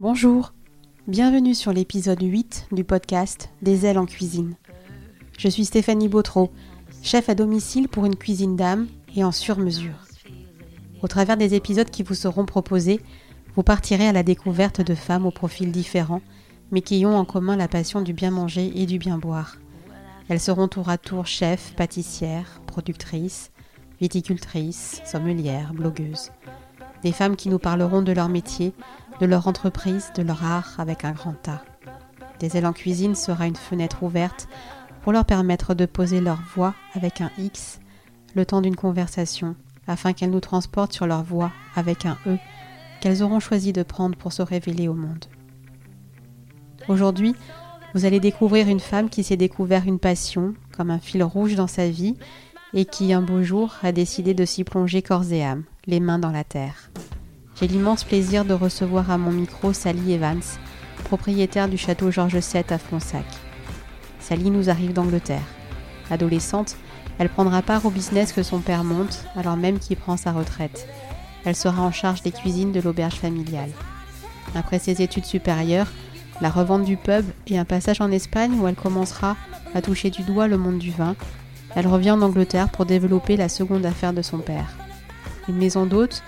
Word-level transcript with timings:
Bonjour, 0.00 0.54
bienvenue 1.08 1.54
sur 1.54 1.74
l'épisode 1.74 2.22
8 2.22 2.68
du 2.72 2.84
podcast 2.84 3.50
Des 3.60 3.84
ailes 3.84 3.98
en 3.98 4.06
cuisine. 4.06 4.54
Je 5.38 5.46
suis 5.46 5.66
Stéphanie 5.66 6.08
Bautreau, 6.08 6.50
chef 7.02 7.28
à 7.28 7.34
domicile 7.34 7.86
pour 7.86 8.06
une 8.06 8.16
cuisine 8.16 8.56
d'âme 8.56 8.88
et 9.14 9.24
en 9.24 9.30
sur-mesure. 9.30 10.06
Au 11.02 11.06
travers 11.06 11.36
des 11.36 11.52
épisodes 11.52 11.90
qui 11.90 12.02
vous 12.02 12.14
seront 12.14 12.46
proposés, 12.46 13.02
vous 13.54 13.62
partirez 13.62 14.08
à 14.08 14.12
la 14.12 14.22
découverte 14.22 14.80
de 14.80 14.94
femmes 14.94 15.26
aux 15.26 15.30
profils 15.30 15.70
différents, 15.70 16.22
mais 16.70 16.80
qui 16.80 17.04
ont 17.04 17.18
en 17.18 17.26
commun 17.26 17.56
la 17.56 17.68
passion 17.68 18.00
du 18.00 18.14
bien 18.14 18.30
manger 18.30 18.72
et 18.74 18.86
du 18.86 18.98
bien 18.98 19.18
boire. 19.18 19.58
Elles 20.30 20.40
seront 20.40 20.66
tour 20.66 20.88
à 20.88 20.96
tour 20.96 21.26
chefs, 21.26 21.74
pâtissières, 21.76 22.62
productrices, 22.66 23.50
viticultrices, 24.00 25.02
sommelières, 25.04 25.74
blogueuses. 25.74 26.30
Des 27.02 27.12
femmes 27.12 27.36
qui 27.36 27.50
nous 27.50 27.58
parleront 27.58 28.00
de 28.00 28.12
leur 28.12 28.30
métier, 28.30 28.72
de 29.20 29.26
leur 29.26 29.46
entreprise, 29.46 30.10
de 30.14 30.22
leur 30.22 30.44
art 30.44 30.74
avec 30.78 31.04
un 31.04 31.12
grand 31.12 31.48
A. 31.48 31.62
Des 32.38 32.56
ailes 32.56 32.66
en 32.66 32.72
cuisine 32.72 33.14
sera 33.14 33.46
une 33.46 33.56
fenêtre 33.56 34.02
ouverte 34.02 34.48
pour 35.02 35.12
leur 35.12 35.24
permettre 35.24 35.74
de 35.74 35.86
poser 35.86 36.20
leur 36.20 36.40
voix 36.54 36.74
avec 36.94 37.20
un 37.20 37.30
X 37.38 37.80
le 38.34 38.46
temps 38.46 38.60
d'une 38.60 38.76
conversation 38.76 39.56
afin 39.86 40.12
qu'elles 40.12 40.30
nous 40.30 40.40
transportent 40.40 40.92
sur 40.92 41.06
leur 41.06 41.22
voie 41.22 41.52
avec 41.74 42.06
un 42.06 42.16
E 42.26 42.36
qu'elles 43.00 43.22
auront 43.22 43.40
choisi 43.40 43.72
de 43.72 43.82
prendre 43.82 44.16
pour 44.16 44.32
se 44.32 44.42
révéler 44.42 44.88
au 44.88 44.94
monde. 44.94 45.24
Aujourd'hui, 46.88 47.34
vous 47.94 48.04
allez 48.04 48.20
découvrir 48.20 48.68
une 48.68 48.80
femme 48.80 49.10
qui 49.10 49.24
s'est 49.24 49.36
découvert 49.36 49.86
une 49.86 49.98
passion 49.98 50.54
comme 50.76 50.90
un 50.90 50.98
fil 50.98 51.22
rouge 51.22 51.54
dans 51.54 51.66
sa 51.66 51.88
vie 51.88 52.16
et 52.72 52.84
qui 52.84 53.12
un 53.12 53.22
beau 53.22 53.42
jour 53.42 53.74
a 53.82 53.92
décidé 53.92 54.32
de 54.32 54.44
s'y 54.44 54.64
plonger 54.64 55.02
corps 55.02 55.32
et 55.32 55.44
âme, 55.44 55.64
les 55.86 56.00
mains 56.00 56.18
dans 56.18 56.30
la 56.30 56.44
terre. 56.44 56.90
J'ai 57.60 57.66
l'immense 57.66 58.04
plaisir 58.04 58.46
de 58.46 58.54
recevoir 58.54 59.10
à 59.10 59.18
mon 59.18 59.32
micro 59.32 59.74
Sally 59.74 60.14
Evans, 60.14 60.40
propriétaire 61.04 61.68
du 61.68 61.76
château 61.76 62.10
Georges 62.10 62.38
VII 62.38 62.64
à 62.70 62.78
Fronsac. 62.78 63.26
Sally 64.18 64.50
nous 64.50 64.70
arrive 64.70 64.94
d'Angleterre. 64.94 65.44
Adolescente, 66.10 66.76
elle 67.18 67.28
prendra 67.28 67.60
part 67.60 67.84
au 67.84 67.90
business 67.90 68.32
que 68.32 68.42
son 68.42 68.60
père 68.60 68.82
monte, 68.82 69.26
alors 69.36 69.58
même 69.58 69.78
qu'il 69.78 69.98
prend 69.98 70.16
sa 70.16 70.32
retraite. 70.32 70.88
Elle 71.44 71.54
sera 71.54 71.82
en 71.82 71.92
charge 71.92 72.22
des 72.22 72.32
cuisines 72.32 72.72
de 72.72 72.80
l'auberge 72.80 73.16
familiale. 73.16 73.72
Après 74.54 74.78
ses 74.78 75.02
études 75.02 75.26
supérieures, 75.26 75.92
la 76.40 76.48
revente 76.48 76.84
du 76.84 76.96
pub 76.96 77.26
et 77.46 77.58
un 77.58 77.66
passage 77.66 78.00
en 78.00 78.10
Espagne 78.10 78.58
où 78.58 78.68
elle 78.68 78.74
commencera 78.74 79.36
à 79.74 79.82
toucher 79.82 80.08
du 80.08 80.22
doigt 80.22 80.48
le 80.48 80.56
monde 80.56 80.78
du 80.78 80.92
vin, 80.92 81.14
elle 81.74 81.88
revient 81.88 82.12
en 82.12 82.22
Angleterre 82.22 82.70
pour 82.70 82.86
développer 82.86 83.36
la 83.36 83.50
seconde 83.50 83.84
affaire 83.84 84.14
de 84.14 84.22
son 84.22 84.38
père. 84.38 84.78
Une 85.46 85.58
maison 85.58 85.84
d'hôtes 85.84 86.22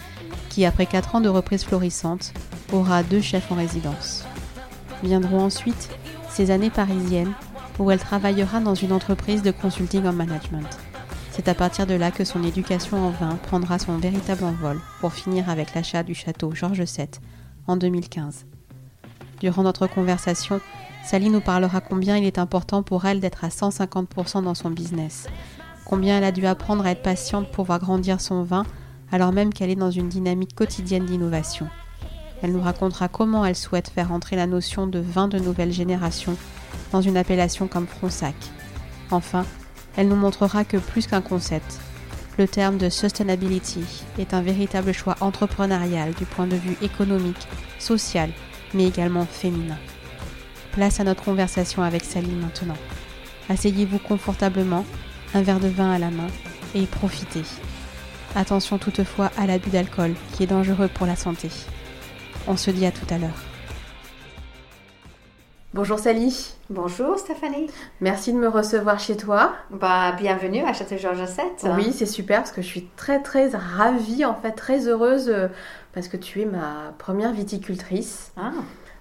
qui, 0.53 0.67
après 0.67 0.84
4 0.84 1.14
ans 1.14 1.20
de 1.22 1.31
reprise 1.31 1.64
florissante, 1.64 2.34
aura 2.75 3.03
deux 3.03 3.22
chefs 3.22 3.50
en 3.50 3.55
résidence. 3.55 4.27
Viendront 5.03 5.41
ensuite 5.41 5.89
ces 6.28 6.50
années 6.50 6.69
parisiennes 6.69 7.33
où 7.78 7.91
elle 7.91 7.98
travaillera 7.98 8.61
dans 8.61 8.75
une 8.75 8.92
entreprise 8.92 9.41
de 9.41 9.50
consulting 9.50 10.05
en 10.06 10.12
management. 10.12 10.69
C'est 11.30 11.48
à 11.48 11.55
partir 11.55 11.86
de 11.86 11.95
là 11.95 12.11
que 12.11 12.25
son 12.25 12.45
éducation 12.45 13.03
en 13.03 13.08
vin 13.08 13.39
prendra 13.47 13.78
son 13.78 13.97
véritable 13.97 14.45
envol 14.45 14.78
pour 15.00 15.14
finir 15.14 15.48
avec 15.48 15.75
l'achat 15.75 16.03
du 16.03 16.14
château 16.14 16.55
Georges 16.55 16.83
VII 16.83 17.08
en 17.67 17.78
2015. 17.78 18.45
Durant 19.41 19.62
notre 19.62 19.86
conversation, 19.86 20.61
Sally 21.03 21.30
nous 21.30 21.41
parlera 21.41 21.80
combien 21.80 22.19
il 22.19 22.25
est 22.25 22.39
important 22.39 22.83
pour 22.83 23.06
elle 23.06 23.20
d'être 23.20 23.45
à 23.45 23.48
150% 23.48 24.45
dans 24.45 24.55
son 24.55 24.69
business, 24.69 25.28
combien 25.86 26.19
elle 26.19 26.25
a 26.25 26.30
dû 26.30 26.45
apprendre 26.45 26.84
à 26.84 26.91
être 26.91 27.03
patiente 27.03 27.50
pour 27.50 27.64
voir 27.64 27.78
grandir 27.78 28.20
son 28.20 28.42
vin 28.42 28.67
alors 29.12 29.32
même 29.32 29.52
qu'elle 29.52 29.70
est 29.70 29.77
dans 29.77 29.91
une 29.91 30.08
dynamique 30.08 30.55
quotidienne 30.55 31.06
d'innovation. 31.06 31.68
Elle 32.42 32.52
nous 32.52 32.60
racontera 32.60 33.08
comment 33.08 33.44
elle 33.44 33.55
souhaite 33.55 33.91
faire 33.91 34.10
entrer 34.10 34.34
la 34.34 34.46
notion 34.46 34.86
de 34.88 34.98
vin 34.98 35.28
de 35.28 35.38
nouvelle 35.38 35.72
génération 35.72 36.36
dans 36.91 37.02
une 37.02 37.16
appellation 37.16 37.68
comme 37.68 37.86
Fronsac. 37.86 38.34
Enfin, 39.11 39.45
elle 39.96 40.08
nous 40.08 40.17
montrera 40.17 40.64
que 40.64 40.78
plus 40.78 41.06
qu'un 41.06 41.20
concept, 41.20 41.78
le 42.39 42.48
terme 42.48 42.78
de 42.78 42.89
sustainability 42.89 43.84
est 44.18 44.33
un 44.33 44.40
véritable 44.40 44.92
choix 44.92 45.17
entrepreneurial 45.20 46.14
du 46.14 46.24
point 46.24 46.46
de 46.46 46.56
vue 46.56 46.77
économique, 46.80 47.46
social, 47.78 48.30
mais 48.72 48.86
également 48.89 49.27
féminin. 49.27 49.78
Place 50.72 50.98
à 50.98 51.05
notre 51.05 51.22
conversation 51.22 51.83
avec 51.83 52.05
Sally 52.05 52.30
maintenant. 52.30 52.78
Asseyez-vous 53.51 53.98
confortablement, 53.98 54.86
un 55.34 55.42
verre 55.42 55.61
de 55.61 55.68
vin 55.68 55.92
à 55.92 55.98
la 55.98 56.11
main, 56.11 56.28
et 56.74 56.86
profitez. 56.86 57.45
Attention 58.35 58.79
toutefois 58.79 59.31
à 59.37 59.47
l'abus 59.47 59.69
d'alcool 59.69 60.15
qui 60.33 60.45
est 60.45 60.47
dangereux 60.47 60.89
pour 60.89 61.07
la 61.07 61.17
santé. 61.17 61.51
On 62.48 62.57
se 62.57 62.70
dit 62.70 62.87
à 62.87 62.91
tout 62.91 63.07
à 63.11 63.19
l'heure. 63.19 63.31
Bonjour 65.75 65.98
Sally. 65.98 66.55
Bonjour 66.70 67.19
Stéphanie. 67.19 67.67
Merci 68.01 68.33
de 68.33 68.39
me 68.39 68.48
recevoir 68.48 68.98
chez 68.98 69.19
toi. 69.19 69.53
Bah, 69.70 70.13
bienvenue 70.13 70.63
à 70.65 70.73
Château 70.73 70.97
Georges 70.97 71.25
VII. 71.25 71.73
Oui, 71.77 71.93
c'est 71.93 72.07
super 72.07 72.39
parce 72.39 72.53
que 72.53 72.63
je 72.63 72.67
suis 72.67 72.89
très 72.97 73.23
très 73.23 73.48
ravie, 73.48 74.25
en 74.25 74.35
fait 74.35 74.53
très 74.53 74.87
heureuse 74.89 75.29
euh, 75.29 75.49
parce 75.93 76.09
que 76.09 76.17
tu 76.17 76.41
es 76.41 76.47
ma 76.47 76.95
première 76.99 77.33
viticultrice. 77.33 78.33
Ah. 78.39 78.53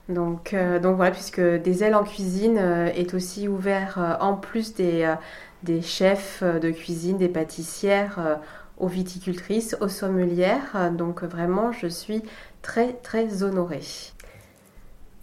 Donc, 0.10 0.54
euh, 0.54 0.80
donc 0.80 0.98
voilà, 0.98 1.12
puisque 1.12 1.42
Des 1.42 1.84
ailes 1.86 1.96
en 1.96 2.04
cuisine 2.04 2.58
euh, 2.58 2.88
est 2.88 3.14
aussi 3.14 3.48
ouvert 3.48 4.18
en 4.20 4.34
plus 4.34 4.74
des, 4.74 5.14
des 5.64 5.82
chefs 5.82 6.44
de 6.44 6.72
cuisine, 6.72 7.18
des 7.18 7.30
pâtissières 7.30 8.40
aux 8.78 8.88
viticultrices, 8.88 9.76
aux 9.82 9.88
sommelières. 9.88 10.92
Donc 10.92 11.24
vraiment, 11.24 11.72
je 11.72 11.88
suis 11.88 12.24
très 12.62 12.94
très 12.94 13.44
honorée. 13.44 13.82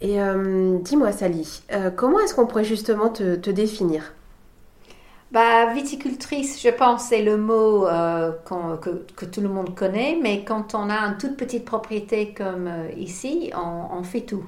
Et 0.01 0.21
euh, 0.21 0.77
dis-moi 0.79 1.11
Sally, 1.11 1.61
euh, 1.71 1.91
comment 1.91 2.19
est-ce 2.19 2.33
qu'on 2.33 2.47
pourrait 2.47 2.63
justement 2.63 3.09
te, 3.09 3.49
définir? 3.49 4.13
Bah, 5.31 5.73
viticultrice, 5.73 6.61
je 6.61 6.69
pense, 6.69 7.03
c'est 7.03 7.21
le 7.21 7.37
mot 7.37 7.85
euh, 7.85 8.31
que, 9.15 9.25
tout 9.25 9.41
le 9.41 9.49
monde 9.49 9.75
connaît, 9.75 10.17
mais 10.21 10.43
quand 10.43 10.73
on 10.73 10.89
a 10.89 10.95
une 10.95 11.17
toute 11.17 11.37
petite 11.37 11.65
propriété 11.65 12.33
comme 12.33 12.69
ici, 12.97 13.51
on, 13.55 14.01
fait 14.03 14.21
tout. 14.21 14.43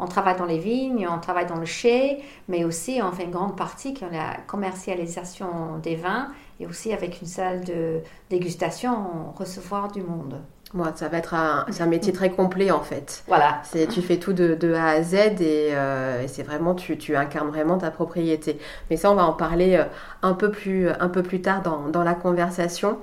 On 0.00 0.06
travaille 0.06 0.36
dans 0.36 0.44
les 0.44 0.58
vignes, 0.58 1.08
on 1.10 1.18
travaille 1.18 1.46
dans 1.46 1.56
le 1.56 1.64
chai, 1.64 2.22
mais 2.48 2.64
aussi 2.64 3.00
on 3.02 3.10
fait 3.12 3.24
une 3.24 3.30
grande 3.30 3.56
partie 3.56 3.94
qui 3.94 4.04
est 4.04 4.10
la 4.10 4.36
commercialisation 4.46 5.78
des 5.82 5.96
vins 5.96 6.28
et 6.60 6.66
aussi 6.66 6.92
avec 6.92 7.20
une 7.20 7.26
salle 7.26 7.64
de 7.64 8.00
dégustation, 8.30 9.32
recevoir 9.36 9.90
du 9.90 10.02
monde. 10.02 10.40
Moi, 10.74 10.92
ça 10.94 11.08
va 11.08 11.16
être 11.16 11.32
un, 11.32 11.64
c'est 11.70 11.82
un 11.82 11.86
métier 11.86 12.12
très 12.12 12.30
complet 12.30 12.70
en 12.70 12.82
fait. 12.82 13.22
Voilà. 13.26 13.62
C'est, 13.64 13.86
tu 13.86 14.02
fais 14.02 14.18
tout 14.18 14.34
de, 14.34 14.54
de 14.54 14.74
A 14.74 14.88
à 14.88 15.02
Z 15.02 15.14
euh, 15.40 16.22
et, 16.22 16.28
c'est 16.28 16.42
vraiment, 16.42 16.74
tu, 16.74 16.98
tu, 16.98 17.16
incarnes 17.16 17.48
vraiment 17.48 17.78
ta 17.78 17.90
propriété. 17.90 18.58
Mais 18.90 18.98
ça, 18.98 19.10
on 19.10 19.14
va 19.14 19.24
en 19.24 19.32
parler 19.32 19.76
euh, 19.76 19.84
un 20.22 20.34
peu 20.34 20.50
plus, 20.50 20.90
un 20.90 21.08
peu 21.08 21.22
plus 21.22 21.40
tard 21.40 21.62
dans, 21.62 21.88
dans 21.88 22.04
la 22.04 22.14
conversation. 22.14 22.98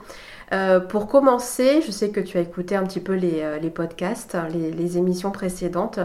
Euh, 0.54 0.80
pour 0.80 1.08
commencer, 1.08 1.82
je 1.82 1.90
sais 1.90 2.10
que 2.10 2.20
tu 2.20 2.38
as 2.38 2.42
écouté 2.42 2.76
un 2.76 2.84
petit 2.84 3.00
peu 3.00 3.14
les, 3.14 3.44
les 3.60 3.72
podcasts, 3.72 4.38
les, 4.54 4.70
les, 4.72 4.98
émissions 5.00 5.32
précédentes. 5.32 6.00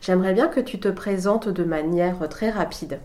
J'aimerais 0.00 0.32
bien 0.32 0.48
que 0.48 0.60
tu 0.60 0.80
te 0.80 0.88
présentes 0.88 1.50
de 1.50 1.64
manière 1.64 2.26
très 2.30 2.48
rapide. 2.48 3.00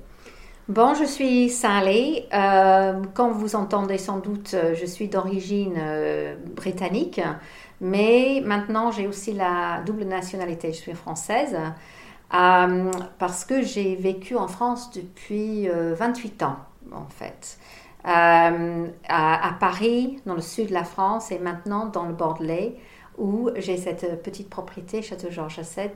Bon, 0.70 0.94
je 0.96 1.06
suis 1.06 1.50
Sally. 1.50 2.26
Euh, 2.34 3.02
comme 3.14 3.32
vous 3.32 3.56
entendez 3.56 3.98
sans 3.98 4.18
doute, 4.18 4.54
euh, 4.54 4.76
je 4.76 4.86
suis 4.86 5.08
d'origine 5.08 5.76
euh, 5.78 6.36
britannique, 6.56 7.22
mais 7.80 8.42
maintenant 8.44 8.92
j'ai 8.92 9.08
aussi 9.08 9.32
la 9.32 9.82
double 9.86 10.04
nationalité. 10.04 10.74
Je 10.74 10.78
suis 10.78 10.94
française 10.94 11.58
parce 12.30 13.46
que 13.46 13.62
j'ai 13.62 13.96
vécu 13.96 14.36
en 14.36 14.50
France 14.50 14.92
depuis 14.92 15.70
28 15.70 16.44
ans, 16.44 16.58
en 16.92 17.08
fait. 17.08 17.58
À, 18.04 18.52
à, 19.08 19.54
Paris, 19.62 20.20
dans 20.26 20.36
le 20.36 20.42
sud 20.42 20.68
de 20.68 20.74
la 20.74 20.84
France, 20.84 21.32
et 21.32 21.40
maintenant 21.40 21.86
dans 21.86 22.04
le 22.04 22.14
Bordelais, 22.14 22.76
où 23.18 23.50
j'ai 23.56 23.78
cette 23.78 24.22
petite 24.24 24.50
propriété, 24.50 25.02
Château 25.02 25.30
Georges 25.32 25.62
VII 25.62 25.90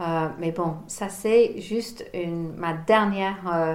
euh, 0.00 0.28
mais 0.38 0.52
bon, 0.52 0.74
ça 0.88 1.08
c'est 1.08 1.58
juste 1.60 2.04
ma 2.56 2.74
dernière 2.74 3.36
euh, 3.52 3.74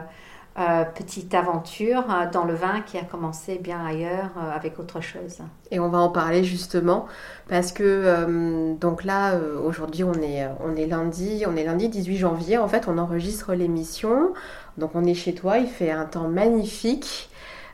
euh, 0.59 0.83
petite 0.83 1.33
aventure 1.33 2.03
dans 2.31 2.43
le 2.43 2.53
vin 2.53 2.81
qui 2.81 2.97
a 2.97 3.03
commencé 3.03 3.57
bien 3.57 3.83
ailleurs 3.83 4.31
avec 4.53 4.77
autre 4.79 5.01
chose. 5.01 5.39
Et 5.71 5.79
on 5.79 5.89
va 5.89 5.99
en 5.99 6.09
parler 6.09 6.43
justement 6.43 7.07
parce 7.49 7.71
que 7.71 8.75
donc 8.79 9.03
là 9.03 9.35
aujourd'hui 9.63 10.03
on 10.03 10.13
est 10.13 10.47
on 10.63 10.75
est 10.75 10.87
lundi, 10.87 11.45
on 11.47 11.55
est 11.55 11.63
lundi 11.63 11.89
18 11.89 12.17
janvier. 12.17 12.57
En 12.57 12.67
fait, 12.67 12.87
on 12.87 12.97
enregistre 12.97 13.53
l'émission. 13.53 14.33
Donc 14.77 14.91
on 14.93 15.03
est 15.05 15.13
chez 15.13 15.33
toi, 15.33 15.57
il 15.57 15.67
fait 15.67 15.91
un 15.91 16.05
temps 16.05 16.27
magnifique. 16.27 17.29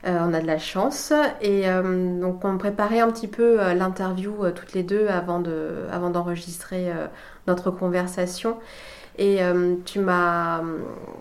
on 0.06 0.34
a 0.34 0.40
de 0.40 0.48
la 0.48 0.60
chance 0.60 1.12
et 1.42 1.64
donc 2.22 2.46
on 2.46 2.58
préparait 2.60 3.00
un 3.00 3.12
petit 3.12 3.28
peu 3.28 3.58
l'interview 3.74 4.52
toutes 4.52 4.74
les 4.74 4.84
deux 4.84 5.08
avant 5.08 5.40
de 5.40 5.88
avant 5.92 6.12
d'enregistrer 6.12 6.92
notre 7.48 7.72
conversation. 7.72 8.58
Et 9.20 9.42
euh, 9.42 9.76
tu 9.84 10.00
m'as, 10.00 10.62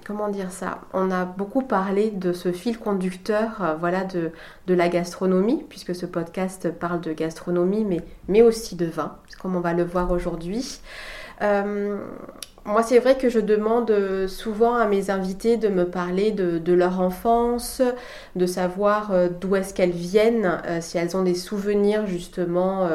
comment 0.07 0.29
dire 0.29 0.51
ça? 0.51 0.81
On 0.93 1.11
a 1.11 1.25
beaucoup 1.25 1.63
parlé 1.63 2.11
de 2.11 2.35
ce 2.35 2.53
fil 2.53 2.79
conducteur, 2.79 3.63
euh, 3.63 3.75
voilà, 3.81 4.05
de, 4.05 4.33
de, 4.67 4.75
la 4.75 4.89
gastronomie, 4.89 5.65
puisque 5.69 5.95
ce 5.95 6.05
podcast 6.05 6.71
parle 6.71 7.01
de 7.01 7.13
gastronomie, 7.15 7.87
mais, 7.87 8.03
mais 8.29 8.43
aussi 8.43 8.77
de 8.77 8.85
vin, 8.85 9.17
comme 9.41 9.57
on 9.57 9.61
va 9.61 9.73
le 9.73 9.83
voir 9.83 10.11
aujourd'hui. 10.11 10.81
moi, 11.41 12.83
c'est 12.83 12.99
vrai 12.99 13.17
que 13.17 13.31
je 13.31 13.41
demande 13.41 13.95
souvent 14.27 14.75
à 14.75 14.87
mes 14.87 15.09
invités 15.09 15.57
de 15.57 15.69
me 15.69 15.87
parler 15.87 16.33
de, 16.33 16.73
leur 16.75 17.01
enfance, 17.01 17.81
de 18.35 18.47
savoir 18.47 19.13
d'où 19.41 19.57
est-ce 19.57 19.73
qu'elles 19.73 19.91
viennent, 19.91 20.61
si 20.81 20.99
elles 20.99 21.17
ont 21.17 21.23
des 21.23 21.37
souvenirs 21.37 22.07
justement 22.07 22.91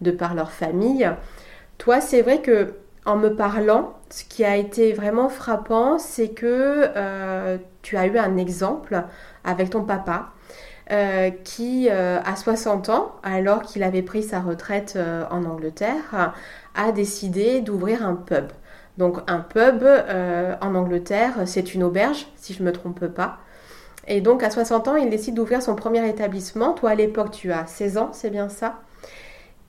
de 0.00 0.10
par 0.12 0.34
leur 0.34 0.52
famille. 0.52 1.10
Toi, 1.78 2.00
c'est 2.00 2.22
vrai 2.22 2.40
que 2.40 2.74
en 3.04 3.16
me 3.16 3.34
parlant, 3.34 3.94
ce 4.10 4.24
qui 4.24 4.44
a 4.44 4.56
été 4.56 4.92
vraiment 4.92 5.28
frappant, 5.28 5.98
c'est 5.98 6.30
que 6.30 6.90
euh, 6.96 7.56
tu 7.82 7.96
as 7.96 8.06
eu 8.06 8.18
un 8.18 8.36
exemple 8.36 9.04
avec 9.44 9.70
ton 9.70 9.84
papa 9.84 10.30
euh, 10.90 11.30
qui, 11.44 11.88
euh, 11.90 12.20
à 12.24 12.36
60 12.36 12.88
ans, 12.88 13.12
alors 13.22 13.62
qu'il 13.62 13.84
avait 13.84 14.02
pris 14.02 14.22
sa 14.24 14.40
retraite 14.40 14.98
en 15.30 15.44
Angleterre, 15.44 16.34
a 16.74 16.92
décidé 16.92 17.60
d'ouvrir 17.60 18.04
un 18.04 18.14
pub. 18.14 18.46
Donc 18.98 19.18
un 19.28 19.40
pub 19.40 19.84
en 19.84 20.74
Angleterre, 20.74 21.34
c'est 21.46 21.74
une 21.74 21.84
auberge, 21.84 22.26
si 22.36 22.54
je 22.54 22.62
ne 22.62 22.66
me 22.66 22.72
trompe 22.72 23.06
pas. 23.06 23.38
Et 24.08 24.20
donc 24.20 24.42
à 24.42 24.50
60 24.50 24.88
ans, 24.88 24.96
il 24.96 25.10
décide 25.10 25.34
d'ouvrir 25.34 25.62
son 25.62 25.76
premier 25.76 26.08
établissement. 26.08 26.72
Toi, 26.72 26.90
à 26.90 26.94
l'époque, 26.94 27.30
tu 27.32 27.52
as 27.52 27.66
16 27.66 27.98
ans, 27.98 28.10
c'est 28.12 28.30
bien 28.30 28.48
ça? 28.48 28.80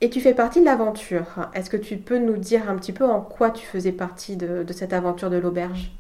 Et 0.01 0.09
tu 0.09 0.21
fais 0.21 0.33
partie 0.33 0.59
de 0.59 0.65
l'aventure. 0.65 1.25
Est-ce 1.53 1.69
que 1.69 1.77
tu 1.77 1.97
peux 1.97 2.19
nous 2.19 2.37
dire 2.37 2.69
un 2.69 2.75
petit 2.75 2.93
peu 2.93 3.05
en 3.05 3.21
quoi 3.21 3.49
tu 3.49 3.65
faisais 3.65 3.91
partie 3.91 4.37
de, 4.37 4.65
cette 4.71 4.93
aventure 4.93 5.29
de 5.29 5.37
l'auberge? 5.37 5.91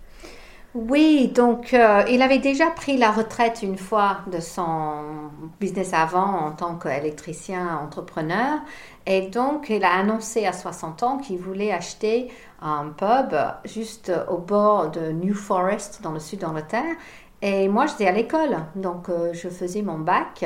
Oui, 0.75 1.31
donc 1.33 1.73
euh, 1.73 2.03
il 2.07 2.21
avait 2.21 2.37
déjà 2.37 2.69
pris 2.69 2.97
la 2.97 3.09
retraite 3.09 3.61
une 3.63 3.77
fois 3.77 4.19
de 4.31 4.39
son 4.39 5.31
business 5.59 5.93
avant 5.93 6.45
en 6.45 6.51
tant 6.51 6.75
qu'électricien 6.75 7.77
entrepreneur. 7.77 8.59
Et 9.07 9.29
donc 9.29 9.69
il 9.69 9.83
a 9.83 9.93
annoncé 9.93 10.45
à 10.45 10.53
60 10.53 11.01
ans 11.01 11.17
qu'il 11.17 11.39
voulait 11.39 11.71
acheter 11.71 12.29
un 12.61 12.89
pub 12.89 13.35
juste 13.65 14.11
au 14.29 14.37
bord 14.37 14.91
de 14.91 15.11
New 15.11 15.33
Forest 15.33 16.01
dans 16.03 16.11
le 16.11 16.19
sud 16.19 16.39
d'Angleterre. 16.39 16.95
Et 17.41 17.67
moi 17.69 17.87
j'étais 17.87 18.07
à 18.07 18.11
l'école, 18.11 18.57
donc 18.75 19.09
euh, 19.09 19.31
je 19.33 19.47
faisais 19.49 19.81
mon 19.81 19.97
bac 19.97 20.43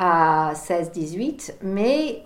à 0.00 0.52
16-18, 0.54 1.54
mais 1.62 2.22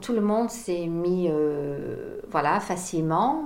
tout 0.00 0.14
le 0.14 0.22
monde 0.22 0.48
s'est 0.48 0.86
mis 0.86 1.28
euh, 1.28 2.18
voilà, 2.30 2.60
facilement. 2.60 3.44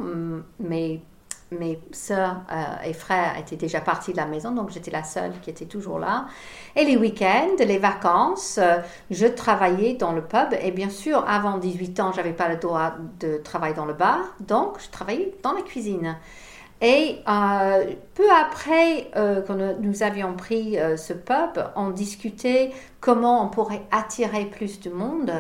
Mes, 0.60 1.02
mes 1.50 1.80
soeurs 1.90 2.36
euh, 2.52 2.88
et 2.88 2.92
frères 2.92 3.36
étaient 3.36 3.56
déjà 3.56 3.80
partis 3.80 4.12
de 4.12 4.16
la 4.16 4.26
maison, 4.26 4.52
donc 4.52 4.70
j'étais 4.70 4.92
la 4.92 5.02
seule 5.02 5.32
qui 5.42 5.50
était 5.50 5.64
toujours 5.64 5.98
là. 5.98 6.26
Et 6.76 6.84
les 6.84 6.96
week-ends, 6.96 7.56
les 7.58 7.78
vacances, 7.78 8.58
euh, 8.62 8.78
je 9.10 9.26
travaillais 9.26 9.94
dans 9.94 10.12
le 10.12 10.22
pub. 10.22 10.54
Et 10.62 10.70
bien 10.70 10.88
sûr, 10.88 11.24
avant 11.28 11.58
18 11.58 11.98
ans, 11.98 12.12
j'avais 12.12 12.32
pas 12.32 12.48
le 12.48 12.56
droit 12.56 12.92
de 13.18 13.38
travailler 13.38 13.74
dans 13.74 13.86
le 13.86 13.94
bar, 13.94 14.20
donc 14.38 14.76
je 14.78 14.88
travaillais 14.90 15.34
dans 15.42 15.52
la 15.52 15.62
cuisine. 15.62 16.16
Et 16.86 17.22
euh, 17.26 17.94
peu 18.12 18.30
après 18.30 19.10
euh, 19.16 19.40
quand 19.40 19.56
nous 19.80 20.02
avions 20.02 20.34
pris 20.34 20.78
euh, 20.78 20.98
ce 20.98 21.14
pub, 21.14 21.64
on 21.76 21.88
discutait 21.88 22.72
comment 23.00 23.42
on 23.42 23.48
pourrait 23.48 23.80
attirer 23.90 24.44
plus 24.44 24.80
de 24.80 24.90
monde. 24.90 25.32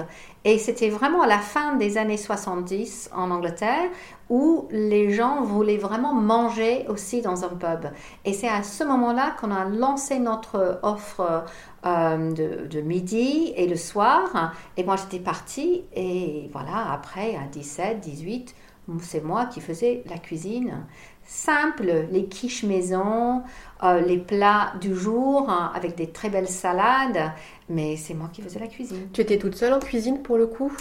Et 0.46 0.56
c'était 0.56 0.88
vraiment 0.88 1.20
à 1.20 1.26
la 1.26 1.40
fin 1.40 1.76
des 1.76 1.98
années 1.98 2.16
70 2.16 3.10
en 3.14 3.30
Angleterre 3.30 3.90
où 4.30 4.68
les 4.70 5.10
gens 5.10 5.42
voulaient 5.42 5.76
vraiment 5.76 6.14
manger 6.14 6.86
aussi 6.88 7.20
dans 7.20 7.44
un 7.44 7.48
pub. 7.48 7.90
Et 8.24 8.32
c'est 8.32 8.48
à 8.48 8.62
ce 8.62 8.82
moment-là 8.82 9.36
qu'on 9.38 9.50
a 9.50 9.66
lancé 9.66 10.18
notre 10.18 10.80
offre 10.82 11.44
de, 11.84 12.66
de, 12.66 12.80
midi 12.80 13.52
et 13.54 13.66
le 13.66 13.76
soir. 13.76 14.54
Et 14.78 14.84
moi, 14.84 14.96
j'étais 14.96 15.22
partie. 15.22 15.84
Et 15.94 16.48
voilà, 16.52 16.90
après, 16.90 17.36
à 17.36 17.46
17, 17.50 18.00
18, 18.00 18.54
c'est 19.00 19.22
moi 19.22 19.46
qui 19.46 19.60
faisais 19.60 20.02
la 20.08 20.18
cuisine 20.18 20.84
simple, 21.26 22.06
les 22.10 22.26
quiches 22.26 22.64
maison, 22.64 23.42
euh, 23.82 24.00
les 24.00 24.18
plats 24.18 24.72
du 24.80 24.94
jour 24.94 25.48
hein, 25.48 25.72
avec 25.74 25.94
des 25.96 26.08
très 26.08 26.28
belles 26.28 26.48
salades, 26.48 27.32
mais 27.68 27.96
c'est 27.96 28.14
moi 28.14 28.28
qui 28.32 28.42
faisais 28.42 28.60
la 28.60 28.66
cuisine. 28.66 29.08
Tu 29.12 29.20
étais 29.20 29.38
toute 29.38 29.56
seule 29.56 29.72
en 29.72 29.78
cuisine 29.78 30.22
pour 30.22 30.36
le 30.36 30.46
coup? 30.46 30.72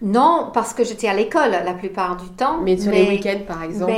Non, 0.00 0.50
parce 0.52 0.74
que 0.74 0.84
j'étais 0.84 1.08
à 1.08 1.14
l'école 1.14 1.50
la 1.50 1.74
plupart 1.74 2.16
du 2.16 2.28
temps. 2.30 2.58
Mais 2.60 2.76
sur 2.76 2.92
les 2.92 3.08
week-ends 3.08 3.42
par 3.46 3.62
exemple 3.62 3.92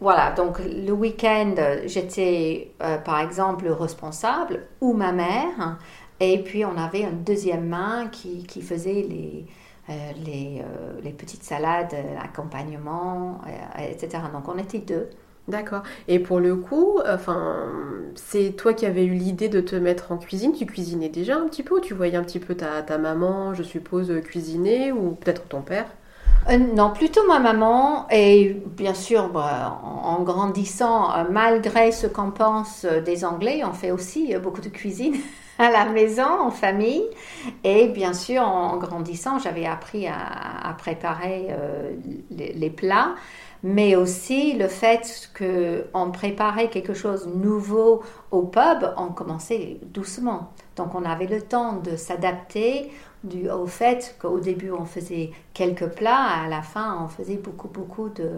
Voilà, 0.00 0.32
donc 0.32 0.58
le 0.60 0.92
week-end, 0.92 1.54
j'étais 1.86 2.72
euh, 2.82 2.98
par 2.98 3.20
exemple 3.20 3.68
responsable 3.68 4.66
ou 4.80 4.92
ma 4.92 5.12
mère, 5.12 5.78
et 6.20 6.42
puis 6.42 6.64
on 6.64 6.76
avait 6.76 7.02
une 7.02 7.24
deuxième 7.24 7.66
main 7.66 8.08
qui, 8.08 8.44
qui 8.44 8.62
faisait 8.62 9.06
les 9.08 9.46
euh, 9.90 10.12
les, 10.22 10.62
les, 11.02 11.12
petites 11.12 11.42
salades, 11.44 11.96
l'accompagnement, 12.14 13.40
etc. 13.78 14.22
Donc 14.34 14.46
on 14.46 14.58
était 14.58 14.80
deux. 14.80 15.08
D'accord. 15.48 15.82
Et 16.08 16.18
pour 16.18 16.40
le 16.40 16.56
coup, 16.56 17.00
enfin, 17.08 17.66
c'est 18.14 18.50
toi 18.56 18.74
qui 18.74 18.84
avais 18.86 19.04
eu 19.04 19.14
l'idée 19.14 19.48
de 19.48 19.60
te 19.60 19.74
mettre 19.74 20.12
en 20.12 20.18
cuisine. 20.18 20.52
Tu 20.52 20.66
cuisinais 20.66 21.08
déjà 21.08 21.36
un 21.36 21.48
petit 21.48 21.62
peu 21.62 21.76
ou 21.76 21.80
tu 21.80 21.94
voyais 21.94 22.16
un 22.16 22.22
petit 22.22 22.38
peu 22.38 22.54
ta, 22.54 22.82
ta 22.82 22.98
maman, 22.98 23.54
je 23.54 23.62
suppose, 23.62 24.12
cuisiner 24.22 24.92
ou 24.92 25.12
peut-être 25.12 25.48
ton 25.48 25.62
père? 25.62 25.86
Euh, 26.50 26.56
non, 26.56 26.90
plutôt 26.90 27.26
ma 27.26 27.38
maman. 27.38 28.06
Et 28.10 28.56
bien 28.66 28.94
sûr, 28.94 29.28
bah, 29.28 29.80
en, 29.82 30.22
grandissant, 30.22 31.12
euh, 31.12 31.24
malgré 31.30 31.92
ce 31.92 32.06
qu'on 32.06 32.30
pense 32.30 32.84
euh, 32.84 33.00
des 33.00 33.24
Anglais, 33.24 33.62
on 33.64 33.72
fait 33.72 33.90
aussi 33.90 34.34
beaucoup 34.36 34.60
de 34.62 34.68
cuisine 34.68 35.16
à 35.58 35.70
la 35.70 35.86
maison, 35.86 36.28
en 36.40 36.50
famille. 36.50 37.04
Et 37.64 37.88
bien 37.88 38.14
sûr, 38.14 38.42
en, 38.42 38.76
grandissant, 38.78 39.38
j'avais 39.38 39.66
appris 39.66 40.06
à, 40.06 40.74
préparer 40.78 41.48
les, 42.30 42.70
plats 42.70 43.14
mais 43.62 43.96
aussi 43.96 44.54
le 44.54 44.68
fait 44.68 45.30
qu'on 45.36 46.10
préparait 46.10 46.70
quelque 46.70 46.94
chose 46.94 47.26
de 47.26 47.32
nouveau 47.32 48.02
au 48.30 48.42
pub, 48.42 48.92
on 48.96 49.08
commençait 49.08 49.78
doucement. 49.82 50.52
Donc 50.76 50.94
on 50.94 51.04
avait 51.04 51.26
le 51.26 51.42
temps 51.42 51.76
de 51.76 51.96
s'adapter 51.96 52.90
au 53.52 53.66
fait 53.66 54.16
qu'au 54.20 54.38
début 54.38 54.70
on 54.70 54.84
faisait 54.84 55.32
quelques 55.54 55.88
plats, 55.88 56.44
à 56.44 56.48
la 56.48 56.62
fin 56.62 57.04
on 57.04 57.08
faisait 57.08 57.36
beaucoup 57.36 57.68
beaucoup 57.68 58.08
de... 58.08 58.30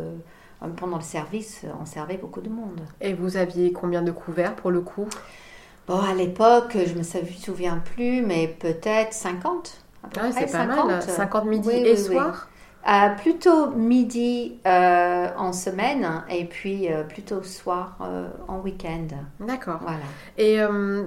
Pendant 0.76 0.99
le 0.99 1.02
service, 1.02 1.64
on 1.81 1.87
servait 1.87 2.19
beaucoup 2.19 2.43
de 2.43 2.50
monde. 2.50 2.82
Et 3.00 3.14
vous 3.14 3.38
aviez 3.38 3.73
combien 3.73 4.02
de 4.02 4.11
couverts 4.11 4.55
pour 4.55 4.70
le 4.70 4.82
coup? 4.82 5.08
Bon, 5.88 5.99
à 5.99 6.12
l'époque, 6.12 6.73
je 6.75 6.93
ne 6.93 6.99
me 6.99 7.02
souviens 7.02 7.78
plus, 7.78 8.20
mais 8.20 8.46
peut-être 8.46 9.14
50. 9.14 9.82
Ah, 10.19 10.31
c'est 10.31 10.52
pas 10.52 10.66
mal. 10.66 11.00
50 11.00 11.46
midi 11.46 11.70
et 11.70 11.96
soir 11.96 12.50
euh, 12.88 13.10
plutôt 13.10 13.70
midi 13.72 14.58
euh, 14.66 15.28
en 15.36 15.52
semaine 15.52 16.25
et 16.30 16.46
puis 16.46 16.90
euh, 16.90 17.02
plutôt 17.02 17.42
soir 17.42 17.99
en 18.49 18.58
week-end. 18.60 19.08
D'accord. 19.38 19.80
Voilà. 19.82 19.99
Et 20.38 20.58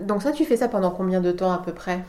donc 0.06 0.22
ça, 0.22 0.32
tu 0.32 0.46
fais 0.46 0.58
ça 0.58 0.68
pendant 0.68 0.92
combien 0.92 1.22
de 1.22 1.32
temps 1.32 1.52
à 1.52 1.58
peu 1.58 1.74
près? 1.74 2.04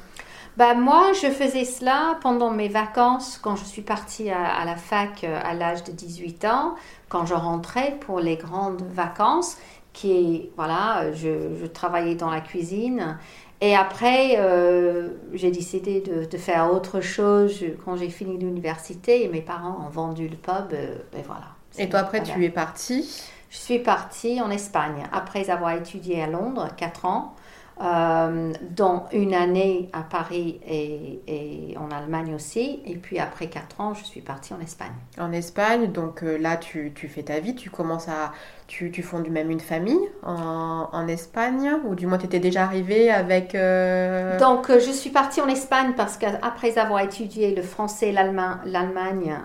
Bah, 0.56 0.74
moi, 0.74 1.12
je 1.14 1.28
faisais 1.30 1.64
cela 1.64 2.18
pendant 2.20 2.50
mes 2.50 2.68
vacances 2.68 3.38
quand 3.42 3.56
je 3.56 3.64
suis 3.64 3.82
partie 3.82 4.30
à, 4.30 4.64
la 4.64 4.76
fac 4.76 5.24
à 5.24 5.54
l'âge 5.54 5.82
de 5.82 5.90
18 5.92 6.44
ans, 6.44 6.74
quand 7.08 7.26
je 7.26 7.34
rentrais 7.34 7.96
pour 8.00 8.20
les 8.20 8.36
grandes 8.36 8.82
vacances, 8.82 9.56
qui 9.92 10.50
voilà, 10.56 11.12
je, 11.12 11.56
je 11.60 11.66
travaillais 11.66 12.14
dans 12.14 12.30
la 12.30 12.40
cuisine 12.40 13.16
et 13.60 13.74
après, 13.74 14.36
euh, 14.38 15.10
j'ai 15.32 15.50
décidé 15.50 16.00
de, 16.00 16.36
faire 16.36 16.72
autre 16.72 17.00
chose 17.00 17.64
quand 17.84 17.96
j'ai 17.96 18.10
fini 18.10 18.36
l'université 18.36 19.24
et 19.24 19.28
mes 19.28 19.40
parents 19.40 19.84
ont 19.86 19.88
vendu 19.88 20.28
le 20.28 20.36
pub. 20.36 20.72
Euh, 20.72 20.96
et 21.16 21.22
voilà. 21.22 21.46
Et 21.78 21.88
toi, 21.88 22.00
après, 22.00 22.22
tu 22.22 22.44
es 22.44 22.50
partie? 22.50 23.08
Je 23.50 23.56
suis 23.56 23.78
partie 23.78 24.40
en 24.40 24.50
Espagne 24.50 25.04
après 25.12 25.48
avoir 25.48 25.72
étudié 25.72 26.22
à 26.22 26.26
Londres, 26.26 26.68
4 26.76 27.04
ans. 27.04 27.36
Euh, 27.82 28.52
dont 28.70 29.02
une 29.12 29.34
année 29.34 29.90
à 29.92 30.02
Paris 30.02 30.60
et, 30.64 31.74
en 31.76 31.90
Allemagne 31.90 32.32
aussi. 32.32 32.80
Et 32.86 32.94
puis 32.94 33.18
après 33.18 33.48
quatre 33.48 33.80
ans, 33.80 33.94
je 33.94 34.04
suis 34.04 34.20
partie 34.20 34.54
en 34.54 34.60
Espagne. 34.60 34.92
En 35.18 35.32
Espagne, 35.32 35.90
donc 35.90 36.22
euh, 36.22 36.38
là, 36.38 36.56
tu, 36.56 36.92
tu, 36.94 37.08
fais 37.08 37.24
ta 37.24 37.40
vie, 37.40 37.56
tu 37.56 37.70
commences 37.70 38.08
à... 38.08 38.30
Tu, 38.68 38.92
tu 38.92 39.02
fondes 39.02 39.28
même 39.28 39.50
une 39.50 39.60
famille 39.60 40.08
en, 40.22 40.88
en 40.92 41.08
Espagne, 41.08 41.72
ou 41.84 41.96
du 41.96 42.06
moins 42.06 42.16
tu 42.16 42.26
étais 42.26 42.38
déjà 42.38 42.62
arrivée 42.62 43.10
avec... 43.10 43.56
Euh, 43.56 44.38
donc 44.38 44.70
je 44.70 44.90
suis 44.92 45.10
partie 45.10 45.40
en 45.40 45.48
Espagne 45.48 45.94
parce 45.96 46.16
qu'après 46.16 46.78
avoir 46.78 47.00
étudié 47.00 47.56
le 47.56 47.62
français, 47.62 48.12
l'Allemagne, 48.12 49.36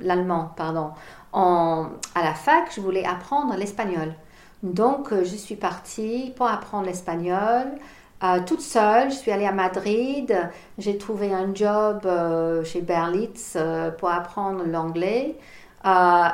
l'allemand, 0.00 0.52
pardon, 0.56 0.92
en, 1.32 1.88
à 2.14 2.22
la 2.22 2.34
fac, 2.34 2.70
je 2.74 2.80
voulais 2.80 3.04
apprendre 3.04 3.54
l'espagnol. 3.56 4.14
Donc, 4.62 5.12
euh, 5.12 5.24
je 5.24 5.36
suis 5.36 5.56
partie 5.56 6.32
pour 6.36 6.46
apprendre 6.46 6.86
l'espagnol. 6.86 7.66
Euh, 8.24 8.40
toute 8.44 8.60
seule, 8.60 9.10
je 9.10 9.16
suis 9.16 9.30
allée 9.30 9.46
à 9.46 9.52
Madrid, 9.52 10.36
j'ai 10.76 10.98
trouvé 10.98 11.32
un 11.32 11.54
job 11.54 12.00
euh, 12.04 12.64
chez 12.64 12.80
Berlitz 12.80 13.56
pour 13.98 14.10
apprendre 14.10 14.64
l'anglais. 14.64 15.36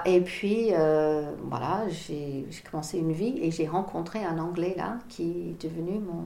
et 0.07 0.21
puis, 0.23 0.71
voilà, 1.51 1.83
j'ai 1.89 2.47
commencé 2.71 2.99
une 2.99 3.13
vie 3.13 3.39
et 3.43 3.51
j'ai 3.51 3.67
rencontré 3.67 4.25
un 4.25 4.39
anglais 4.39 4.75
là 4.77 4.97
qui 5.09 5.51
est 5.51 5.63
devenu 5.63 5.99
mon, 5.99 6.25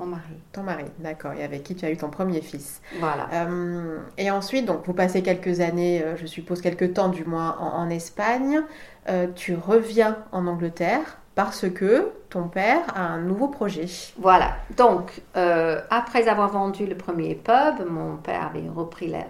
mon 0.00 0.06
mari. 0.06 0.34
Ton 0.52 0.62
mari, 0.62 0.84
d'accord, 0.98 1.32
et 1.34 1.44
avec 1.44 1.62
qui 1.62 1.74
tu 1.74 1.84
as 1.84 1.90
eu 1.90 1.96
ton 1.96 2.08
premier 2.08 2.40
fils. 2.40 2.80
Voilà. 2.98 3.28
Euh, 3.32 3.98
et 4.16 4.30
ensuite, 4.30 4.64
donc, 4.64 4.86
vous 4.86 4.94
passez 4.94 5.22
quelques 5.22 5.60
années, 5.60 6.02
euh, 6.02 6.16
je 6.16 6.26
suppose 6.26 6.60
quelques 6.60 6.94
temps 6.94 7.08
du 7.08 7.24
moins, 7.24 7.56
en, 7.60 7.82
en 7.82 7.90
Espagne. 7.90 8.62
Euh, 9.08 9.26
tu 9.34 9.54
reviens 9.54 10.16
en 10.32 10.46
Angleterre 10.46 11.18
parce 11.44 11.70
que 11.70 12.10
ton 12.28 12.48
père 12.48 12.82
a 12.94 13.00
un 13.00 13.20
nouveau 13.22 13.48
projet. 13.48 13.86
Voilà. 14.18 14.56
Donc, 14.76 15.22
euh, 15.38 15.80
après 15.88 16.28
avoir 16.28 16.50
vendu 16.50 16.84
le 16.84 16.94
premier 16.94 17.34
pub, 17.34 17.88
mon 17.88 18.18
père 18.18 18.50
avait 18.50 18.68
repris 18.68 19.06
la, 19.08 19.24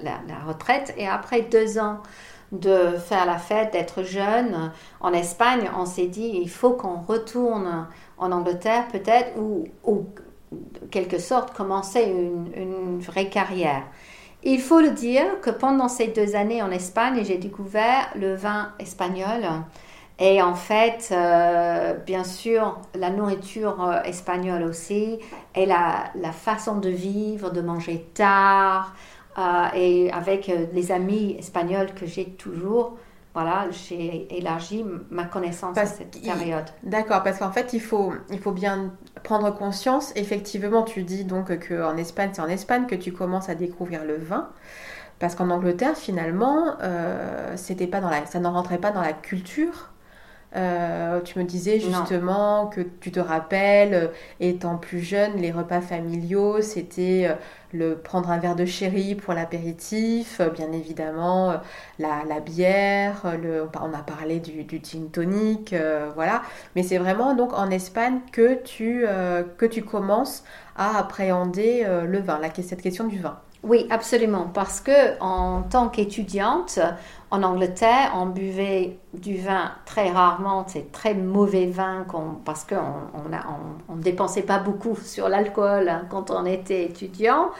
retraite 0.44 0.92
et 0.96 1.06
après 1.06 1.42
deux 1.42 1.78
ans 1.78 1.98
de 2.50 2.96
faire 2.98 3.26
la 3.26 3.38
fête, 3.38 3.74
d'être 3.74 4.02
jeune 4.02 4.72
en 4.98 5.12
Espagne, 5.12 5.70
on 5.78 5.86
s'est 5.86 6.08
dit 6.08 6.32
il 6.42 6.50
faut 6.50 6.72
qu'on 6.72 7.00
retourne 7.00 7.86
en 8.18 8.32
Angleterre 8.32 8.88
peut-être 8.90 9.38
ou, 9.38 9.68
ou 9.84 10.06
quelque 10.90 11.20
sorte 11.20 11.54
commencer 11.56 12.02
une 12.02 12.98
vraie 12.98 13.28
carrière. 13.28 13.84
Il 14.42 14.60
faut 14.60 14.80
le 14.80 14.90
dire 14.90 15.40
que 15.42 15.50
pendant 15.50 15.88
ces 15.88 16.08
deux 16.08 16.34
années 16.34 16.60
en 16.60 16.72
Espagne, 16.72 17.22
j'ai 17.22 17.38
découvert 17.38 18.10
le 18.16 18.34
vin 18.34 18.72
espagnol. 18.80 19.46
Et 20.22 20.42
en 20.42 20.54
fait, 20.54 21.08
euh, 21.12 21.94
bien 21.94 22.24
sûr, 22.24 22.78
la 22.94 23.08
nourriture 23.10 23.82
euh, 23.82 24.02
espagnole 24.02 24.62
aussi, 24.64 25.18
et 25.54 25.64
la, 25.64 26.04
la 26.14 26.30
façon 26.30 26.76
de 26.76 26.90
vivre, 26.90 27.50
de 27.50 27.62
manger 27.62 28.06
tard, 28.12 28.94
euh, 29.38 29.66
et 29.74 30.12
avec 30.12 30.52
les 30.74 30.92
amis 30.92 31.36
espagnols 31.38 31.94
que 31.94 32.04
j'ai 32.04 32.26
toujours, 32.26 32.98
voilà, 33.32 33.68
j'ai 33.70 34.26
élargi 34.36 34.84
ma 35.10 35.24
connaissance 35.24 35.74
Parce 35.74 35.92
à 35.92 35.94
cette 35.94 36.20
période. 36.20 36.66
D'accord, 36.82 37.22
parce 37.22 37.38
qu'en 37.38 37.52
fait, 37.52 37.72
il 37.72 37.80
faut, 37.80 38.12
il 38.30 38.40
faut 38.40 38.52
bien 38.52 38.92
prendre 39.22 39.50
conscience. 39.54 40.12
Effectivement, 40.16 40.82
tu 40.82 41.02
dis 41.04 41.24
donc 41.24 41.68
qu'en 41.68 41.96
Espagne, 41.96 42.30
c'est 42.32 42.42
en 42.42 42.48
Espagne 42.48 42.86
que 42.86 42.96
tu 42.96 43.12
commences 43.12 43.48
à 43.48 43.54
découvrir 43.54 44.04
le 44.04 44.18
vin. 44.18 44.50
Parce 45.20 45.34
qu'en 45.34 45.50
Angleterre, 45.50 45.96
finalement, 45.96 46.76
euh, 46.82 47.52
c'était 47.56 47.86
pas 47.86 48.00
dans 48.00 48.10
la, 48.10 48.26
ça 48.26 48.40
n'en 48.40 48.52
rentrait 48.52 48.78
pas 48.78 48.90
dans 48.90 49.02
la 49.02 49.12
culture. 49.12 49.89
Euh, 50.56 51.20
tu 51.20 51.38
me 51.38 51.44
disais 51.44 51.78
Non. 51.78 51.98
justement 52.00 52.66
que 52.66 52.80
tu 52.80 53.12
te 53.12 53.20
rappelles, 53.20 53.94
euh, 53.94 54.06
étant 54.40 54.76
plus 54.78 54.98
jeune, 55.00 55.36
les 55.36 55.52
repas 55.52 55.80
familiaux, 55.80 56.60
c'était 56.60 57.28
euh, 57.30 57.34
le 57.72 57.96
prendre 57.96 58.30
un 58.30 58.38
verre 58.38 58.56
de 58.56 58.64
sherry 58.64 59.14
pour 59.14 59.32
l'apéritif, 59.32 60.40
bien 60.54 60.72
évidemment, 60.72 61.54
la, 62.00 62.24
la 62.28 62.40
bière, 62.40 63.36
le, 63.40 63.68
on 63.80 63.94
a 63.94 64.02
parlé 64.02 64.40
du, 64.40 64.64
du 64.64 64.80
gin 64.82 65.08
tonic, 65.10 65.72
euh, 65.72 66.10
voilà. 66.16 66.42
Mais 66.74 66.82
c'est 66.82 66.98
vraiment 66.98 67.34
donc 67.34 67.52
en 67.56 67.70
Espagne 67.70 68.18
que 68.32 68.54
tu, 68.62 69.04
euh, 69.06 69.44
que 69.56 69.66
tu 69.66 69.82
commences 69.82 70.42
à 70.76 70.98
appréhender 70.98 71.86
le 72.06 72.18
vin, 72.18 72.38
la, 72.40 72.48
cette 72.52 72.82
question 72.82 73.04
du 73.06 73.18
vin. 73.20 73.38
Oui, 73.62 73.86
absolument. 73.90 74.50
Parce 74.52 74.80
que 74.80 75.20
en 75.20 75.62
tant 75.62 75.88
qu'étudiante 75.90 76.78
en 77.30 77.42
Angleterre, 77.44 78.12
on 78.16 78.26
buvait 78.26 78.98
du 79.14 79.36
vin 79.36 79.72
très 79.84 80.10
rarement. 80.10 80.64
C'est 80.66 80.90
très 80.90 81.14
mauvais 81.14 81.66
vin 81.66 82.04
parce 82.44 82.64
qu'on 82.64 83.94
ne 83.94 84.02
dépensait 84.02 84.42
pas 84.42 84.58
beaucoup 84.58 84.96
sur 84.96 85.28
l'alcool 85.28 85.88
hein, 85.88 86.06
quand 86.10 86.30
on 86.30 86.44
était 86.44 86.84
étudiant. 86.84 87.50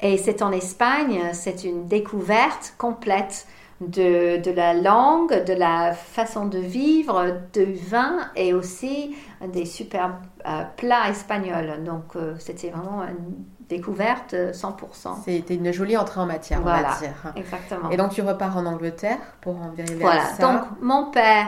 Et 0.00 0.18
c'est 0.18 0.42
en 0.42 0.50
Espagne, 0.50 1.20
c'est 1.32 1.62
une 1.62 1.86
découverte 1.86 2.74
complète 2.78 3.46
de, 3.80 4.50
la 4.50 4.74
langue, 4.74 5.44
de 5.44 5.52
la 5.52 5.92
façon 5.92 6.46
de 6.46 6.58
vivre, 6.58 7.36
du 7.52 7.74
vin 7.74 8.30
et 8.36 8.54
aussi 8.54 9.16
des 9.52 9.66
super 9.66 10.18
euh, 10.46 10.62
plats 10.76 11.10
espagnols. 11.10 11.84
Donc 11.84 12.16
euh, 12.16 12.34
c'était 12.38 12.70
vraiment 12.70 13.02
une 13.04 13.61
découverte 13.68 14.34
euh, 14.34 14.52
100%. 14.52 15.22
C'était 15.24 15.54
une 15.54 15.72
jolie 15.72 15.96
entrée 15.96 16.20
en 16.20 16.26
matière, 16.26 16.58
on 16.60 16.62
Voilà. 16.62 16.90
va 16.90 16.98
dire. 16.98 17.32
Exactement. 17.36 17.90
Et 17.90 17.96
donc 17.96 18.12
tu 18.12 18.22
repars 18.22 18.56
en 18.56 18.66
Angleterre 18.66 19.18
pour 19.40 19.56
en 19.56 19.70
vérifier 19.70 19.96
voilà. 20.00 20.24
ça. 20.26 20.42
Donc 20.42 20.62
mon 20.80 21.10
père, 21.10 21.46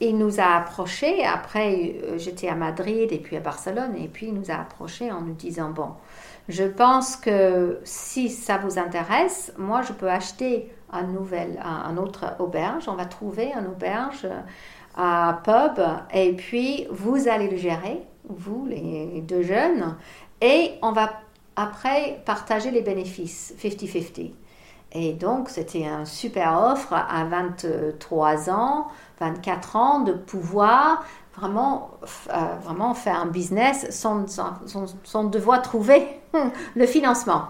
il 0.00 0.18
nous 0.18 0.40
a 0.40 0.56
approchés. 0.56 1.24
Après, 1.24 1.96
euh, 2.04 2.18
j'étais 2.18 2.48
à 2.48 2.54
Madrid 2.54 3.10
et 3.12 3.18
puis 3.18 3.36
à 3.36 3.40
Barcelone. 3.40 3.94
Et 3.96 4.08
puis 4.08 4.26
il 4.26 4.34
nous 4.34 4.50
a 4.50 4.54
approchés 4.54 5.10
en 5.10 5.20
nous 5.20 5.34
disant 5.34 5.70
bon, 5.70 5.90
je 6.48 6.64
pense 6.64 7.16
que 7.16 7.80
si 7.84 8.28
ça 8.28 8.58
vous 8.58 8.78
intéresse, 8.78 9.52
moi 9.56 9.82
je 9.82 9.92
peux 9.92 10.10
acheter 10.10 10.72
un 10.92 11.04
nouvel, 11.04 11.58
un, 11.64 11.90
un 11.90 11.96
autre 11.96 12.34
auberge. 12.38 12.88
On 12.88 12.94
va 12.96 13.06
trouver 13.06 13.52
un 13.52 13.64
auberge 13.64 14.24
euh, 14.26 14.40
à 14.96 15.40
pub 15.42 15.82
et 16.12 16.34
puis 16.34 16.86
vous 16.90 17.26
allez 17.28 17.48
le 17.48 17.56
gérer, 17.56 18.02
vous 18.28 18.64
les 18.66 19.22
deux 19.26 19.42
jeunes, 19.42 19.96
et 20.40 20.72
on 20.82 20.92
va 20.92 21.10
après 21.56 22.22
partager 22.24 22.70
les 22.70 22.82
bénéfices 22.82 23.54
50-50. 23.58 24.34
Et 24.92 25.12
donc, 25.12 25.48
c'était 25.48 25.86
un 25.86 26.04
super 26.04 26.56
offre 26.72 26.92
à 26.92 27.24
23 27.24 28.48
ans, 28.50 28.88
24 29.20 29.76
ans, 29.76 30.00
de 30.00 30.12
pouvoir 30.12 31.04
vraiment, 31.36 31.90
euh, 32.30 32.32
vraiment 32.62 32.94
faire 32.94 33.18
un 33.20 33.26
business 33.26 33.88
sans, 33.90 34.24
devoir 35.24 35.62
trouver 35.62 36.06
le 36.76 36.86
financement. 36.86 37.46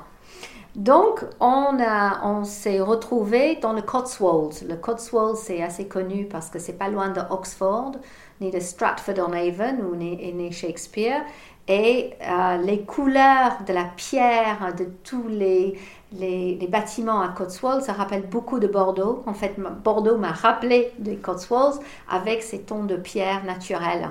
Donc, 0.75 1.25
on, 1.41 1.79
a- 1.81 2.21
on 2.27 2.45
s'est 2.45 2.81
retrouvé 2.81 3.57
dans 3.57 3.73
le 3.73 3.83
Cotswolds. 3.83 4.67
Le 4.69 4.77
Cotswolds, 4.77 5.37
c'est 5.37 5.63
assez 5.63 5.87
connu 5.87 6.27
parce 6.27 6.51
que 6.51 6.59
c'est 6.59 6.73
pas 6.79 6.89
loin 6.89 7.11
de 7.11 7.21
Oxford, 7.31 7.93
ni 8.41 8.51
de 8.51 8.59
Stratford-on-Avon, 8.59 9.79
où 9.85 9.95
est 9.95 10.33
né 10.33 10.51
Shakespeare. 10.51 11.23
Et 11.67 12.13
euh, 12.21 12.59
les 12.59 12.83
couleurs 12.83 13.63
de 13.67 13.73
la 13.73 13.85
pierre, 13.85 14.75
de 14.77 14.85
tous 15.03 15.27
les, 15.29 15.79
les, 16.13 16.69
bâtiments 16.69 17.23
à 17.23 17.29
Cotswolds, 17.29 17.83
ça 17.83 17.95
rappelle 17.95 18.27
beaucoup 18.27 18.59
de 18.59 18.67
Bordeaux. 18.67 19.23
En 19.27 19.33
fait, 19.33 19.59
Bordeaux 19.83 20.19
m'a 20.19 20.33
rappelé 20.33 20.93
des 20.99 21.17
Cotswolds 21.17 21.81
avec 22.11 22.43
ces 22.43 22.61
tons 22.61 22.85
de 22.85 22.97
pierre 22.97 23.45
naturels. 23.45 24.11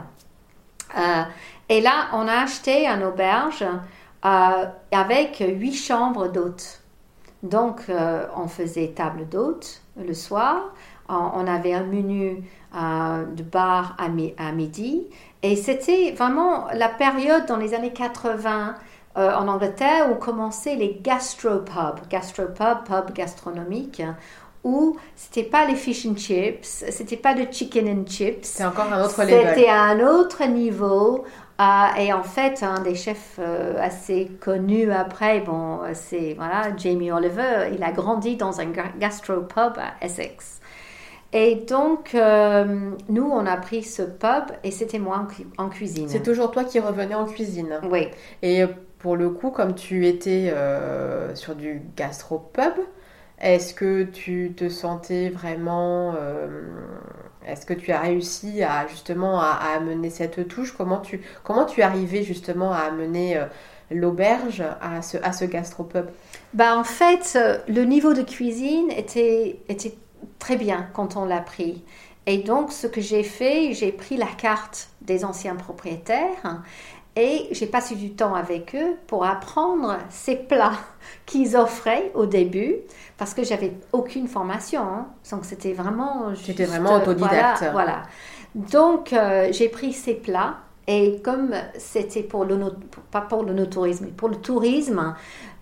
Euh, 0.98 1.24
et 1.69 1.81
là, 1.81 2.07
on 2.13 2.27
a 2.27 2.41
acheté 2.41 2.88
un 2.88 3.07
auberge 3.07 3.63
euh, 4.25 4.65
avec 4.91 5.43
huit 5.48 5.75
chambres 5.75 6.29
d'hôtes. 6.29 6.81
Donc, 7.43 7.91
on 8.38 8.48
faisait 8.48 8.93
table 8.95 9.27
d'hôtes 9.27 9.81
le 9.98 10.13
soir. 10.13 10.74
On, 11.10 11.45
avait 11.45 11.74
un 11.74 11.83
menu 11.83 12.41
de 12.74 13.43
bar 13.43 13.98
à 14.00 14.07
midi. 14.53 15.10
Et 15.43 15.55
c'était 15.57 16.12
vraiment 16.12 16.67
la 16.73 16.89
période 16.89 17.45
dans 17.47 17.57
les 17.57 17.73
années 17.73 17.93
80 17.93 18.75
euh, 19.17 19.33
en 19.35 19.47
Angleterre 19.47 20.09
où 20.12 20.15
commençaient 20.15 20.75
les 20.75 21.00
gastropubs. 21.01 22.00
Gastropub, 22.09 22.83
pub 22.85 23.13
gastronomique, 23.13 24.01
où 24.63 24.97
c'était 25.15 25.43
pas 25.43 25.65
les 25.65 25.75
fish 25.75 26.05
and 26.05 26.15
chips, 26.15 26.85
c'était 26.89 27.17
pas 27.17 27.33
de 27.33 27.45
chicken 27.51 27.88
and 27.89 28.05
chips. 28.09 28.45
C'est 28.47 28.63
encore 28.65 28.91
un 28.91 29.03
autre 29.03 29.21
level. 29.23 29.50
C'était 29.55 29.67
à 29.69 29.81
un 29.81 30.00
autre 30.00 30.45
niveau. 30.45 31.25
euh, 31.62 31.63
et 32.00 32.13
en 32.13 32.23
fait, 32.23 32.63
un 32.63 32.79
des 32.79 32.95
chefs 32.95 33.35
euh, 33.39 33.75
assez 33.79 34.31
connus 34.39 34.91
après, 34.91 35.41
bon, 35.41 35.81
c'est 35.93 36.33
voilà, 36.35 36.75
Jamie 36.77 37.12
Oliver, 37.12 37.69
il 37.73 37.83
a 37.83 37.91
grandi 37.91 38.38
dans 38.38 38.59
un 38.62 38.65
ga- 38.67 38.93
gastropub 38.97 39.77
à 39.77 40.03
Essex. 40.05 40.62
Et 41.35 41.55
donc, 41.55 42.13
euh, 42.15 42.91
nous, 43.09 43.23
on 43.25 43.45
a 43.47 43.57
pris 43.57 43.81
ce 43.83 44.03
pub 44.03 44.45
et 44.63 44.69
c'était 44.71 44.99
moi 44.99 45.17
en, 45.17 45.25
cu- 45.25 45.47
en 45.57 45.69
cuisine. 45.69 46.07
C'est 46.07 46.21
toujours 46.21 46.51
toi 46.51 46.63
qui 46.63 46.79
revenais 46.79 47.15
en 47.15 47.25
cuisine. 47.25 47.79
Oui, 47.89 48.07
Et 48.43 48.63
pour 48.99 49.15
le 49.15 49.29
coup, 49.31 49.49
comme 49.49 49.73
tu 49.73 50.05
étais 50.07 50.51
euh, 50.53 51.33
sur 51.35 51.55
du 51.55 51.81
gastropub, 51.97 52.73
est-ce 53.41 53.73
que 53.73 54.03
tu 54.03 54.53
te 54.55 54.69
sentais 54.69 55.29
vraiment... 55.29 56.13
euh, 56.15 56.47
est-ce 57.47 57.65
que 57.65 57.73
tu 57.73 57.91
as 57.91 57.99
réussi 57.99 58.63
à 58.63 58.87
justement 58.87 59.39
à, 59.41 59.47
à 59.47 59.75
amener 59.77 60.09
cette 60.11 60.47
touche? 60.47 60.73
Comment 60.77 60.99
tu, 60.99 61.21
comment 61.43 61.65
tu 61.65 61.81
arrivais 61.81 62.23
justement 62.23 62.71
à 62.71 62.77
amener 62.81 63.41
l'auberge 63.91 64.63
à 64.81 65.01
ce, 65.01 65.17
à 65.23 65.33
ce 65.33 65.45
gastropub 65.45 66.05
Bah, 66.53 66.77
en 66.77 66.83
fait, 66.83 67.37
le 67.67 67.83
niveau 67.83 68.13
de 68.13 68.21
cuisine 68.21 68.89
était, 68.91 69.59
était 69.67 69.95
très 70.39 70.56
bien 70.56 70.88
quand 70.94 71.15
on 71.18 71.25
l'a 71.25 71.42
pris. 71.42 71.84
Et 72.25 72.38
donc, 72.38 72.72
ce 72.72 72.88
que 72.88 73.01
j'ai 73.01 73.24
fait, 73.24 73.74
j'ai 73.74 73.92
pris 73.92 74.18
la 74.18 74.27
carte 74.27 74.89
des 75.01 75.25
anciens 75.25 75.56
propriétaires 75.56 76.62
et 77.15 77.48
j'ai 77.51 77.68
passé 77.68 77.96
du 77.96 78.13
temps 78.13 78.34
avec 78.34 78.75
eux 78.75 78.96
pour 79.08 79.25
apprendre 79.25 79.98
ces 80.10 80.36
plats 80.36 80.77
qu'ils 81.25 81.58
offraient 81.58 82.12
au 82.15 82.25
début 82.25 82.75
parce 83.18 83.34
que 83.34 83.44
j'avais 83.44 83.74
aucune 83.92 84.27
formation. 84.27 84.82
hein. 84.82 85.08
Donc, 85.32 85.46
c'était 85.46 85.74
vraiment. 85.74 86.34
J'étais 86.34 86.65
vraiment 86.65 86.96
autodidacte. 86.96 87.60
Voilà. 87.60 87.72
voilà. 87.72 88.03
Donc, 88.56 89.12
euh, 89.13 89.50
j'ai 89.51 89.68
pris 89.68 89.94
ces 89.94 90.13
plats 90.13 90.58
et 90.88 91.22
comme 91.24 91.53
c'était 91.77 92.24
pour 92.24 92.46
le, 92.46 92.60
pas 93.12 93.22
pour 93.22 93.44
le 93.44 93.53
no-tourisme, 93.53 94.06
mais 94.06 94.12
pour 94.12 94.30
le 94.30 94.36
tourisme, 94.36 95.15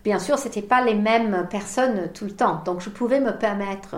Bien 0.03 0.17
sûr, 0.17 0.37
c'était 0.39 0.63
pas 0.63 0.83
les 0.83 0.95
mêmes 0.95 1.47
personnes 1.49 2.09
tout 2.13 2.25
le 2.25 2.31
temps, 2.31 2.61
donc 2.65 2.81
je 2.81 2.89
pouvais 2.89 3.19
me 3.19 3.37
permettre 3.37 3.95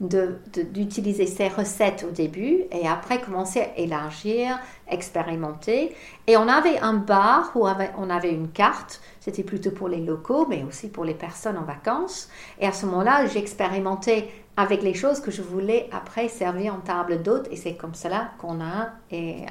d'utiliser 0.00 1.26
ces 1.26 1.48
recettes 1.48 2.04
au 2.08 2.10
début 2.10 2.64
et 2.72 2.86
après 2.88 3.20
commencer 3.20 3.60
à 3.60 3.78
élargir, 3.78 4.58
expérimenter. 4.88 5.94
Et 6.26 6.36
on 6.36 6.48
avait 6.48 6.78
un 6.78 6.94
bar 6.94 7.52
où 7.54 7.66
on 7.66 8.10
avait 8.10 8.32
une 8.32 8.50
carte, 8.50 9.00
c'était 9.20 9.44
plutôt 9.44 9.70
pour 9.70 9.88
les 9.88 10.00
locaux, 10.00 10.46
mais 10.48 10.64
aussi 10.64 10.88
pour 10.88 11.04
les 11.04 11.14
personnes 11.14 11.56
en 11.56 11.64
vacances. 11.64 12.28
Et 12.60 12.66
à 12.66 12.72
ce 12.72 12.86
moment-là, 12.86 13.26
j'expérimentais 13.26 14.28
avec 14.56 14.82
les 14.82 14.94
choses 14.94 15.20
que 15.20 15.30
je 15.30 15.42
voulais 15.42 15.88
après 15.92 16.28
servir 16.28 16.74
en 16.74 16.78
table 16.78 17.22
d'hôte 17.22 17.48
et 17.50 17.56
c'est 17.56 17.74
comme 17.74 17.94
cela 17.94 18.32
qu'on 18.38 18.60
a 18.60 18.92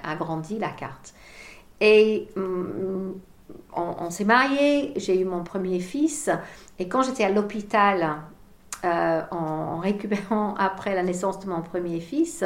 agrandi 0.03 0.59
la 0.59 0.69
carte. 0.69 1.13
Et 1.81 2.27
hum, 2.37 3.19
on, 3.75 4.09
s'est 4.09 4.23
mariés, 4.23 4.93
j'ai 4.95 5.19
eu 5.19 5.25
mon 5.25 5.43
premier 5.43 5.79
fils 5.79 6.29
et 6.79 6.87
quand 6.87 7.01
j'étais 7.01 7.23
à 7.23 7.29
l'hôpital 7.29 8.21
euh, 8.85 9.21
en, 9.31 9.79
récupérant 9.79 10.55
après 10.55 10.95
la 10.95 11.03
naissance 11.03 11.39
de 11.39 11.49
mon 11.49 11.61
premier 11.61 11.99
fils, 11.99 12.43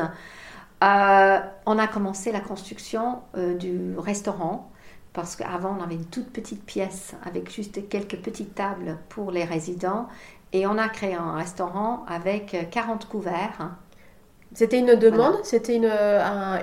euh, 0.84 1.40
on 1.66 1.80
a 1.80 1.88
commencé 1.88 2.32
la 2.32 2.40
construction 2.40 3.22
euh, 3.36 3.56
du 3.56 3.98
restaurant 3.98 4.72
parce 5.14 5.36
qu'avant 5.36 5.76
on 5.80 5.84
avait 5.84 5.96
une 5.96 6.06
toute 6.06 6.32
petite 6.32 6.64
pièce 6.64 7.16
avec 7.26 7.52
juste 7.52 7.90
quelques 7.90 8.18
petites 8.18 8.54
tables 8.54 8.98
pour 9.10 9.32
les 9.32 9.44
résidents 9.44 10.08
et 10.54 10.68
on 10.68 10.78
a 10.78 10.88
créé 10.90 11.16
un 11.16 11.34
restaurant 11.36 12.06
avec 12.08 12.56
40 12.70 13.08
couverts. 13.08 13.76
C'était 14.54 14.80
une 14.80 14.96
demande, 14.96 15.36
c'était 15.44 15.76
une, 15.76 15.92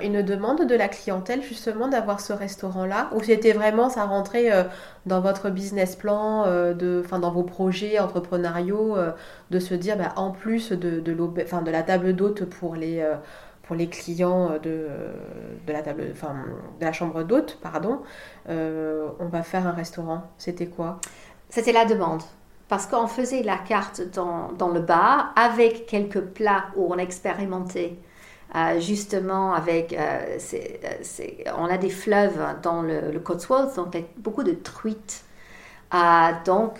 une, 0.01 0.21
demande 0.23 0.65
de 0.65 0.75
la 0.75 0.87
clientèle 0.87 1.43
justement 1.43 1.87
d'avoir 1.87 2.19
ce 2.19 2.33
restaurant-là 2.33 3.09
Ou 3.13 3.21
c'était 3.21 3.53
vraiment, 3.53 3.89
ça 3.89 4.05
rentrait 4.05 4.51
euh, 4.51 4.63
dans 5.05 5.21
votre 5.21 5.49
business 5.49 5.95
plan, 5.95 6.45
euh, 6.47 6.73
dans 6.73 7.31
vos 7.31 7.43
projets 7.43 7.99
entrepreneuriaux, 7.99 8.97
euh, 8.97 9.11
de 9.51 9.59
se 9.59 9.75
dire 9.75 9.97
bah, 9.97 10.13
en 10.15 10.31
plus 10.31 10.71
de, 10.71 11.01
la 11.71 11.83
table 11.83 12.13
d'hôte 12.13 12.45
pour 12.45 12.75
les, 12.75 13.07
pour 13.63 13.75
les 13.75 13.87
clients 13.87 14.57
de, 14.61 14.87
la, 15.67 15.81
de 15.83 16.13
la 16.81 16.91
chambre 16.91 17.23
d'hôte, 17.23 17.59
pardon, 17.61 18.01
on 18.49 19.27
va 19.31 19.43
faire 19.43 19.67
un 19.67 19.71
restaurant. 19.71 20.23
C'était 20.37 20.67
quoi? 20.67 20.99
C'était 21.49 21.71
la 21.71 21.85
demande 21.85 22.23
parce 22.67 22.87
qu'on 22.87 23.07
faisait 23.07 23.43
la 23.43 23.57
carte 23.57 24.01
dans, 24.13 24.51
dans, 24.53 24.69
le 24.69 24.79
bar 24.79 25.33
avec 25.35 25.85
quelques 25.85 26.21
plats 26.21 26.65
où 26.75 26.91
on 26.93 26.97
expérimentait. 26.97 27.97
Euh, 28.55 28.79
justement, 28.79 29.53
avec, 29.53 29.91
euh, 29.91 30.37
euh, 30.53 31.51
on 31.57 31.65
a 31.65 31.77
des 31.77 31.89
fleuves 31.89 32.39
dans 32.61 32.81
le, 32.83 33.19
Cotswolds, 33.19 33.75
donc 33.75 33.97
beaucoup 34.17 34.43
de 34.43 34.53
truites. 34.53 35.25
donc, 36.45 36.79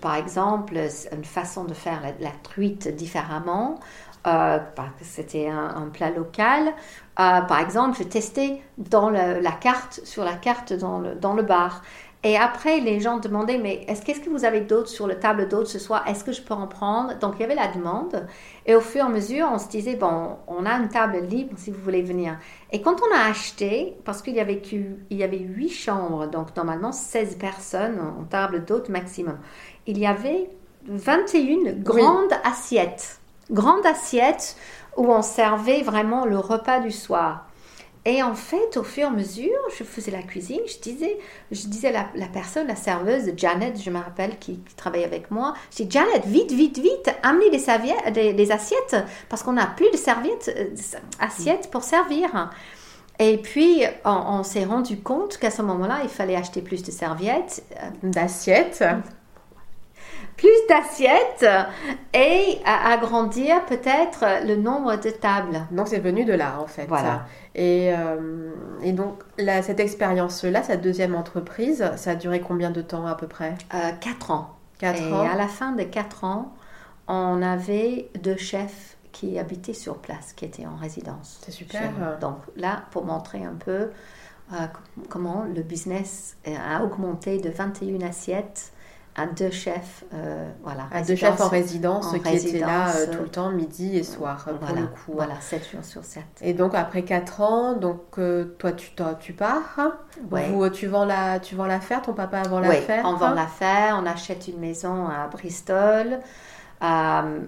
par 0.00 0.16
exemple, 0.16 0.74
une 1.12 1.24
façon 1.24 1.64
de 1.64 1.74
faire 1.74 2.00
la, 2.20 2.30
truite 2.42 2.88
différemment, 2.88 3.80
parce 4.22 4.92
que 4.98 5.04
c'était 5.04 5.48
un, 5.48 5.90
plat 5.92 6.10
local. 6.10 6.72
par 7.16 7.60
exemple, 7.60 7.98
je 7.98 8.04
testais 8.04 8.62
dans 8.78 9.10
la 9.10 9.52
carte, 9.52 10.00
sur 10.04 10.24
la 10.24 10.34
carte 10.34 10.72
dans 10.72 11.02
dans 11.20 11.34
le 11.34 11.42
bar. 11.42 11.82
Et 12.22 12.36
après, 12.36 12.80
les 12.80 13.00
gens 13.00 13.16
demandaient, 13.16 13.56
mais 13.56 13.84
est-ce 13.88 14.04
qu'est-ce 14.04 14.20
que 14.20 14.28
vous 14.28 14.44
avez 14.44 14.60
d'autres 14.60 14.90
sur 14.90 15.06
la 15.06 15.14
table 15.14 15.48
d'autres 15.48 15.70
ce 15.70 15.78
soir? 15.78 16.06
Est-ce 16.06 16.22
que 16.22 16.32
je 16.32 16.42
peux 16.42 16.52
en 16.52 16.66
prendre? 16.66 17.18
Donc, 17.18 17.36
il 17.36 17.40
y 17.40 17.44
avait 17.44 17.54
la 17.54 17.68
demande. 17.68 18.26
Et 18.66 18.74
au 18.74 18.82
fur 18.82 19.04
et 19.04 19.06
à 19.06 19.08
mesure, 19.08 19.48
on 19.50 19.58
se 19.58 19.68
disait, 19.68 19.96
bon, 19.96 20.36
on 20.46 20.66
a 20.66 20.74
une 20.74 20.88
table 20.88 21.20
libre 21.20 21.54
si 21.56 21.70
vous 21.70 21.80
voulez 21.80 22.02
venir. 22.02 22.36
Et 22.72 22.82
quand 22.82 22.96
on 23.00 23.16
a 23.16 23.30
acheté, 23.30 23.96
parce 24.04 24.20
qu'il 24.20 24.34
y 24.34 24.40
avait, 24.40 24.60
il 24.70 25.16
y 25.16 25.22
avait 25.22 25.38
8 25.38 25.70
chambres, 25.70 26.26
donc 26.26 26.54
normalement 26.56 26.92
16 26.92 27.36
personnes 27.36 27.98
en 27.98 28.24
table 28.24 28.66
d'hôte 28.66 28.90
maximum, 28.90 29.38
il 29.86 29.98
y 29.98 30.06
avait 30.06 30.50
21 30.88 31.72
grandes 31.78 32.34
assiettes. 32.44 33.18
Grandes 33.50 33.86
assiettes 33.86 34.56
où 34.98 35.10
on 35.10 35.22
servait 35.22 35.80
vraiment 35.82 36.26
le 36.26 36.38
repas 36.38 36.80
du 36.80 36.90
soir. 36.90 37.46
Et 38.06 38.22
en 38.22 38.34
fait, 38.34 38.78
au 38.78 38.82
fur 38.82 39.04
et 39.04 39.06
à 39.06 39.10
mesure, 39.10 39.58
je 39.76 39.84
faisais 39.84 40.10
la 40.10 40.22
cuisine, 40.22 40.60
je 40.66 40.78
disais, 40.78 41.18
je 41.50 41.66
disais 41.66 41.94
à 41.94 42.08
la, 42.14 42.26
personne, 42.26 42.66
la 42.66 42.76
serveuse, 42.76 43.32
Janet, 43.36 43.78
je 43.80 43.90
me 43.90 43.98
rappelle, 43.98 44.38
qui, 44.38 44.58
travaille 44.76 45.04
avec 45.04 45.30
moi, 45.30 45.52
je 45.70 45.82
dis, 45.82 45.90
Janet, 45.90 46.24
vite, 46.24 46.50
vite, 46.50 46.78
vite, 46.78 47.10
amenez 47.22 47.50
des, 47.50 47.58
serviettes, 47.58 48.12
des, 48.14 48.52
assiettes, 48.52 48.96
parce 49.28 49.42
qu'on 49.42 49.52
n'a 49.52 49.66
plus 49.66 49.90
de 49.90 49.98
serviettes, 49.98 50.50
euh, 50.56 50.74
assiettes 51.18 51.70
pour 51.70 51.82
servir. 51.82 52.50
Et 53.18 53.36
puis, 53.36 53.82
on, 54.06 54.42
s'est 54.44 54.64
rendu 54.64 55.00
compte 55.00 55.36
qu'à 55.36 55.50
ce 55.50 55.60
moment-là, 55.60 55.98
il 56.02 56.08
fallait 56.08 56.36
acheter 56.36 56.62
plus 56.62 56.82
de 56.82 56.90
serviettes. 56.90 57.62
Euh, 57.76 57.90
D'assiettes 58.02 58.82
plus 60.36 60.48
d'assiettes 60.70 61.46
et 62.14 62.58
agrandir 62.64 63.62
peut-être 63.66 64.24
le 64.46 64.56
nombre 64.56 64.96
de 64.96 65.10
tables. 65.10 65.66
Donc 65.70 65.88
c'est 65.88 65.98
venu 65.98 66.24
de 66.24 66.32
là 66.32 66.54
en 66.58 66.66
fait. 66.66 66.86
Voilà. 66.86 67.26
Et, 67.54 67.92
euh, 67.92 68.52
et 68.82 68.92
donc 68.92 69.22
cette 69.62 69.80
expérience-là, 69.80 70.62
cette 70.62 70.82
deuxième 70.82 71.14
entreprise, 71.14 71.84
ça 71.96 72.12
a 72.12 72.14
duré 72.14 72.40
combien 72.40 72.70
de 72.70 72.82
temps 72.82 73.06
à 73.06 73.14
peu 73.14 73.26
près? 73.26 73.54
Euh, 73.74 73.90
Quatre 74.00 74.30
ans. 74.30 74.56
Quatre 74.78 75.02
et 75.02 75.28
à 75.28 75.34
la 75.34 75.48
fin 75.48 75.72
de 75.72 75.82
quatre 75.82 76.24
ans, 76.24 76.54
on 77.08 77.42
avait 77.42 78.08
deux 78.22 78.36
chefs 78.36 78.96
qui 79.12 79.38
habitaient 79.38 79.74
sur 79.74 79.98
place, 79.98 80.32
qui 80.32 80.44
étaient 80.44 80.66
en 80.66 80.76
résidence. 80.76 81.40
C'est 81.44 81.50
super. 81.50 82.18
Donc 82.20 82.36
là, 82.56 82.84
pour 82.92 83.04
montrer 83.04 83.44
un 83.44 83.54
peu 83.54 83.90
euh, 84.52 84.66
comment 85.08 85.44
le 85.44 85.62
business 85.62 86.36
a 86.46 86.82
augmenté 86.82 87.38
de 87.38 87.50
21 87.50 88.00
assiettes 88.06 88.72
à 89.16 89.26
deux 89.26 89.50
chefs, 89.50 90.04
euh, 90.14 90.48
voilà, 90.62 90.86
à 90.92 91.02
deux 91.02 91.16
chefs 91.16 91.40
en 91.40 91.48
résidence 91.48 92.12
qui 92.12 92.36
étaient 92.36 92.60
là 92.60 92.94
euh, 92.94 93.06
tout 93.12 93.22
le 93.22 93.28
temps, 93.28 93.50
midi 93.50 93.96
et 93.96 94.04
soir, 94.04 94.44
pour 94.44 94.76
le 94.76 94.86
coup. 94.86 95.12
Voilà, 95.14 95.34
7 95.40 95.68
jours 95.70 95.84
sur 95.84 96.04
7. 96.04 96.22
Et 96.42 96.54
donc 96.54 96.74
après 96.74 97.02
4 97.02 97.40
ans, 97.40 97.74
donc 97.74 98.00
euh, 98.18 98.54
toi 98.58 98.72
tu, 98.72 98.92
toi, 98.92 99.16
tu 99.18 99.32
pars, 99.32 99.76
Vous, 100.30 100.68
tu, 100.70 100.86
vends 100.86 101.04
la, 101.04 101.40
tu 101.40 101.56
vends 101.56 101.66
l'affaire, 101.66 102.02
ton 102.02 102.12
papa 102.12 102.42
vend 102.42 102.60
l'affaire 102.60 103.04
on 103.04 103.14
vend 103.14 103.34
l'affaire, 103.34 103.98
on 104.00 104.06
achète 104.06 104.46
une 104.48 104.58
maison 104.58 105.08
à 105.08 105.26
Bristol. 105.26 106.20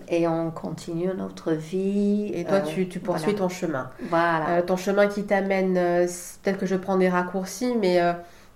et 0.09 0.27
on 0.27 0.51
continue 0.51 1.11
notre 1.16 1.53
vie. 1.53 2.33
Et 2.35 2.44
toi, 2.44 2.61
tu, 2.61 2.88
tu, 2.88 2.98
poursuis 2.98 3.37
ton 3.37 3.48
chemin. 3.48 3.88
Voilà. 4.11 4.62
ton 4.62 4.77
chemin 4.77 5.07
qui 5.07 5.25
t'amène, 5.25 5.75
peut-être 5.75 6.59
que 6.59 6.66
je 6.66 6.77
prends 6.77 6.96
des 6.96 7.09
raccourcis, 7.09 7.77
mais 7.81 8.01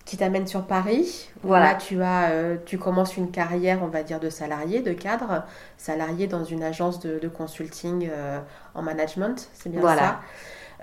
qui 0.06 0.16
t'amène 0.16 0.46
sur 0.46 0.62
Paris. 0.62 1.28
Voilà. 1.42 1.72
Là, 1.72 1.74
tu, 1.74 2.00
as, 2.00 2.30
euh, 2.30 2.56
tu 2.64 2.78
commences 2.78 3.16
une 3.16 3.30
carrière, 3.30 3.80
on 3.82 3.88
va 3.88 4.04
dire, 4.04 4.20
de 4.20 4.30
salarié, 4.30 4.80
de 4.80 4.92
cadre, 4.92 5.44
salarié 5.76 6.28
dans 6.28 6.44
une 6.44 6.62
agence 6.62 7.00
de, 7.00 7.28
consulting 7.28 8.08
euh, 8.10 8.38
en 8.74 8.82
management, 8.82 9.50
c'est 9.52 9.68
bien 9.68 9.80
voilà. 9.80 10.00
ça. 10.00 10.20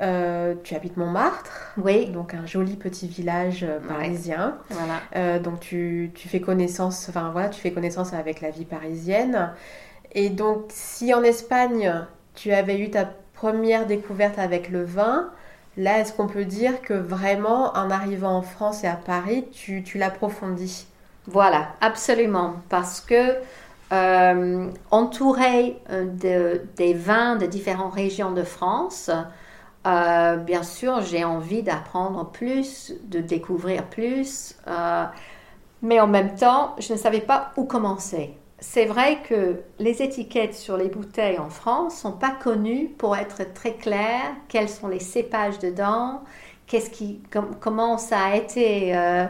Euh, 0.02 0.56
tu 0.64 0.76
habites 0.76 0.98
Montmartre, 0.98 1.74
oui. 1.78 2.08
donc 2.08 2.34
un 2.34 2.46
joli 2.46 2.76
petit 2.76 3.08
village 3.08 3.66
parisien. 3.88 4.58
Voilà. 4.70 5.40
donc 5.40 5.62
tu, 5.62 6.12
tu, 6.14 6.28
fais 6.28 6.42
connaissance, 6.42 7.08
enfin 7.08 7.30
voilà, 7.32 7.50
tu 7.50 7.62
fais 7.62 7.72
connaissance 7.72 8.14
avec 8.14 8.42
la 8.42 8.50
vie 8.50 8.66
parisienne. 8.66 9.54
Et 10.12 10.30
donc, 10.30 10.66
si 10.70 11.14
en 11.14 11.24
Espagne 11.24 12.06
tu 12.36 12.52
avais 12.52 12.80
eu 12.80 12.90
ta 12.90 13.08
première 13.34 13.86
découverte 13.86 14.38
avec 14.40 14.70
le 14.70 14.84
vin, 14.84 15.32
Là, 15.78 16.00
est-ce 16.00 16.14
qu'on 16.14 16.28
peut 16.28 16.46
dire 16.46 16.82
que 16.82 16.94
vraiment, 16.94 17.74
en 17.76 17.90
arrivant 17.90 18.38
en 18.38 18.42
France 18.44 18.84
et 18.84 18.88
à 18.88 18.96
Paris, 18.96 19.46
tu, 19.52 19.84
l'approfondis? 19.96 20.86
Voilà, 21.26 21.70
absolument. 21.82 22.56
Parce 22.70 23.02
que 23.02 23.36
euh, 23.92 24.70
entouré 24.92 25.80
euh, 25.90 26.06
de, 26.06 26.62
des 26.78 26.94
vins 26.94 27.38
de 27.38 27.48
différentes 27.48 27.94
régions 27.94 28.32
de 28.32 28.44
France, 28.44 29.10
euh, 29.88 30.38
bien 30.38 30.64
sûr, 30.64 31.02
j'ai 31.02 31.24
envie 31.24 31.64
d'apprendre 31.64 32.30
plus, 32.30 32.94
de 33.06 33.20
découvrir 33.20 33.84
plus, 33.86 34.56
mais 35.82 36.00
en 36.00 36.08
même 36.08 36.36
temps, 36.36 36.76
je 36.80 36.94
ne 36.94 36.98
savais 36.98 37.20
pas 37.20 37.52
où 37.58 37.66
commencer 37.66 38.38
c'est 38.66 38.86
vrai 38.86 39.18
que 39.28 39.58
les 39.78 40.02
étiquettes 40.02 40.56
sur 40.56 40.78
les 40.78 40.88
bouteilles 40.88 41.38
en 41.38 41.50
France 41.50 41.98
sont 41.98 42.14
pas 42.14 42.32
connues 42.32 42.90
pour 42.98 43.18
être 43.18 43.54
très 43.54 43.74
claires. 43.74 44.32
Quels 44.48 44.70
sont 44.70 44.88
les 44.88 45.02
cépages 45.02 45.60
dedans? 45.60 46.22
Qu'est-ce 46.66 46.90
qui, 46.90 47.20
comment 47.60 47.98
ça 47.98 48.20
a 48.20 48.36
été 48.38 48.96
euh, 48.96 49.26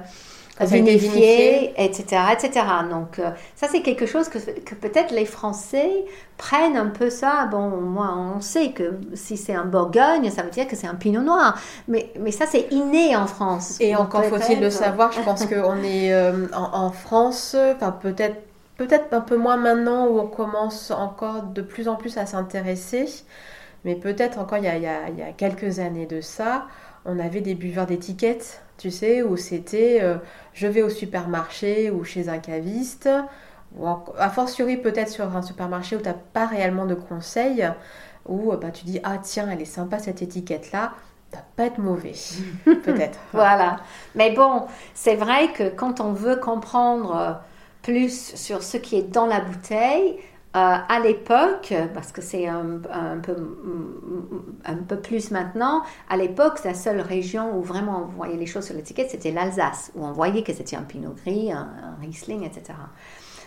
vinifié, 0.62 1.74
etc., 1.84 2.22
etc. 2.32 2.64
Donc 2.92 3.18
euh, 3.18 3.32
ça 3.56 3.68
c'est 3.70 3.82
quelque 3.82 4.06
chose 4.06 4.30
que, 4.30 4.38
peut-être 4.76 5.12
les 5.12 5.26
Français 5.26 6.06
prennent 6.38 6.78
un 6.78 6.90
peu 6.90 7.10
ça. 7.10 7.48
Bon, 7.48 7.70
moi 7.70 8.16
on 8.16 8.40
sait 8.40 8.70
que 8.70 9.00
si 9.16 9.36
c'est 9.36 9.56
un 9.56 9.66
Bourgogne, 9.66 10.30
ça 10.30 10.44
veut 10.44 10.52
dire 10.52 10.68
que 10.68 10.76
c'est 10.76 10.88
un 10.88 10.96
Pinot 10.96 11.24
Noir, 11.24 11.58
mais 11.88 12.14
mais 12.20 12.32
ça 12.32 12.46
c'est 12.46 12.68
inné 12.70 13.16
en 13.16 13.26
France. 13.26 13.78
Et 13.80 13.96
encore 13.96 14.26
faut-il 14.26 14.62
le 14.62 14.70
savoir. 14.70 15.12
Je 15.12 15.22
pense 15.22 15.44
qu'on 15.48 15.82
est 15.82 16.14
euh, 16.14 16.46
en, 16.54 16.86
en, 16.86 16.92
France, 16.92 17.58
enfin 17.76 17.92
peut-être 17.92 18.53
peut-être 18.78 19.14
un 19.14 19.22
peu 19.22 19.38
moins 19.38 19.58
maintenant 19.58 20.08
où 20.08 20.20
on 20.20 20.28
commence 20.28 20.92
encore 20.92 21.44
de 21.44 21.62
plus 21.62 21.88
en 21.88 21.96
plus 21.96 22.18
à 22.18 22.26
s'intéresser, 22.26 23.08
mais 23.86 23.96
peut-être 23.96 24.40
encore 24.40 24.58
il 24.58 24.66
y, 24.66 24.68
a, 24.68 25.32
quelques 25.38 25.80
années 25.80 26.06
de 26.06 26.22
ça, 26.22 26.68
on 27.06 27.20
avait 27.20 27.42
des 27.42 27.56
buveurs 27.56 27.86
d'étiquettes, 27.86 28.62
tu 28.78 28.90
sais, 28.92 29.22
où 29.22 29.38
c'était 29.38 30.00
euh, 30.02 30.16
je 30.54 30.68
vais 30.68 30.82
au 30.82 30.90
supermarché 30.90 31.92
ou 31.92 32.04
chez 32.04 32.30
un 32.30 32.40
caviste, 32.40 33.10
ou 33.76 33.88
a 33.88 34.30
fortiori 34.30 34.78
peut-être 34.78 35.10
sur 35.10 35.36
un 35.36 35.42
supermarché 35.42 35.96
où 35.96 36.00
tu 36.00 36.06
n'as 36.06 36.14
pas 36.14 36.46
réellement 36.46 36.86
de 36.86 36.96
conseils, 36.96 37.68
où 38.28 38.56
bah, 38.56 38.72
tu 38.72 38.86
dis 38.86 39.00
ah 39.04 39.18
tiens 39.22 39.50
elle 39.52 39.62
est 39.62 39.66
sympa 39.66 40.00
cette 40.00 40.22
étiquette 40.22 40.72
là, 40.72 40.94
ça 41.32 41.40
va 41.40 41.46
pas 41.56 41.66
être 41.66 41.80
mauvais, 41.80 42.14
peut-être. 42.64 43.20
voilà. 43.34 43.78
Mais 44.16 44.32
bon, 44.32 44.64
c'est 44.94 45.16
vrai 45.16 45.52
que 45.52 45.70
quand 45.70 46.00
on 46.00 46.14
veut 46.14 46.38
comprendre 46.38 47.42
plus 47.84 48.36
sur 48.36 48.64
ce 48.64 48.78
qui 48.78 48.96
est 48.96 49.04
dans 49.04 49.28
la 49.28 49.42
bouteille, 49.42 50.18
euh, 50.56 50.60
à 50.88 51.00
l'époque, 51.00 51.74
parce 51.96 52.12
que 52.12 52.22
c'est 52.22 52.48
un, 52.48 52.80
peu, 53.24 53.36
un 54.66 54.76
peu 54.76 54.98
plus 54.98 55.32
maintenant, 55.32 55.82
à 56.10 56.16
l'époque, 56.16 56.64
la 56.64 56.76
seule 56.76 57.02
région 57.02 57.58
où 57.58 57.64
vraiment 57.64 58.04
on 58.04 58.16
voyait 58.16 58.38
les 58.38 58.46
choses 58.46 58.66
sur 58.66 58.76
l'étiquette, 58.76 59.10
c'était 59.10 59.32
l'Alsace, 59.32 59.92
où 59.96 60.06
on 60.06 60.12
voyait 60.12 60.44
que 60.44 60.54
c'était 60.54 60.76
un 60.76 60.84
pinot 60.84 61.16
gris, 61.26 61.52
un, 61.52 61.98
Riesling, 62.02 62.44
etc. 62.44 62.78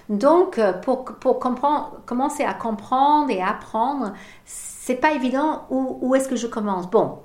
Donc, 0.08 0.58
euh, 0.58 0.72
pour, 0.72 1.04
pour 1.04 1.38
comprendre, 1.38 2.00
commencer 2.06 2.42
à 2.42 2.54
comprendre 2.54 3.30
et 3.30 3.40
apprendre, 3.40 4.12
c'est 4.44 4.96
pas 4.96 5.12
évident 5.12 5.66
où, 5.70 5.98
où 6.00 6.14
est-ce 6.16 6.28
que 6.28 6.36
je 6.36 6.48
commence. 6.48 6.90
Bon, 6.90 7.20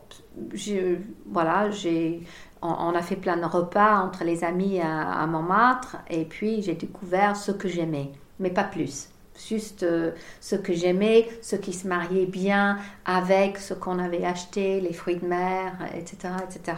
je, 0.54 0.97
voilà, 1.26 1.71
j'ai, 1.71 2.21
on, 2.62 2.93
a 2.95 3.02
fait 3.02 3.15
plein 3.15 3.38
de 3.38 3.45
repas 3.45 4.00
entre 4.02 4.24
les 4.24 4.43
amis 4.43 4.80
à, 4.80 5.26
Montmartre, 5.28 5.97
et 6.10 6.26
puis 6.26 6.62
j'ai 6.62 6.76
découvert 6.76 7.36
ce 7.36 7.52
que 7.52 7.67
j'aimais, 7.67 8.12
mais 8.39 8.50
pas 8.50 8.63
plus 8.63 9.10
juste 9.47 9.84
euh, 9.84 10.12
ce 10.39 10.56
que 10.56 10.74
j'aimais, 10.74 11.28
ce 11.41 11.56
qui 11.56 11.74
se 11.74 11.88
mariait 11.88 12.26
bien 12.26 12.78
avec 13.06 13.58
ce 13.58 13.74
qu'on 13.74 13.97
avait 14.00 14.26
acheté, 14.26 14.82
les 14.82 14.93
fruits 14.93 15.15
de 15.15 15.26
mer, 15.26 15.74
etc. 15.95 16.34
etc. 16.43 16.78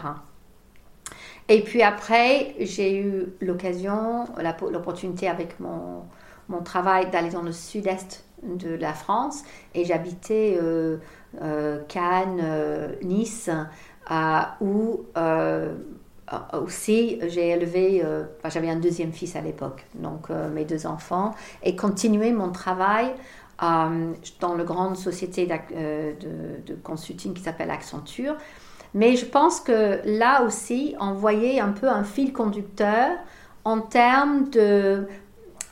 Et 1.50 1.62
puis 1.62 1.82
après, 1.82 2.56
j'ai 2.60 2.98
eu 2.98 3.26
l'occasion, 3.41 4.26
l'opportunité 4.72 5.28
avec 5.28 5.60
mon, 5.60 6.04
mon 6.48 6.62
travail 6.62 7.10
d'aller 7.10 7.32
dans 7.32 7.41
le 7.41 7.52
sud-est 7.52 8.24
de 8.43 8.76
la 8.76 8.93
France 8.93 9.43
et 9.74 9.86
j'habitais 9.86 10.58
euh, 10.62 10.98
euh, 11.41 11.82
Cannes, 11.88 12.96
Nice, 13.02 13.50
où 14.62 15.06
euh, 16.34 16.38
aussi, 16.58 17.20
j'ai 17.28 17.50
élevé, 17.50 18.02
euh, 18.04 18.24
j'avais 18.46 18.70
un 18.70 18.78
deuxième 18.78 19.12
fils 19.12 19.36
à 19.36 19.42
l'époque, 19.42 19.86
donc 19.96 20.30
euh, 20.30 20.50
mes 20.50 20.66
deux 20.66 20.88
enfants, 20.88 21.36
et 21.63 21.76
continué 21.76 22.32
mon 22.32 22.52
travail 22.52 23.12
dans 23.60 24.56
la 24.56 24.63
grande 24.66 24.98
société 24.98 25.46
de, 25.46 26.66
de, 26.66 26.76
consulting 26.84 27.34
qui 27.34 27.42
s'appelle 27.42 27.72
Accenture. 27.72 28.36
Mais 28.94 29.16
je 29.16 29.26
pense 29.26 29.62
que 29.62 30.00
là 30.04 30.44
aussi, 30.44 30.96
on 31.00 31.13
voyait 31.13 31.62
un 31.62 31.72
peu 31.72 31.88
un 31.88 32.04
fil 32.04 32.34
conducteur 32.34 33.12
en 33.63 33.80
termes 33.80 34.50
de 34.50 35.08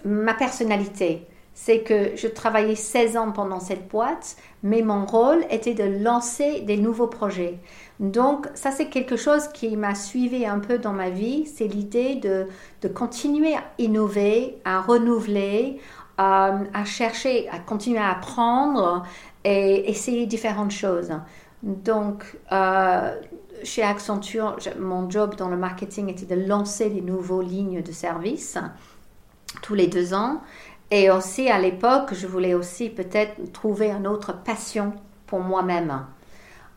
ma 0.05 0.33
personnalité. 0.33 1.27
C'est 1.53 1.81
que 1.81 2.15
je 2.15 2.27
travaillais 2.27 2.75
16 2.75 3.17
ans 3.17 3.31
pendant 3.31 3.59
cette 3.59 3.87
boîte, 3.89 4.37
mais 4.63 4.81
mon 4.81 5.05
rôle 5.05 5.45
était 5.49 5.73
de 5.73 5.83
lancer 6.03 6.61
des 6.61 6.77
nouveaux 6.77 7.07
projets. 7.07 7.59
Donc 7.99 8.47
ça 8.55 8.71
c'est 8.71 8.87
quelque 8.87 9.17
chose 9.17 9.47
qui 9.49 9.75
m'a 9.75 9.93
suivi 9.93 10.45
un 10.45 10.59
peu 10.59 10.79
dans 10.79 10.93
ma 10.93 11.09
vie, 11.09 11.45
c'est 11.45 11.67
l'idée 11.67 12.15
de, 12.15 12.47
continuer 12.87 13.55
à 13.55 13.63
innover, 13.77 14.57
à 14.65 14.81
renouveler, 14.81 15.79
euh, 16.19 16.57
à 16.73 16.85
chercher, 16.85 17.47
à 17.49 17.59
continuer 17.59 17.99
à 17.99 18.11
apprendre 18.11 19.03
et 19.43 19.89
essayer 19.89 20.25
différentes 20.25 20.71
choses. 20.71 21.11
Donc 21.63 22.37
euh, 22.51 23.15
chez 23.63 23.83
Accenture, 23.83 24.55
mon 24.79 25.09
job 25.09 25.35
dans 25.35 25.49
le 25.49 25.57
marketing 25.57 26.09
était 26.09 26.25
de 26.25 26.47
lancer 26.47 26.89
des 26.89 27.01
nouvelles 27.01 27.47
lignes 27.47 27.81
de 27.83 27.91
service 27.91 28.57
tous 29.61 29.75
les 29.75 29.87
deux 29.87 30.13
ans. 30.13 30.41
Et 30.91 31.09
aussi 31.09 31.49
à 31.49 31.57
l'époque, 31.57 32.13
je 32.13 32.27
voulais 32.27 32.53
aussi 32.53 32.89
peut-être 32.89 33.51
trouver 33.53 33.89
une 33.89 34.05
autre 34.05 34.33
passion 34.43 34.93
pour 35.25 35.39
moi-même. 35.39 36.05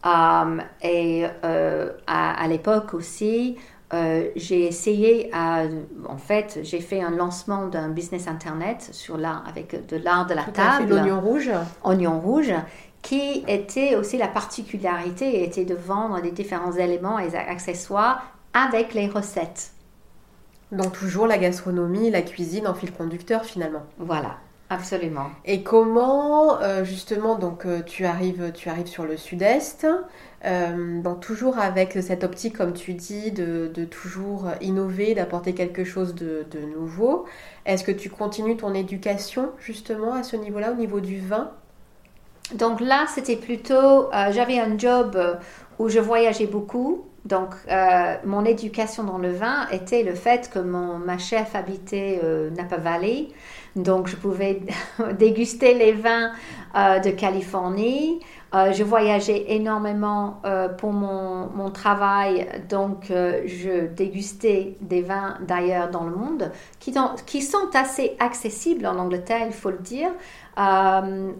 Um, 0.04 0.62
et 0.82 1.26
euh, 1.44 1.90
à, 2.06 2.46
l'époque 2.46 2.94
aussi, 2.94 3.56
euh, 3.92 4.28
j'ai 4.36 4.66
essayé, 4.66 5.30
à, 5.32 5.64
en 6.08 6.16
fait, 6.16 6.60
j'ai 6.62 6.80
fait 6.80 7.02
un 7.02 7.10
lancement 7.10 7.66
d'un 7.66 7.88
business 7.88 8.28
internet 8.28 8.88
sur 8.92 9.16
l'art, 9.16 9.42
avec 9.48 9.88
de 9.88 9.96
l'art 9.96 10.26
de 10.26 10.34
la 10.34 10.44
table. 10.44 10.90
L'oignon 10.90 11.20
rouge. 11.20 11.50
Oignon 11.82 12.20
rouge, 12.20 12.52
qui 13.02 13.44
était 13.48 13.96
aussi 13.96 14.16
la 14.16 14.28
particularité, 14.28 15.42
était 15.42 15.64
de 15.64 15.74
vendre 15.74 16.20
des 16.20 16.30
différents 16.30 16.72
éléments 16.72 17.18
et 17.18 17.34
accessoires 17.34 18.22
avec 18.52 18.94
les 18.94 19.08
recettes. 19.08 19.72
Donc 20.72 20.92
toujours 20.92 21.26
la 21.26 21.38
gastronomie, 21.38 22.10
la 22.10 22.22
cuisine 22.22 22.66
en 22.66 22.74
fil 22.74 22.92
conducteur 22.92 23.44
finalement. 23.44 23.82
Voilà. 23.98 24.38
Absolument. 24.70 25.30
Et 25.44 25.62
comment, 25.62 26.60
euh, 26.60 26.84
justement, 26.84 27.36
donc 27.36 27.66
euh, 27.66 27.82
tu, 27.82 28.06
arrives, 28.06 28.50
tu 28.54 28.70
arrives 28.70 28.86
sur 28.86 29.04
le 29.04 29.16
sud-est, 29.16 29.86
euh, 30.44 31.02
donc 31.02 31.20
toujours 31.20 31.58
avec 31.58 31.92
cette 32.02 32.24
optique, 32.24 32.56
comme 32.56 32.72
tu 32.72 32.94
dis, 32.94 33.30
de, 33.30 33.70
toujours 33.84 34.46
innover, 34.62 35.14
d'apporter 35.14 35.54
quelque 35.54 35.84
chose 35.84 36.14
de, 36.14 36.46
de 36.50 36.60
nouveau. 36.60 37.26
Est-ce 37.66 37.84
que 37.84 37.92
tu 37.92 38.08
continues 38.08 38.56
ton 38.56 38.74
éducation, 38.74 39.50
justement, 39.60 40.14
à 40.14 40.22
ce 40.22 40.36
niveau-là, 40.36 40.72
au 40.72 40.76
niveau 40.76 41.00
du 41.00 41.20
vin? 41.20 41.50
Donc 42.54 42.80
là, 42.80 43.04
c'était 43.14 43.36
plutôt, 43.36 44.10
j'avais 44.30 44.58
un 44.58 44.76
job 44.76 45.18
où 45.78 45.88
je 45.88 45.98
voyageais 45.98 46.46
beaucoup. 46.46 47.04
Donc, 47.24 47.54
mon 48.24 48.44
éducation 48.44 49.04
dans 49.04 49.18
le 49.18 49.32
vin 49.32 49.66
était 49.72 50.02
le 50.02 50.14
fait 50.14 50.50
que 50.52 50.58
mon, 50.58 50.98
ma 50.98 51.16
chef 51.16 51.54
habitait 51.54 52.20
Napa 52.54 52.76
Valley. 52.76 53.28
Donc, 53.76 54.06
je 54.06 54.16
pouvais 54.16 54.60
déguster 55.18 55.74
les 55.74 55.92
vins 55.92 56.32
euh, 56.76 57.00
de 57.00 57.10
Californie. 57.10 58.20
Euh, 58.54 58.72
je 58.72 58.84
voyageais 58.84 59.46
énormément 59.48 60.40
euh, 60.44 60.68
pour 60.68 60.92
mon, 60.92 61.48
mon, 61.50 61.70
travail, 61.70 62.46
donc 62.68 63.06
je 63.08 63.86
dégustais 63.88 64.76
des 64.80 65.02
vins 65.02 65.38
d'ailleurs 65.40 65.90
dans 65.90 66.04
le 66.04 66.14
monde 66.14 66.52
qui, 66.78 66.94
qui, 67.26 67.42
sont 67.42 67.68
assez 67.74 68.14
accessibles 68.20 68.86
en 68.86 68.96
Angleterre, 68.98 69.46
il 69.46 69.52
faut 69.52 69.70
le 69.70 69.78
dire. 69.78 70.10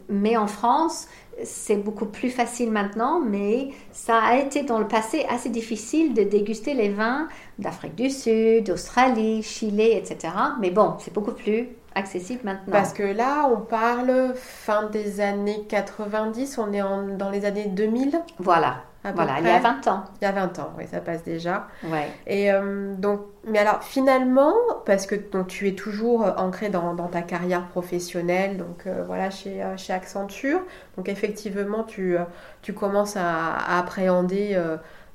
mais 0.08 0.36
en 0.36 0.48
France, 0.48 1.06
c'est 1.42 1.76
beaucoup 1.76 2.06
plus 2.06 2.30
facile 2.30 2.70
maintenant, 2.70 3.20
mais 3.20 3.68
ça 3.92 4.18
a 4.18 4.36
été 4.36 4.62
dans 4.62 4.78
le 4.78 4.86
passé 4.86 5.26
assez 5.28 5.48
difficile 5.48 6.14
de 6.14 6.22
déguster 6.22 6.74
les 6.74 6.90
vins 6.90 7.28
d'Afrique 7.58 7.94
du 7.94 8.10
Sud, 8.10 8.66
d'Australie, 8.66 9.42
Chili, 9.42 9.92
etc. 9.92 10.32
Mais 10.60 10.70
bon, 10.70 10.94
c'est 10.98 11.12
beaucoup 11.12 11.32
plus 11.32 11.68
accessible 11.94 12.40
maintenant. 12.44 12.72
Parce 12.72 12.92
que 12.92 13.02
là, 13.02 13.48
on 13.52 13.60
parle 13.60 14.34
fin 14.34 14.84
des 14.84 15.20
années 15.20 15.64
90, 15.68 16.58
on 16.58 16.72
est 16.72 17.16
dans 17.16 17.30
les 17.30 17.44
années 17.44 17.66
2000. 17.66 18.20
Voilà. 18.38 18.84
Voilà, 19.12 19.40
il 19.40 19.46
y 19.46 19.50
a 19.50 19.58
20 19.58 19.86
ans. 19.88 20.04
Il 20.20 20.24
y 20.24 20.26
a 20.26 20.32
20 20.32 20.58
ans, 20.60 20.72
oui, 20.78 20.84
ça 20.90 21.00
passe 21.00 21.22
déjà. 21.22 21.68
Ouais. 21.84 22.08
Et 22.26 22.50
euh, 22.52 22.94
donc, 22.94 23.20
mais 23.46 23.58
alors 23.58 23.82
finalement, 23.82 24.54
parce 24.86 25.06
que 25.06 25.14
donc, 25.14 25.48
tu 25.48 25.68
es 25.68 25.74
toujours 25.74 26.32
ancré 26.38 26.70
dans, 26.70 26.94
dans 26.94 27.08
ta 27.08 27.22
carrière 27.22 27.66
professionnelle, 27.66 28.56
donc 28.56 28.86
euh, 28.86 29.04
voilà, 29.06 29.30
chez, 29.30 29.62
euh, 29.62 29.76
chez 29.76 29.92
Accenture, 29.92 30.60
donc 30.96 31.08
effectivement, 31.08 31.84
tu, 31.84 32.16
tu 32.62 32.72
commences 32.72 33.16
à, 33.16 33.54
à 33.54 33.78
appréhender 33.78 34.58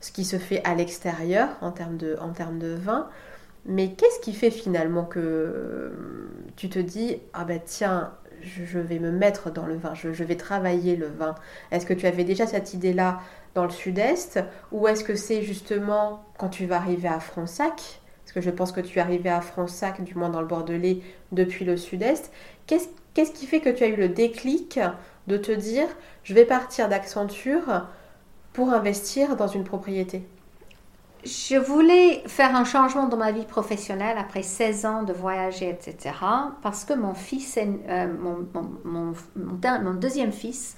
ce 0.01 0.11
qui 0.11 0.23
se 0.23 0.37
fait 0.37 0.61
à 0.63 0.75
l'extérieur 0.75 1.49
en 1.61 1.71
termes 1.71 1.97
de, 1.97 2.17
en 2.21 2.29
termes 2.29 2.59
de 2.59 2.73
vin. 2.73 3.07
Mais 3.65 3.91
qu'est-ce 3.91 4.19
qui 4.21 4.33
fait 4.33 4.51
finalement 4.51 5.03
que 5.03 5.19
euh, 5.19 5.89
tu 6.55 6.69
te 6.69 6.79
dis 6.79 7.17
ah 7.33 7.43
ben 7.43 7.59
tiens 7.63 8.13
je, 8.41 8.79
vais 8.79 8.99
me 8.99 9.11
mettre 9.11 9.51
dans 9.51 9.65
le 9.65 9.75
vin, 9.75 9.93
je, 9.95 10.23
vais 10.23 10.37
travailler 10.37 10.95
le 10.95 11.07
vin. 11.07 11.35
Est-ce 11.71 11.85
que 11.85 11.93
tu 11.93 12.07
avais 12.07 12.23
déjà 12.23 12.47
cette 12.47 12.73
idée-là 12.73 13.19
dans 13.55 13.63
le 13.63 13.69
sud-est 13.69 14.39
ou 14.71 14.87
est-ce 14.87 15.03
que 15.03 15.15
c'est 15.15 15.41
justement 15.41 16.23
quand 16.37 16.49
tu 16.49 16.65
vas 16.65 16.77
arriver 16.77 17.07
à 17.07 17.19
Fronsac 17.19 18.01
Parce 18.23 18.33
que 18.33 18.41
je 18.41 18.49
pense 18.49 18.71
que 18.71 18.81
tu 18.81 18.99
es 18.99 19.01
arrivé 19.01 19.29
à 19.29 19.41
Fronsac, 19.41 20.03
du 20.03 20.15
moins 20.15 20.29
dans 20.29 20.41
le 20.41 20.47
Bordelais, 20.47 21.01
depuis 21.31 21.65
le 21.65 21.77
sud-est. 21.77 22.31
Qu'est-ce 22.67 23.31
qui 23.31 23.47
fait 23.47 23.59
que 23.59 23.69
tu 23.69 23.83
as 23.83 23.87
eu 23.87 23.95
le 23.95 24.09
déclic 24.09 24.79
de 25.27 25.37
te 25.37 25.51
dire 25.51 25.87
je 26.23 26.33
vais 26.33 26.45
partir 26.45 26.89
d'Accenture 26.89 27.87
pour 28.53 28.71
investir 28.73 29.35
dans 29.35 29.47
une 29.47 29.63
propriété? 29.63 30.23
Je 31.25 31.57
voulais 31.57 32.23
faire 32.27 32.55
un 32.55 32.63
changement 32.63 33.07
dans 33.07 33.17
ma 33.17 33.33
vie 33.33 33.45
professionnelle 33.45 34.17
après 34.17 34.41
16 34.41 34.85
ans 34.85 35.03
de 35.03 35.11
voyager, 35.11 35.69
etc. 35.69 36.15
Parce 36.61 36.85
que 36.85 36.93
mon 36.93 37.13
fils, 37.13 37.57
euh, 37.57 38.07
mon, 38.17 38.47
mon, 38.85 39.93
deuxième 39.95 40.31
fils, 40.31 40.77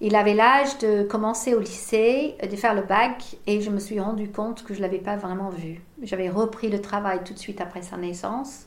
il 0.00 0.16
avait 0.16 0.34
l'âge 0.34 0.78
de 0.78 1.02
commencer 1.02 1.54
au 1.54 1.60
lycée, 1.60 2.34
de 2.42 2.56
faire 2.56 2.74
le 2.74 2.82
bac, 2.82 3.36
et 3.46 3.60
je 3.60 3.70
me 3.70 3.78
suis 3.78 4.00
rendu 4.00 4.30
compte 4.30 4.64
que 4.64 4.74
je 4.74 4.78
ne 4.78 4.84
l'avais 4.84 4.98
pas 4.98 5.16
vraiment 5.16 5.50
vu. 5.50 5.80
J'avais 6.02 6.28
repris 6.28 6.68
le 6.68 6.80
travail 6.80 7.20
tout 7.24 7.34
de 7.34 7.38
suite 7.38 7.60
après 7.60 7.82
sa 7.82 7.96
naissance, 7.96 8.66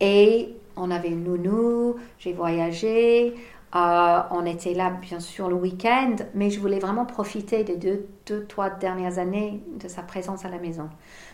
et 0.00 0.54
on 0.76 0.90
avait 0.90 1.08
une 1.08 1.24
nounou, 1.24 1.96
j'ai 2.18 2.32
voyagé, 2.32 3.34
Euh, 3.74 4.22
on 4.30 4.46
était 4.46 4.74
là, 4.74 4.90
bien 4.90 5.20
sûr, 5.20 5.48
le 5.48 5.56
week-end, 5.56 6.16
mais 6.34 6.50
je 6.50 6.60
voulais 6.60 6.78
vraiment 6.78 7.04
profiter 7.04 7.64
des 7.64 7.76
deux, 7.76 8.06
deux, 8.26 8.46
trois 8.46 8.70
dernières 8.70 9.18
années 9.18 9.60
de 9.78 9.88
sa 9.88 10.02
présence 10.02 10.44
à 10.44 10.48
la 10.48 10.58
maison. 10.58 10.88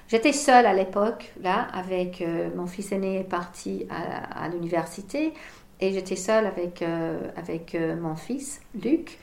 J'étais 0.08 0.32
seule 0.32 0.66
à 0.66 0.72
l'époque, 0.72 1.32
là, 1.40 1.68
avec 1.72 2.20
euh, 2.20 2.48
mon 2.56 2.66
fils 2.66 2.90
aîné 2.90 3.22
parti 3.22 3.86
à, 3.90 4.48
l'université 4.48 5.34
et 5.82 5.92
j'étais 5.92 6.16
seule 6.16 6.46
avec, 6.46 6.80
euh, 6.80 7.18
avec 7.36 7.76
mon 8.00 8.14
fils, 8.14 8.60
Luc. 8.82 9.18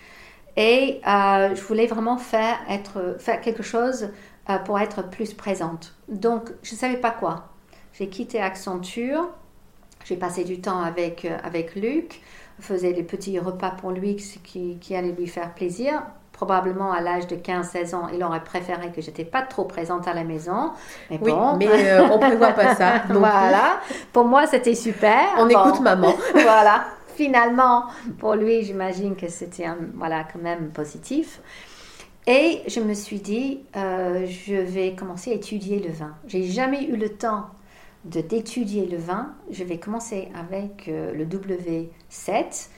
Et 0.57 0.99
je 1.03 1.61
voulais 1.61 1.87
vraiment 1.87 2.17
faire, 2.17 2.57
être, 2.69 3.15
faire 3.17 3.39
quelque 3.39 3.63
chose 3.63 4.09
pour 4.65 4.77
être 4.79 5.09
plus 5.09 5.33
présente. 5.33 5.95
Donc, 6.09 6.49
je 6.63 6.73
ne 6.73 6.77
savais 6.77 6.97
pas 6.97 7.11
quoi. 7.11 7.47
J'ai 7.93 8.09
quitté 8.09 8.41
Accenture, 8.41 9.29
j'ai 10.03 10.17
passé 10.17 10.43
du 10.43 10.59
temps 10.59 10.81
avec, 10.81 11.25
avec 11.43 11.75
Luc 11.75 12.21
faisait 12.61 12.93
les 12.93 13.03
petits 13.03 13.39
repas 13.39 13.71
pour 13.71 13.91
lui 13.91 14.15
qui, 14.15 14.77
qui 14.79 14.95
allaient 14.95 15.11
lui 15.11 15.27
faire 15.27 15.53
plaisir. 15.53 16.03
Probablement 16.39 16.93
à 16.93 17.01
l'âge 17.01 17.27
de 17.27 17.35
15-16 17.35 17.95
ans, 17.95 18.07
il 18.13 18.23
aurait 18.23 18.45
préféré 18.45 18.93
que 18.95 19.01
j'étais 19.01 19.25
pas 19.25 19.41
trop 19.41 19.65
présente 19.65 20.07
à 20.07 20.13
la 20.13 20.23
maison. 20.23 20.71
Mais 21.09 21.19
oui, 21.21 21.31
bon. 21.31 21.57
mais 21.57 21.67
euh, 21.67 22.07
on 22.09 22.17
prévoit 22.17 22.53
pas 22.53 22.75
ça. 22.75 23.03
voilà. 23.09 23.81
Pour 24.13 24.23
moi, 24.23 24.47
c'était 24.47 24.73
super. 24.73 25.19
On 25.37 25.49
écoute 25.49 25.81
maman. 25.81 26.13
voilà. 26.31 26.85
Finalement, 27.13 27.87
pour 28.19 28.35
lui, 28.35 28.63
j'imagine 28.63 29.17
que 29.17 29.27
c'était 29.27 29.65
voilà 29.95 30.23
quand 30.31 30.39
même 30.41 30.69
positif. 30.69 31.41
Et 32.25 32.61
je 32.67 32.79
me 32.79 32.93
suis 32.93 33.19
dit, 33.19 33.59
euh, 33.75 34.25
je 34.25 34.55
vais 34.55 34.95
commencer 34.95 35.31
à 35.31 35.33
étudier 35.33 35.79
le 35.79 35.91
vin. 35.91 36.13
J'ai 36.25 36.43
jamais 36.43 36.85
eu 36.85 36.95
le 36.95 37.09
temps 37.09 37.47
d'étudier 38.05 38.85
le 38.85 38.95
vin, 38.97 39.33
je 39.51 39.65
vais 39.65 39.77
commencer 39.77 40.29
avec 40.33 40.87
euh, 40.87 41.13
le 41.13 41.25
W7, 41.25 42.69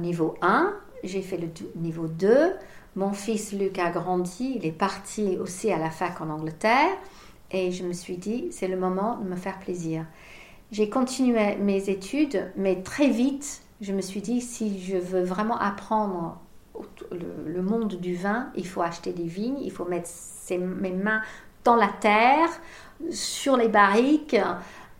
niveau 0.00 0.34
1. 0.42 0.74
J'ai 1.02 1.22
fait 1.22 1.38
le 1.38 1.48
niveau 1.76 2.08
2. 2.08 2.52
Mon 2.96 3.12
fils 3.12 3.52
Luc 3.52 3.78
a 3.78 3.90
grandi, 3.90 4.54
il 4.56 4.64
est 4.64 4.72
parti 4.72 5.36
aussi 5.38 5.70
à 5.70 5.78
la 5.78 5.90
fac 5.90 6.18
en 6.22 6.30
Angleterre. 6.30 6.96
Et 7.50 7.70
je 7.70 7.84
me 7.84 7.92
suis 7.92 8.16
dit, 8.16 8.48
c'est 8.50 8.68
le 8.68 8.78
moment 8.78 9.18
de 9.18 9.28
me 9.28 9.36
faire 9.36 9.58
plaisir. 9.58 10.06
J'ai 10.72 10.88
continué 10.88 11.56
mes 11.56 11.90
études, 11.90 12.50
mais 12.56 12.82
très 12.82 13.10
vite, 13.10 13.62
je 13.82 13.92
me 13.92 14.00
suis 14.00 14.22
dit, 14.22 14.40
si 14.40 14.80
je 14.82 14.96
veux 14.96 15.22
vraiment 15.22 15.58
apprendre 15.58 16.40
le, 17.12 17.62
monde 17.62 17.96
du 18.00 18.14
vin, 18.14 18.50
il 18.56 18.66
faut 18.66 18.80
acheter 18.80 19.12
des 19.12 19.26
vignes, 19.26 19.58
il 19.62 19.70
faut 19.70 19.84
mettre 19.84 20.08
mes 20.50 20.92
mains 20.92 21.20
dans 21.64 21.76
la 21.76 21.88
terre, 21.88 22.48
sur 23.10 23.58
les 23.58 23.68
barriques 23.68 24.36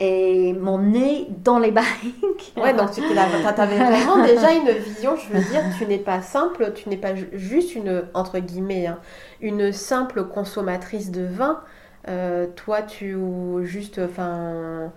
et 0.00 0.52
mon 0.52 0.78
nez 0.78 1.28
dans 1.42 1.59
les 1.59 1.70
barriques. 1.70 2.14
Ouais, 2.56 2.72
donc 2.72 2.90
tu 2.92 3.02
avais 3.02 3.76
vraiment 3.76 4.22
déjà 4.24 4.52
une 4.52 4.70
vision, 4.85 5.16
je 5.16 5.32
veux 5.32 5.44
dire, 5.50 5.62
tu 5.78 5.87
n'es 5.87 5.98
pas 5.98 6.22
simple, 6.22 6.72
tu 6.74 6.88
n'es 6.88 6.96
pas 6.96 7.14
juste 7.32 7.74
une, 7.74 8.04
entre 8.14 8.38
guillemets, 8.38 8.87
hein, 8.87 8.98
une 9.40 9.72
simple 9.72 10.24
consommatrice 10.24 11.11
de 11.11 11.24
vin. 11.24 11.61
Euh, 12.09 12.46
toi, 12.56 12.82
tu 12.82 13.16
juste, 13.64 13.98
enfin, 13.98 14.90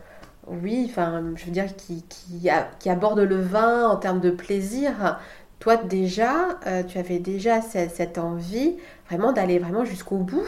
oui, 0.48 0.86
enfin, 0.90 1.24
je 1.36 1.46
veux 1.46 1.52
dire, 1.52 1.76
qui, 1.76 2.04
qui, 2.04 2.50
qui, 2.80 2.90
aborde 2.90 3.20
le 3.20 3.42
vin 3.42 3.90
en 3.90 3.98
termes 3.98 4.22
de 4.22 4.32
plaisir. 4.32 5.20
Toi, 5.60 5.76
déjà, 5.76 6.60
euh, 6.68 6.84
tu 6.84 6.98
avais 6.98 7.20
déjà 7.20 7.62
cette, 7.62 7.92
cette 7.92 8.18
envie 8.18 8.78
vraiment 9.10 9.34
d'aller 9.34 9.60
vraiment 9.60 9.84
jusqu'au 9.84 10.18
bout 10.18 10.48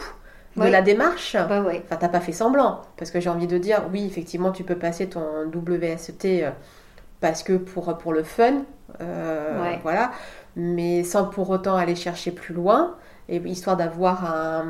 de 0.56 0.68
la 0.68 0.82
démarche. 0.82 1.36
Bah 1.48 1.62
ouais. 1.62 1.82
Enfin, 1.84 1.96
t'as 1.96 2.08
pas 2.08 2.20
fait 2.20 2.32
semblant. 2.32 2.82
Parce 2.96 3.10
que 3.10 3.20
j'ai 3.20 3.30
envie 3.30 3.46
de 3.46 3.58
dire, 3.58 3.84
oui, 3.92 4.04
effectivement, 4.04 4.52
tu 4.52 4.64
peux 4.64 4.76
passer 4.76 5.08
ton 5.08 5.50
WSET 5.54 6.44
euh, 6.44 6.50
parce 7.20 7.42
que 7.42 7.54
pour, 7.54 7.96
pour 7.98 8.12
le 8.12 8.22
fun, 8.22 8.62
euh, 9.00 9.76
voilà, 9.82 10.12
mais 10.56 11.04
sans 11.04 11.26
pour 11.26 11.50
autant 11.50 11.76
aller 11.76 11.94
chercher 11.94 12.32
plus 12.32 12.54
loin, 12.54 12.96
et 13.28 13.36
histoire 13.36 13.76
d'avoir 13.76 14.64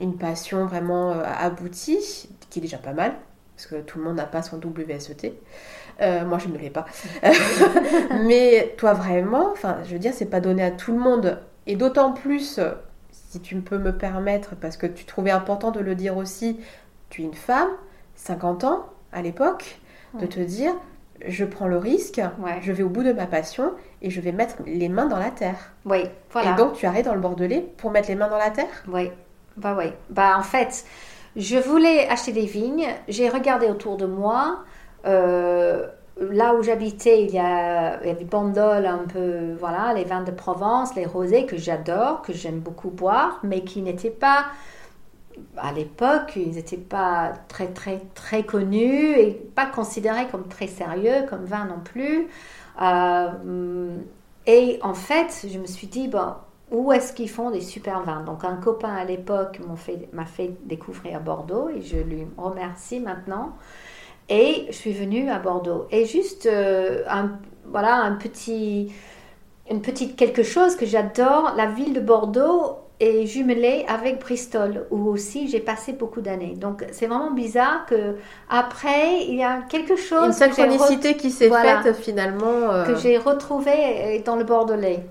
une 0.00 0.16
passion 0.16 0.66
vraiment 0.66 1.12
euh, 1.12 1.22
aboutie, 1.38 2.28
qui 2.50 2.58
est 2.58 2.62
déjà 2.62 2.78
pas 2.78 2.92
mal, 2.92 3.14
parce 3.56 3.68
que 3.68 3.76
tout 3.76 3.98
le 3.98 4.04
monde 4.04 4.16
n'a 4.16 4.26
pas 4.26 4.42
son 4.42 4.58
WSET. 4.58 5.34
moi, 6.00 6.38
je 6.38 6.48
ne 6.48 6.58
l'ai 6.58 6.70
pas. 6.70 6.84
mais 8.26 8.74
toi, 8.76 8.92
vraiment, 8.92 9.52
enfin, 9.52 9.78
je 9.84 9.92
veux 9.92 10.00
dire, 10.00 10.12
c'est 10.12 10.26
pas 10.26 10.40
donné 10.40 10.64
à 10.64 10.72
tout 10.72 10.92
le 10.92 10.98
monde. 10.98 11.38
Et 11.66 11.76
d'autant 11.76 12.12
plus 12.12 12.60
si 13.34 13.40
tu 13.40 13.56
peux 13.56 13.78
me 13.78 13.90
permettre, 13.90 14.54
parce 14.54 14.76
que 14.76 14.86
tu 14.86 15.04
trouvais 15.04 15.32
important 15.32 15.72
de 15.72 15.80
le 15.80 15.96
dire 15.96 16.16
aussi, 16.16 16.60
tu 17.10 17.22
es 17.22 17.24
une 17.24 17.34
femme, 17.34 17.68
50 18.14 18.62
ans 18.62 18.86
à 19.10 19.22
l'époque, 19.22 19.80
de 20.20 20.26
te 20.26 20.38
dire, 20.38 20.72
je 21.26 21.44
prends 21.44 21.66
le 21.66 21.76
risque, 21.76 22.20
je 22.62 22.70
vais 22.70 22.84
au 22.84 22.88
bout 22.88 23.02
de 23.02 23.12
ma 23.12 23.26
passion 23.26 23.72
et 24.02 24.10
je 24.10 24.20
vais 24.20 24.30
mettre 24.30 24.58
les 24.66 24.88
mains 24.88 25.06
dans 25.06 25.18
la 25.18 25.32
terre. 25.32 25.72
Oui, 25.84 26.04
voilà. 26.30 26.52
Et 26.52 26.54
donc 26.54 26.74
tu 26.74 26.86
arrêtes 26.86 27.06
dans 27.06 27.14
le 27.14 27.20
Bordelais 27.20 27.66
pour 27.76 27.90
mettre 27.90 28.06
les 28.06 28.14
mains 28.14 28.28
dans 28.28 28.38
la 28.38 28.50
terre? 28.50 28.84
Oui, 28.86 29.10
bah 29.56 29.74
oui. 29.76 29.86
Bah 30.10 30.36
en 30.38 30.44
fait, 30.44 30.84
je 31.34 31.56
voulais 31.56 32.08
acheter 32.08 32.30
des 32.30 32.46
vignes, 32.46 32.86
j'ai 33.08 33.28
regardé 33.28 33.66
autour 33.66 33.96
de 33.96 34.06
moi. 34.06 34.60
Euh, 35.06 35.88
là 36.20 36.54
où 36.54 36.62
j'habitais, 36.62 37.24
il 37.24 37.30
y 37.30 37.38
a, 37.38 37.96
des 37.98 38.24
bandoles 38.24 38.86
un 38.86 39.04
peu, 39.06 39.54
voilà, 39.58 39.92
les 39.94 40.04
vins 40.04 40.22
de 40.22 40.30
Provence, 40.30 40.94
les 40.94 41.06
rosés 41.06 41.46
que 41.46 41.56
j'adore, 41.56 42.22
que 42.22 42.32
j'aime 42.32 42.60
beaucoup 42.60 42.90
boire, 42.90 43.40
mais 43.42 43.62
qui 43.62 43.82
n'étaient 43.82 44.10
pas, 44.10 44.46
à 45.56 45.72
l'époque, 45.72 46.34
ils 46.36 46.52
n'étaient 46.52 46.76
pas 46.76 47.32
très, 47.48 47.68
très, 47.68 48.00
très 48.14 48.44
connus 48.44 49.18
et 49.18 49.32
pas 49.32 49.66
considérés 49.66 50.28
comme 50.28 50.46
très 50.46 50.68
sérieux, 50.68 51.26
comme 51.28 51.44
vin 51.44 51.66
non 51.66 51.80
plus. 51.82 52.28
Euh, 52.80 53.96
et 54.46 54.78
en 54.82 54.94
fait, 54.94 55.46
je 55.50 55.58
me 55.58 55.66
suis 55.66 55.86
dit, 55.88 56.08
bon, 56.08 56.34
où 56.70 56.92
est-ce 56.92 57.12
qu'ils 57.12 57.30
font 57.30 57.50
des 57.50 57.60
super 57.60 58.02
vins? 58.02 58.22
Donc 58.22 58.44
un 58.44 58.56
copain 58.56 58.94
à 58.94 59.04
l'époque 59.04 59.60
m'a 59.66 59.76
fait, 59.76 60.08
fait 60.26 60.52
découvrir 60.64 61.20
Bordeaux 61.20 61.68
et 61.68 61.82
je 61.82 61.96
lui 61.96 62.26
remercie 62.36 63.00
maintenant. 63.00 63.52
Et 64.28 64.66
je 64.68 64.72
suis 64.72 64.92
venue 64.92 65.30
à 65.30 65.38
Bordeaux. 65.38 65.86
Et 65.90 66.06
juste 66.06 66.46
euh, 66.46 67.02
un, 67.08 67.32
voilà, 67.66 67.96
un 67.96 68.12
petit, 68.12 68.92
une 69.70 69.82
petite 69.82 70.16
quelque 70.16 70.42
chose 70.42 70.76
que 70.76 70.86
j'adore, 70.86 71.52
la 71.56 71.66
ville 71.66 71.92
de 71.92 72.00
Bordeaux 72.00 72.78
est 73.00 73.26
jumelée 73.26 73.84
avec 73.88 74.20
Bristol, 74.20 74.86
où 74.90 75.08
aussi 75.08 75.48
j'ai 75.48 75.60
passé 75.60 75.92
beaucoup 75.92 76.22
d'années. 76.22 76.54
Donc 76.56 76.86
c'est 76.92 77.06
vraiment 77.06 77.32
bizarre 77.32 77.84
que 77.86 78.16
après 78.48 79.24
il 79.28 79.34
y 79.34 79.42
a 79.42 79.62
quelque 79.68 79.96
chose. 79.96 80.26
Une 80.26 80.32
synchronicité 80.32 81.16
qui 81.16 81.30
s'est 81.30 81.50
faite 81.50 81.94
finalement. 81.96 82.70
Euh, 82.70 82.84
que 82.84 82.96
j'ai 82.96 83.18
retrouvé 83.18 84.22
dans 84.24 84.36
le 84.36 84.44
Bordelais. 84.44 85.04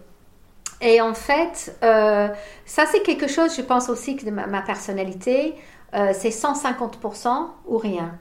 Et 0.82 1.02
en 1.02 1.13
fait, 1.13 1.78
euh, 1.84 2.30
ça 2.65 2.86
c'est 2.88 3.02
quelque 3.02 3.28
chose, 3.28 3.56
je 3.56 3.62
pense 3.62 3.89
aussi 3.89 4.15
que 4.15 4.26
de 4.26 4.32
ma, 4.32 4.47
ma 4.47 4.62
personnalité, 4.62 5.54
c'est 5.93 6.30
150% 6.30 7.28
ou 7.67 7.78
rien. 7.78 8.17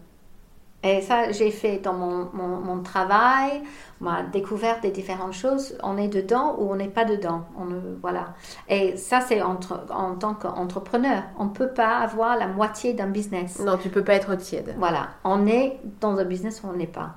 Et 0.85 1.01
ça, 1.01 1.31
j'ai 1.31 1.53
fait 1.53 1.79
dans 1.79 1.93
mon, 1.93 2.29
mon, 2.33 2.83
travail, 2.83 3.63
ma 4.01 4.25
découverte 4.25 4.83
des 4.83 4.91
différentes 4.91 5.33
choses. 5.33 5.79
On 5.83 5.97
est 5.97 6.09
dedans 6.09 6.57
ou 6.59 6.73
on 6.73 6.75
n'est 6.75 6.89
pas 6.89 7.05
dedans. 7.05 7.45
On, 7.57 7.69
voilà. 8.01 8.35
Et 8.69 8.97
ça, 8.97 9.21
c'est 9.21 9.41
entre, 9.43 9.85
en 9.91 10.17
tant 10.17 10.35
qu'entrepreneur. 10.35 11.23
On 11.39 11.45
ne 11.45 11.51
peut 11.51 11.69
pas 11.69 11.99
avoir 11.99 12.37
la 12.37 12.49
moitié 12.49 12.95
d'un 12.95 13.07
business. 13.07 13.61
Non, 13.61 13.79
tu 13.79 13.91
peux 13.91 14.03
pas 14.03 14.15
être 14.15 14.35
tiède. 14.35 14.75
Voilà. 14.77 15.11
On 15.23 15.47
est 15.47 15.79
dans 16.01 16.17
un 16.19 16.25
business 16.25 16.63
où 16.65 16.69
on 16.69 16.77
n'est 16.77 16.87
pas. 16.87 17.15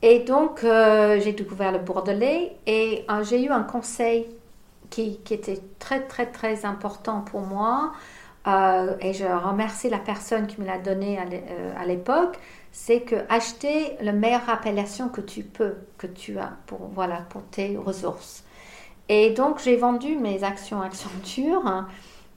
Et 0.00 0.20
donc, 0.20 0.64
euh, 0.64 1.20
j'ai 1.20 1.32
découvert 1.32 1.70
le 1.70 1.78
Bordelais 1.78 2.56
et 2.66 3.04
euh, 3.10 3.22
j'ai 3.22 3.44
eu 3.44 3.50
un 3.50 3.62
conseil 3.62 4.26
qui, 4.88 5.18
qui, 5.18 5.34
était 5.34 5.60
très, 5.78 6.00
très, 6.00 6.26
très 6.26 6.64
important 6.64 7.20
pour 7.20 7.42
moi. 7.42 7.92
Euh, 8.48 8.96
et 9.00 9.12
je 9.12 9.24
remercie 9.24 9.90
la 9.90 9.98
personne 9.98 10.48
qui 10.48 10.60
me 10.60 10.66
l'a 10.66 10.78
donné 10.78 11.18
à 11.18 11.84
l'époque 11.86 12.38
c'est 12.72 13.02
que 13.02 13.16
acheter 13.28 13.96
la 14.00 14.12
meilleure 14.12 14.48
appellation 14.48 15.10
que 15.10 15.20
tu 15.20 15.44
peux, 15.44 15.76
que 15.98 16.06
tu 16.06 16.38
as 16.38 16.52
pour, 16.66 16.88
voilà, 16.94 17.18
pour 17.28 17.42
tes 17.44 17.76
ressources. 17.76 18.44
Et 19.08 19.30
donc, 19.30 19.60
j'ai 19.62 19.76
vendu 19.76 20.16
mes 20.16 20.42
actions 20.42 20.80
Accenture 20.80 21.66
hein, 21.66 21.86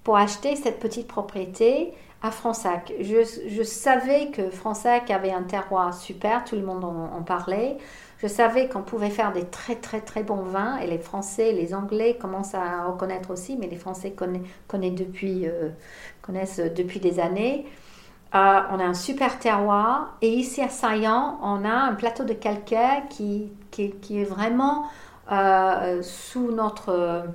pour 0.03 0.17
acheter 0.17 0.57
cette 0.57 0.79
petite 0.79 1.07
propriété 1.07 1.93
à 2.21 2.31
Fronsac. 2.31 2.91
Je, 2.99 3.63
savais 3.63 4.31
que 4.31 4.49
Fronsac 4.49 5.09
avait 5.09 5.31
un 5.31 5.43
terroir 5.43 5.93
super, 5.93 6.43
tout 6.43 6.55
le 6.55 6.63
monde 6.63 6.83
en, 6.83 7.21
parlait. 7.23 7.77
Je 8.21 8.27
savais 8.27 8.67
qu'on 8.67 8.81
pouvait 8.81 9.09
faire 9.09 9.31
des 9.31 9.45
très 9.45 9.75
très 9.75 10.01
très 10.01 10.23
bons 10.23 10.41
vins 10.41 10.77
et 10.77 10.87
les 10.87 10.97
Français, 10.97 11.51
les 11.51 11.73
Anglais 11.73 12.17
commencent 12.19 12.55
à 12.55 12.85
reconnaître 12.85 13.29
aussi, 13.31 13.55
mais 13.57 13.67
les 13.67 13.75
Français 13.75 14.11
connaissent, 14.11 14.95
depuis, 14.95 15.47
euh, 15.47 15.69
connaissent 16.21 16.59
depuis 16.59 16.99
des 16.99 17.19
années. 17.19 17.65
Euh, 18.33 18.61
on 18.71 18.79
a 18.79 18.83
un 18.83 18.93
super 18.93 19.39
terroir. 19.39 20.17
Et 20.21 20.29
ici 20.29 20.61
à 20.61 20.69
Saillant, 20.69 21.39
on 21.41 21.63
a 21.63 21.73
un 21.73 21.93
plateau 21.93 22.23
de 22.23 22.33
calcaire 22.33 23.03
qui, 23.09 23.51
qui, 23.71 24.19
est 24.19 24.25
vraiment 24.25 24.85
euh, 25.31 26.01
sous, 26.01 26.51
notre, 26.51 27.25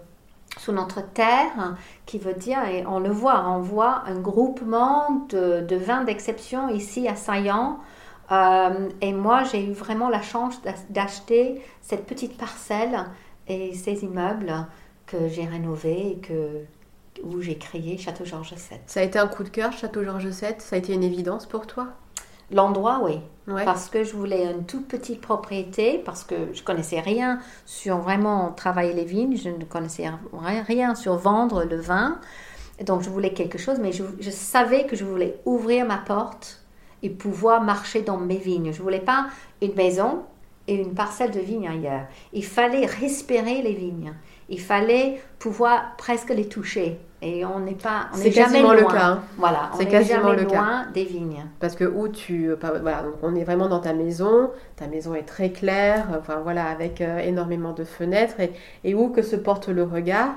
sous 0.59 0.72
notre 0.72 1.00
terre, 1.00 1.76
qui 2.07 2.18
veut 2.18 2.35
dire, 2.35 2.62
et 2.64 2.85
on 2.87 2.98
le 2.98 3.11
voit, 3.11 3.48
on 3.48 3.61
voit 3.61 4.03
un 4.07 4.18
groupement 4.18 5.26
de, 5.29 5.61
de 5.62 5.76
vins 5.76 6.05
d'exception 6.05 6.68
ici 6.68 7.09
à 7.09 7.16
Saillant. 7.16 7.79
Euh, 8.33 8.88
et 9.00 9.12
moi, 9.12 9.42
j'ai 9.44 9.64
eu 9.64 9.72
vraiment 9.72 10.09
la 10.09 10.22
chance 10.22 10.61
d'acheter 10.90 11.62
cette 11.81 12.07
petite 12.07 12.37
parcelle 12.37 13.07
et 13.48 13.74
ces 13.74 14.05
immeubles 14.05 14.66
que 15.07 15.29
j'ai 15.29 15.44
rénovés 15.44 16.12
et 16.12 16.18
que, 16.18 16.64
où 17.24 17.40
j'ai 17.40 17.56
créé 17.56 17.98
Château 17.98 18.24
Georges 18.24 18.54
VII. 18.54 18.80
Ça 18.87 19.00
a 19.00 19.02
été 19.02 19.18
un 19.18 19.26
coup 19.26 19.44
de 19.44 19.48
cœur, 19.48 19.72
Château 19.72 20.04
Georges 20.04 20.26
VII 20.26 20.54
Ça 20.59 20.76
a 20.76 20.78
été 20.78 20.92
une 20.92 21.02
évidence 21.02 21.46
pour 21.46 21.66
toi? 21.66 21.88
L'endroit, 22.52 23.00
oui. 23.02 23.20
Ouais. 23.46 23.64
Parce 23.64 23.88
que 23.88 24.04
je 24.04 24.14
voulais 24.14 24.50
une 24.50 24.64
toute 24.64 24.88
petite 24.88 25.20
propriété, 25.20 25.98
parce 26.04 26.24
que 26.24 26.35
je 26.52 26.62
connaissais 26.62 27.00
rien 27.00 27.40
sur 27.64 27.98
vraiment 27.98 28.52
travailler 28.52 28.92
les 28.92 29.04
vignes, 29.04 29.37
je 29.37 29.50
ne 29.50 29.64
connaissais 29.64 30.11
rien, 30.66 30.94
sur 30.94 31.16
vendre 31.16 31.64
le 31.64 31.76
vin. 31.76 32.18
Donc 32.85 33.02
je 33.02 33.11
voulais 33.11 33.33
quelque 33.33 33.59
chose, 33.59 33.78
mais 33.80 33.92
je, 33.92 34.04
je 34.20 34.30
savais 34.30 34.87
que 34.87 34.96
je 34.96 35.04
voulais 35.04 35.38
ouvrir 35.44 35.87
ma 35.87 35.98
porte 35.98 36.62
et 37.02 37.11
pouvoir 37.11 37.62
marcher 37.62 38.02
dans 38.02 38.18
mes 38.18 38.37
vignes. 38.37 38.72
Je 38.72 38.83
voulais 38.83 39.00
pas 39.00 39.28
une 39.62 39.74
maison 39.74 40.24
et 40.66 40.74
une 40.74 40.94
parcelle 40.94 41.30
de 41.30 41.40
vignes 41.40 41.68
ailleurs. 41.68 42.06
Il 42.33 42.44
fallait 42.44 42.87
respirer 42.87 43.62
les 43.62 43.74
vignes. 43.74 44.14
Il 44.48 44.61
fallait 44.61 45.20
pouvoir 45.38 45.96
presque 45.96 46.30
les 46.30 46.48
toucher. 46.48 46.98
Et 47.22 47.44
on 47.44 47.61
n'est 47.61 47.74
pas, 47.74 48.06
on 48.12 48.16
C'est 48.16 48.24
n'est 48.24 48.30
jamais 48.30 48.52
quasiment 48.62 48.72
loin. 48.72 48.80
le 48.80 48.87
cas. 48.87 49.04
hein. 49.04 49.22
Voilà, 49.37 49.70
on 49.74 49.76
C'est 49.76 49.87
quasiment 49.87 50.22
jamais 50.28 50.37
le 50.42 50.44
cas. 50.46 50.87
des 50.94 51.04
vignes. 51.04 51.44
Parce 51.61 51.74
que 51.76 51.85
où 51.85 52.09
tu, 52.09 52.50
voilà, 52.59 53.02
donc 53.02 53.14
on 53.22 53.35
est 53.35 53.44
vraiment 53.44 53.68
dans 53.68 53.80
ta 53.80 53.92
maison. 53.92 54.50
Ta 54.76 54.87
maison 54.87 55.14
est 55.14 55.24
très 55.24 55.50
claire, 55.50 56.06
enfin 56.18 56.40
voilà, 56.42 56.64
avec 56.64 57.02
euh, 57.02 57.18
énormément 57.18 57.72
de 57.74 57.85
fenêtres 57.85 58.40
et, 58.40 58.52
et 58.85 58.94
où 58.94 59.11
que 59.11 59.20
se 59.20 59.37
porte 59.37 59.68
le 59.68 59.83
regard. 59.85 60.30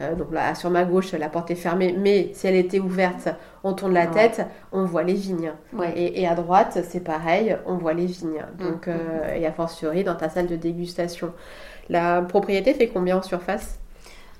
Euh, 0.00 0.14
donc 0.14 0.32
là, 0.32 0.54
sur 0.54 0.70
ma 0.70 0.84
gauche, 0.84 1.12
la 1.12 1.28
porte 1.28 1.50
est 1.50 1.54
fermée, 1.54 1.94
mais 1.98 2.30
si 2.32 2.46
elle 2.46 2.56
était 2.56 2.80
ouverte, 2.80 3.28
on 3.62 3.74
tourne 3.74 3.92
la 3.92 4.06
Ouais. 4.06 4.10
tête, 4.10 4.46
on 4.72 4.84
voit 4.84 5.02
les 5.02 5.12
vignes. 5.14 5.52
Ouais. 5.74 5.92
Et, 5.96 6.22
et 6.22 6.26
à 6.26 6.34
droite, 6.34 6.78
c'est 6.88 7.00
pareil, 7.04 7.56
on 7.66 7.74
voit 7.76 7.92
les 7.92 8.06
vignes. 8.06 8.42
Donc, 8.58 8.86
Mm, 8.86 8.90
euh, 8.90 9.34
et 9.34 9.46
a 9.46 9.52
fortiori 9.52 10.02
dans 10.02 10.14
ta 10.14 10.30
salle 10.30 10.46
de 10.46 10.56
dégustation. 10.56 11.32
La 11.90 12.22
propriété 12.22 12.72
fait 12.72 12.88
combien 12.88 13.18
en 13.18 13.22
surface? 13.22 13.78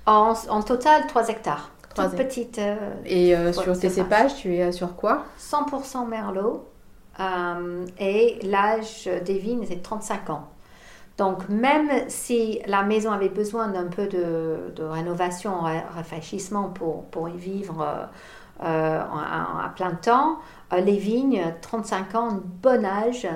En, 0.07 0.33
en 0.49 0.61
total, 0.63 1.05
3 1.07 1.29
hectares. 1.29 1.69
Toute 1.95 2.15
petite, 2.15 2.59
euh, 2.59 2.75
Et 3.05 3.35
euh, 3.35 3.51
sur 3.53 3.77
tes 3.79 3.89
cépages, 3.89 4.35
tu 4.35 4.55
es 4.55 4.63
euh, 4.63 4.71
sur 4.71 4.95
quoi? 4.95 5.25
100% 5.37 6.05
merlot. 6.07 6.65
euh, 7.19 7.85
et 7.99 8.39
l'âge 8.43 9.09
des 9.25 9.37
vignes, 9.39 9.65
c'est 9.67 9.81
35 9.81 10.29
ans. 10.29 10.47
Donc, 11.17 11.49
même 11.49 11.89
si 12.09 12.59
la 12.67 12.83
maison 12.83 13.11
avait 13.11 13.29
besoin 13.29 13.69
d'un 13.69 13.87
peu 13.87 14.07
de, 14.07 14.71
de 14.75 14.83
rénovation, 14.83 15.59
ra- 15.61 15.83
rafraîchissement 15.95 16.69
pour, 16.69 17.05
pour 17.05 17.29
y 17.29 17.37
vivre 17.37 18.09
à, 18.59 19.73
plein 19.75 19.91
temps, 19.95 20.37
les 20.71 20.97
vignes, 20.97 21.43
35 21.61 22.15
ans, 22.15 22.39
bon 22.61 22.85
âge 22.85 23.27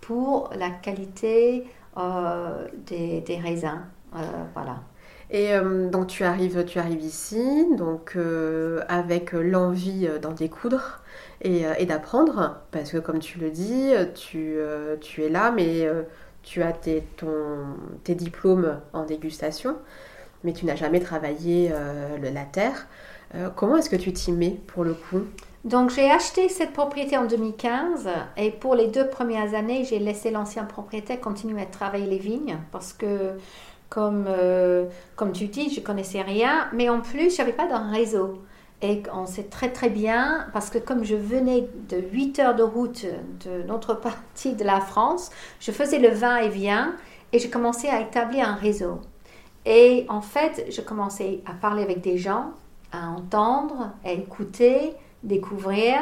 pour 0.00 0.50
la 0.56 0.70
qualité 0.70 1.66
des, 2.86 3.20
des 3.20 3.36
raisins. 3.38 3.82
Voilà. 4.54 4.76
Et 5.30 5.54
euh, 5.54 5.88
donc 5.88 6.08
tu 6.08 6.24
arrives, 6.24 6.64
tu 6.64 6.78
arrives 6.78 7.02
ici, 7.02 7.66
donc 7.76 8.14
euh, 8.16 8.82
avec 8.88 9.32
l'envie 9.32 10.08
euh, 10.08 10.18
d'en 10.18 10.32
découdre 10.32 11.00
et, 11.42 11.86
d'apprendre, 11.86 12.58
parce 12.72 12.90
que 12.90 12.98
comme 12.98 13.20
tu 13.20 13.38
le 13.38 13.50
dis, 13.50 13.92
tu, 14.14 14.58
tu 15.00 15.22
es 15.24 15.30
là, 15.30 15.50
mais 15.50 15.88
tu 16.42 16.62
as 16.62 16.72
tes, 16.72 17.02
tes 18.04 18.14
diplômes 18.14 18.78
en 18.92 19.06
dégustation, 19.06 19.76
mais 20.44 20.52
tu 20.52 20.66
n'as 20.66 20.76
jamais 20.76 21.00
travaillé 21.00 21.72
la 22.20 22.44
terre. 22.44 22.86
Comment 23.56 23.78
est-ce 23.78 23.88
que 23.88 23.96
tu 23.96 24.12
t'y 24.12 24.32
mets 24.32 24.60
pour 24.66 24.84
le 24.84 24.92
coup? 24.92 25.22
Donc 25.64 25.88
j'ai 25.88 26.10
acheté 26.10 26.50
cette 26.50 26.74
propriété 26.74 27.16
en 27.16 27.24
2015 27.24 28.06
et 28.36 28.50
pour 28.50 28.74
les 28.74 28.88
deux 28.88 29.08
premières 29.08 29.54
années, 29.54 29.84
j'ai 29.84 29.98
laissé 29.98 30.30
l'ancien 30.30 30.64
propriétaire 30.64 31.20
continuer 31.20 31.62
à 31.62 31.66
travailler 31.66 32.06
les 32.06 32.18
vignes 32.18 32.58
parce 32.70 32.92
que 32.92 33.38
comme, 33.90 34.26
euh, 34.28 34.86
comme 35.16 35.32
tu 35.32 35.48
dis, 35.48 35.68
je 35.68 35.80
connaissais 35.80 36.22
rien, 36.22 36.68
mais 36.72 36.88
en 36.88 37.00
plus, 37.00 37.34
je 37.34 37.38
n'avais 37.42 37.52
pas 37.52 37.66
d'un 37.66 37.90
réseau. 37.90 38.40
Et 38.82 39.02
on 39.12 39.26
sait 39.26 39.42
très 39.42 39.70
très 39.70 39.90
bien, 39.90 40.46
parce 40.54 40.70
que 40.70 40.78
comme 40.78 41.04
je 41.04 41.16
venais 41.16 41.68
de 41.90 41.98
8 41.98 42.38
heures 42.38 42.54
de 42.54 42.62
route 42.62 43.04
de 43.44 43.62
notre 43.64 43.92
partie 44.00 44.54
de 44.54 44.64
la 44.64 44.80
France, 44.80 45.30
je 45.58 45.72
faisais 45.72 45.98
le 45.98 46.08
va-et-vient 46.08 46.94
et 47.32 47.38
je 47.38 47.48
commençais 47.48 47.90
à 47.90 48.00
établir 48.00 48.48
un 48.48 48.54
réseau. 48.54 49.00
Et 49.66 50.06
en 50.08 50.22
fait, 50.22 50.66
je 50.70 50.80
commençais 50.80 51.40
à 51.44 51.52
parler 51.52 51.82
avec 51.82 52.00
des 52.00 52.16
gens, 52.16 52.52
à 52.92 53.08
entendre, 53.10 53.90
à 54.04 54.12
écouter, 54.12 54.94
découvrir, 55.22 55.98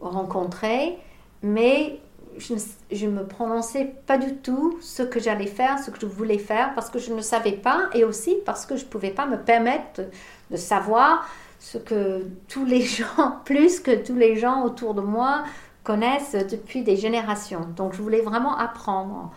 rencontrer, 0.00 0.98
mais 1.42 2.00
je 2.38 3.06
ne 3.06 3.10
me 3.10 3.26
prononçais 3.26 3.94
pas 4.06 4.18
du 4.18 4.36
tout 4.36 4.78
ce 4.80 5.02
que 5.02 5.20
j'allais 5.20 5.46
faire, 5.46 5.78
ce 5.78 5.90
que 5.90 6.00
je 6.00 6.06
voulais 6.06 6.38
faire, 6.38 6.74
parce 6.74 6.90
que 6.90 6.98
je 6.98 7.12
ne 7.12 7.20
savais 7.20 7.52
pas, 7.52 7.88
et 7.94 8.04
aussi 8.04 8.36
parce 8.44 8.66
que 8.66 8.76
je 8.76 8.84
ne 8.84 8.88
pouvais 8.90 9.10
pas 9.10 9.26
me 9.26 9.36
permettre 9.36 10.02
de, 10.50 10.56
savoir 10.56 11.28
ce 11.58 11.78
que 11.78 12.26
tous 12.48 12.64
les 12.64 12.80
gens, 12.82 13.38
plus 13.44 13.80
que 13.80 14.04
tous 14.04 14.16
les 14.16 14.36
gens 14.36 14.64
autour 14.64 14.94
de 14.94 15.00
moi, 15.00 15.44
connaissent 15.84 16.36
depuis 16.50 16.82
des 16.82 16.96
générations. 16.96 17.66
Donc 17.76 17.94
je 17.94 18.02
voulais 18.02 18.20
vraiment 18.20 18.56
apprendre. 18.56 19.32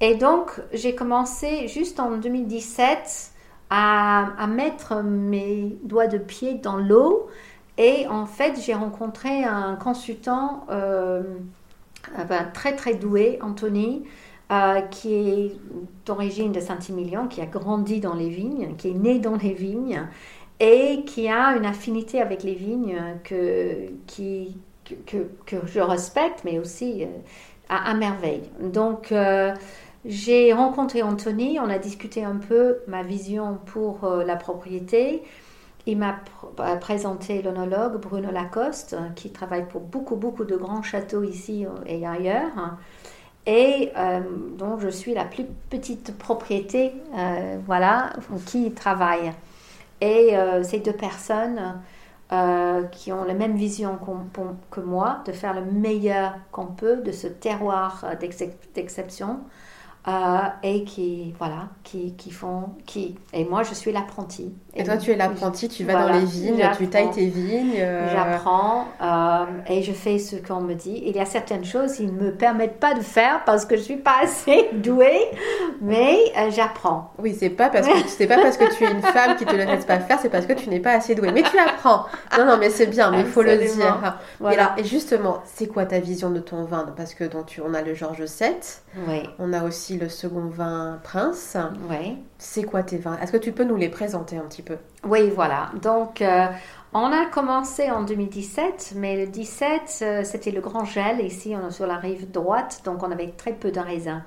Et 0.00 0.14
donc 0.14 0.50
j'ai 0.72 0.94
commencé 0.94 1.68
juste 1.68 2.00
en 2.00 2.16
2017 2.16 3.32
à, 3.74 4.46
mettre 4.48 5.02
mes 5.02 5.78
doigts 5.82 6.06
de 6.06 6.18
pied 6.18 6.54
dans 6.54 6.76
l'eau. 6.76 7.28
Et 7.78 8.06
en 8.06 8.26
fait, 8.26 8.60
j'ai 8.60 8.74
rencontré 8.74 9.44
un 9.44 9.76
consultant 9.76 10.66
euh, 10.70 11.22
très 12.54 12.76
très 12.76 12.94
doué, 12.94 13.38
Anthony, 13.42 14.04
euh, 14.50 14.80
qui 14.82 15.14
est 15.14 15.52
d'origine 16.06 16.52
de 16.52 16.60
Saint-Emilion, 16.60 17.28
qui 17.28 17.40
a 17.40 17.46
grandi 17.46 18.00
dans 18.00 18.14
les 18.14 18.28
vignes, 18.28 18.74
qui 18.76 18.88
est 18.90 18.94
né 18.94 19.18
dans 19.18 19.36
les 19.36 19.54
vignes 19.54 20.06
et 20.60 21.04
qui 21.06 21.28
a 21.28 21.56
une 21.56 21.66
affinité 21.66 22.20
avec 22.20 22.42
les 22.44 22.54
vignes 22.54 23.00
que, 23.24 23.88
que, 25.06 25.28
que- 25.46 25.66
je 25.66 25.80
respecte, 25.80 26.44
mais 26.44 26.58
aussi 26.58 27.04
euh, 27.04 27.06
à, 27.68 27.94
merveille. 27.94 28.42
Donc, 28.60 29.12
euh, 29.12 29.54
j'ai 30.04 30.52
rencontré 30.52 31.02
Anthony, 31.02 31.58
on 31.60 31.68
a 31.70 31.78
discuté 31.78 32.24
un 32.24 32.36
peu 32.36 32.78
ma 32.88 33.02
vision 33.02 33.58
pour 33.66 34.06
la 34.26 34.36
propriété. 34.36 35.22
Il 35.86 35.98
m'a 35.98 36.16
euh, 36.60 36.76
présenté 36.76 37.42
l'onologue 37.42 38.00
Bruno 38.00 38.30
Lacoste, 38.30 38.94
euh, 38.94 39.08
qui 39.16 39.30
travaille 39.30 39.66
pour 39.66 39.80
beaucoup, 39.80 40.14
beaucoup 40.16 40.44
de 40.44 40.56
grands 40.56 40.82
châteaux 40.82 41.24
ici 41.24 41.66
euh, 41.66 41.70
et 41.86 42.06
ailleurs, 42.06 42.76
et 43.46 43.90
euh, 43.96 44.20
dont 44.56 44.78
je 44.78 44.88
suis 44.88 45.14
la 45.14 45.24
plus 45.24 45.44
petite 45.70 46.16
propriété, 46.16 46.92
voilà, 47.66 48.12
qui 48.46 48.70
travaille. 48.72 49.32
Et 50.00 50.34
ces 50.62 50.78
deux 50.78 50.92
personnes 50.92 51.80
qui 52.92 53.12
ont 53.12 53.24
la 53.24 53.34
même 53.34 53.56
vision 53.56 53.98
que 54.70 54.80
moi, 54.80 55.22
de 55.26 55.32
faire 55.32 55.54
le 55.54 55.62
meilleur 55.62 56.34
qu'on 56.52 56.66
peut 56.66 56.96
de 56.96 57.12
ce 57.12 57.26
terroir 57.26 58.04
d'excep- 58.20 58.74
d'exception, 58.74 59.40
euh, 60.08 60.38
et 60.64 60.84
qui, 60.84 61.32
voilà, 61.38 61.68
qui, 61.84 62.14
qui 62.16 62.30
font, 62.30 62.70
qui, 62.86 63.16
et 63.32 63.44
moi 63.44 63.62
je 63.62 63.72
suis 63.74 63.92
l'apprenti. 63.92 64.52
Et 64.74 64.84
toi, 64.84 64.96
tu 64.96 65.10
es 65.10 65.16
l'apprenti, 65.16 65.68
tu 65.68 65.84
vas 65.84 65.92
Voilà, 65.92 66.14
dans 66.14 66.18
les 66.20 66.24
vignes, 66.24 66.66
tu 66.78 66.88
tailles 66.88 67.10
tes 67.10 67.26
vignes. 67.26 67.74
euh, 67.78 68.10
J'apprends 68.10 68.86
euh, 69.02 69.44
et 69.68 69.82
je 69.82 69.92
fais 69.92 70.18
ce 70.18 70.36
qu'on 70.36 70.62
me 70.62 70.72
dit. 70.74 71.02
Il 71.04 71.14
y 71.14 71.20
a 71.20 71.26
certaines 71.26 71.64
choses 71.66 71.92
qui 71.96 72.06
ne 72.06 72.12
me 72.12 72.32
permettent 72.32 72.80
pas 72.80 72.94
de 72.94 73.00
faire 73.02 73.44
parce 73.44 73.66
que 73.66 73.76
je 73.76 73.82
suis 73.82 73.98
pas 73.98 74.14
assez 74.22 74.70
douée, 74.72 75.26
mais 75.80 76.16
j'apprends. 76.50 77.12
Oui, 77.18 77.36
c'est 77.38 77.50
pas 77.50 77.68
parce 77.68 77.86
que 77.86 77.92
c'est 78.08 78.26
pas 78.26 78.36
parce 78.40 78.56
que 78.56 78.74
tu 78.74 78.84
es 78.84 78.90
une 78.90 79.02
femme 79.02 79.36
qui 79.36 79.44
te 79.44 79.54
le 79.54 79.64
laisse 79.64 79.84
pas 79.84 80.00
faire, 80.00 80.18
c'est 80.20 80.30
parce 80.30 80.46
que 80.46 80.52
tu 80.54 80.68
n'es 80.70 80.80
pas 80.80 80.92
assez 80.92 81.14
douée. 81.14 81.32
Mais 81.32 81.42
tu 81.42 81.58
apprends. 81.58 82.06
Non, 82.38 82.46
non, 82.46 82.56
mais 82.58 82.70
c'est 82.70 82.86
bien, 82.86 83.10
mais 83.10 83.20
il 83.20 83.26
faut 83.26 83.42
le 83.42 83.56
dire. 83.58 83.68
Et, 84.04 84.08
Voilà. 84.40 84.74
et 84.78 84.84
justement, 84.84 85.42
c'est 85.44 85.66
quoi 85.66 85.84
ta 85.84 85.98
vision 86.00 86.30
de 86.30 86.40
ton 86.40 86.64
vin? 86.64 86.92
Parce 86.96 87.14
que 87.14 87.24
donc, 87.24 87.46
tu, 87.46 87.60
on 87.60 87.74
a 87.74 87.82
le 87.82 87.94
Georges 87.94 88.22
VII, 88.22 88.54
Oui, 89.06 89.22
on 89.38 89.52
a 89.52 89.62
aussi 89.64 89.91
le 89.98 90.08
second 90.08 90.46
vin 90.48 90.98
Prince. 91.02 91.56
oui. 91.88 92.18
C'est 92.38 92.64
quoi 92.64 92.82
tes 92.82 92.98
vins? 92.98 93.18
Est-ce 93.18 93.32
que 93.32 93.36
tu 93.36 93.52
peux 93.52 93.64
nous 93.64 93.76
les 93.76 93.88
présenter 93.88 94.36
un 94.36 94.42
petit 94.48 94.62
peu? 94.62 94.76
Oui, 95.04 95.30
voilà. 95.34 95.70
Donc, 95.82 96.20
euh, 96.22 96.46
on 96.92 97.06
a 97.12 97.26
commencé 97.26 97.90
en 97.90 98.02
2017, 98.02 98.92
mais 98.96 99.16
le 99.16 99.26
17, 99.30 99.98
euh, 100.02 100.24
c'était 100.24 100.50
le 100.50 100.60
grand 100.60 100.84
gel. 100.84 101.20
Ici, 101.24 101.54
on 101.60 101.68
est 101.68 101.70
sur 101.72 101.86
la 101.86 101.96
rive 101.96 102.30
droite, 102.30 102.82
donc 102.84 103.02
on 103.02 103.10
avait 103.10 103.28
très 103.36 103.52
peu 103.52 103.70
de 103.70 103.80
raisins. 103.80 104.22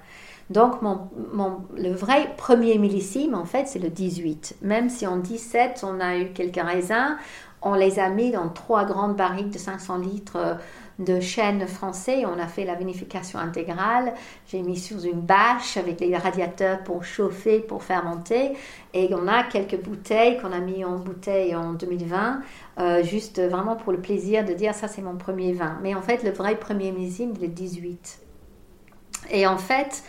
Donc, 0.50 0.82
mon, 0.82 1.10
mon- 1.34 1.64
le 1.78 1.92
vrai 1.94 2.34
premier 2.38 2.78
millésime, 2.78 3.34
en 3.36 3.46
fait, 3.46 3.68
c'est 3.68 3.80
le 3.80 3.90
18. 3.90 4.56
Même 4.62 4.90
si 4.90 5.08
en 5.08 5.18
17, 5.18 5.84
on 5.88 6.00
a 6.00 6.18
eu 6.18 6.32
quelques 6.34 6.62
raisins, 6.62 7.18
on 7.62 7.74
les 7.74 8.00
a 8.00 8.10
mis 8.10 8.32
dans 8.32 8.50
trois 8.50 8.86
grandes 8.86 9.16
barriques 9.16 9.50
de 9.52 9.58
500 9.58 9.98
litres 9.98 10.36
euh, 10.38 10.54
de 11.00 11.20
chêne 11.20 11.68
français. 11.68 12.26
On 12.26 12.40
a 12.40 12.48
fait 12.48 12.66
la 12.66 12.76
vinification 12.76 13.40
intégrale. 13.40 14.14
J'ai 14.48 14.62
mis 14.62 14.78
sous 14.78 15.02
une 15.02 15.22
bâche 15.22 15.78
avec 15.78 16.00
les 16.00 16.16
radiateurs 16.16 16.84
pour 16.84 17.04
chauffer, 17.04 17.60
pour 17.60 17.84
fermenter. 17.84 18.54
Et 18.94 19.10
on 19.14 19.28
a 19.28 19.44
quelques 19.44 19.82
bouteilles 19.82 20.38
qu'on 20.38 20.52
a 20.52 20.60
mis 20.60 20.86
en 20.86 20.98
bouteille 20.98 21.56
en 21.56 21.74
2020, 21.74 22.42
euh, 22.80 23.04
juste 23.04 23.42
vraiment 23.42 23.76
pour 23.76 23.92
le 23.92 24.00
plaisir 24.00 24.46
de 24.46 24.54
dire 24.54 24.74
ça 24.74 24.88
c'est 24.88 25.02
mon 25.02 25.18
premier 25.18 25.54
vin. 25.54 25.78
Mais 25.82 25.96
en 25.96 26.02
fait, 26.02 26.24
le 26.24 26.32
vrai 26.32 26.56
premier 26.56 26.92
millésime, 26.92 27.34
il 27.38 27.44
est 27.44 27.50
18. 27.50 28.20
Et 29.32 29.48
en 29.48 29.58
fait, 29.58 30.04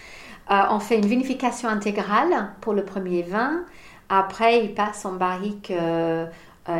on 0.49 0.79
fait 0.79 0.99
une 0.99 1.07
vinification 1.07 1.69
intégrale 1.69 2.51
pour 2.61 2.75
le 2.75 2.85
premier 2.85 3.23
vin. 3.23 3.65
Après, 4.09 4.65
il 4.65 4.75
passe 4.75 5.05
en 5.05 5.15
barrique 5.15 5.73
euh, 5.73 6.27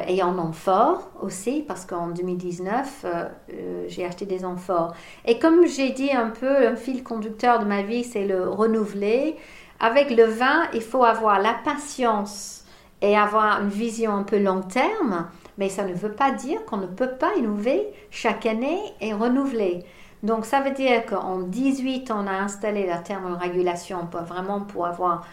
et 0.09 0.23
en 0.23 0.37
amphore 0.39 1.11
aussi, 1.23 1.65
parce 1.67 1.87
qu'en 1.87 2.09
2019, 2.09 3.05
euh, 3.05 3.25
euh, 3.53 3.85
j'ai 3.89 4.05
acheté 4.05 4.27
des 4.27 4.45
amphores. 4.45 4.95
Et 5.25 5.39
comme 5.39 5.67
j'ai 5.67 5.91
dit 5.91 6.11
un 6.11 6.31
peu, 6.31 6.67
un 6.67 6.77
fil 6.77 7.05
conducteur 7.05 7.61
de 7.61 7.65
ma 7.65 7.83
vie, 7.83 8.03
c'est 8.03 8.27
le 8.27 8.49
renouveler. 8.49 9.37
Avec 9.79 10.11
le 10.11 10.25
vin, 10.25 10.65
il 10.75 10.83
faut 10.83 11.05
avoir 11.05 11.41
la 11.41 11.55
patience 11.65 12.65
et 13.01 13.17
avoir 13.17 13.61
une 13.63 13.69
vision 13.69 14.13
un 14.13 14.23
peu 14.25 14.39
long 14.39 14.63
terme, 14.63 15.29
mais 15.59 15.69
ça 15.69 15.85
ne 15.85 15.95
veut 15.95 16.13
pas 16.13 16.33
dire 16.33 16.65
qu'on 16.65 16.79
ne 16.79 16.87
peut 16.87 17.13
pas 17.19 17.35
innover 17.37 17.87
chaque 18.11 18.47
année 18.47 18.81
et 19.01 19.13
renouveler. 19.13 19.85
Donc 20.23 20.47
ça 20.47 20.61
veut 20.61 20.73
dire 20.73 21.07
qu'en 21.07 21.41
18, 21.41 22.11
on 22.11 22.27
a 22.27 22.33
installé 22.33 22.87
la 22.87 22.99
thermorégulation 22.99 24.07
pour, 24.07 24.23
vraiment 24.23 24.63
pour 24.63 24.87
avoir 24.87 25.25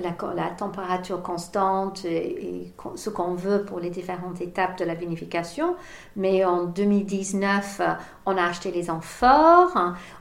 la, 0.00 0.50
température 0.50 1.22
constante 1.22 2.04
et, 2.04 2.72
ce 2.96 3.10
qu'on 3.10 3.34
veut 3.34 3.64
pour 3.64 3.80
les 3.80 3.90
différentes 3.90 4.40
étapes 4.40 4.78
de 4.78 4.84
la 4.84 4.94
vinification. 4.94 5.76
Mais 6.16 6.44
en 6.44 6.64
2019, 6.64 7.80
on 8.26 8.36
a 8.36 8.44
acheté 8.44 8.70
les 8.70 8.90
amphores. 8.90 9.76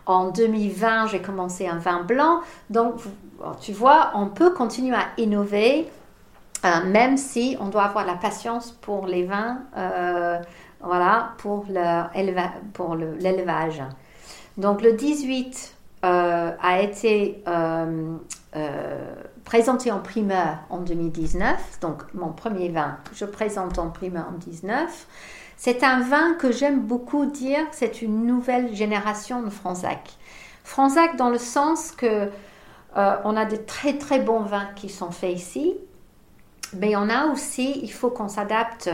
En 0.06 0.30
2020, 0.30 1.08
j'ai 1.08 1.22
commencé 1.22 1.68
un 1.68 1.78
vin 1.78 2.04
blanc. 2.04 2.42
Donc, 2.70 2.96
tu 3.62 3.74
vois, 3.74 4.12
on 4.16 4.28
peut 4.28 4.52
continuer 4.52 4.96
à 4.96 5.08
innover, 5.18 5.90
euh, 6.66 6.86
même 6.86 7.18
si 7.18 7.58
on 7.60 7.68
doit 7.68 7.84
avoir 7.84 8.06
la 8.06 8.16
patience 8.16 8.72
pour 8.72 9.08
les 9.08 9.26
vins, 9.26 9.60
euh, 9.76 10.40
voilà, 10.82 11.34
pour 11.38 11.66
l'élevage. 11.70 13.82
Donc, 14.58 14.82
le 14.82 14.94
18 14.94 15.76
euh, 16.06 16.52
a 16.62 16.82
été 16.82 17.44
présenté 19.46 19.92
en 19.92 20.00
primeur 20.00 20.60
en 20.70 20.80
2019, 20.80 21.80
donc 21.82 22.04
mon 22.14 22.32
premier 22.32 22.70
vin, 22.70 22.98
je 23.14 23.26
présente 23.26 23.78
en 23.80 23.90
primeur 23.90 24.28
en 24.28 24.32
2019. 24.32 25.08
C'est 25.58 25.84
un 25.84 26.02
vin 26.02 26.34
que 26.34 26.52
j'aime 26.52 26.82
beaucoup 26.82 27.26
dire, 27.26 27.66
c'est 27.72 28.02
une 28.02 28.26
nouvelle 28.26 28.76
génération 28.76 29.42
de 29.42 29.50
Franzac. 29.50 30.18
Franzac 30.64 31.16
dans 31.18 31.30
le 31.30 31.38
sens 31.38 31.92
que 31.92 32.30
euh, 32.96 33.16
on 33.24 33.36
a 33.36 33.46
de 33.46 33.56
très 33.56 33.98
très 33.98 34.20
bons 34.20 34.42
vins 34.42 34.70
qui 34.76 34.90
sont 34.90 35.12
faits 35.12 35.36
ici, 35.36 35.76
mais 36.76 36.96
on 36.96 37.10
a 37.10 37.28
aussi, 37.28 37.80
il 37.84 37.92
faut 37.92 38.10
qu'on 38.10 38.28
s'adapte 38.28 38.90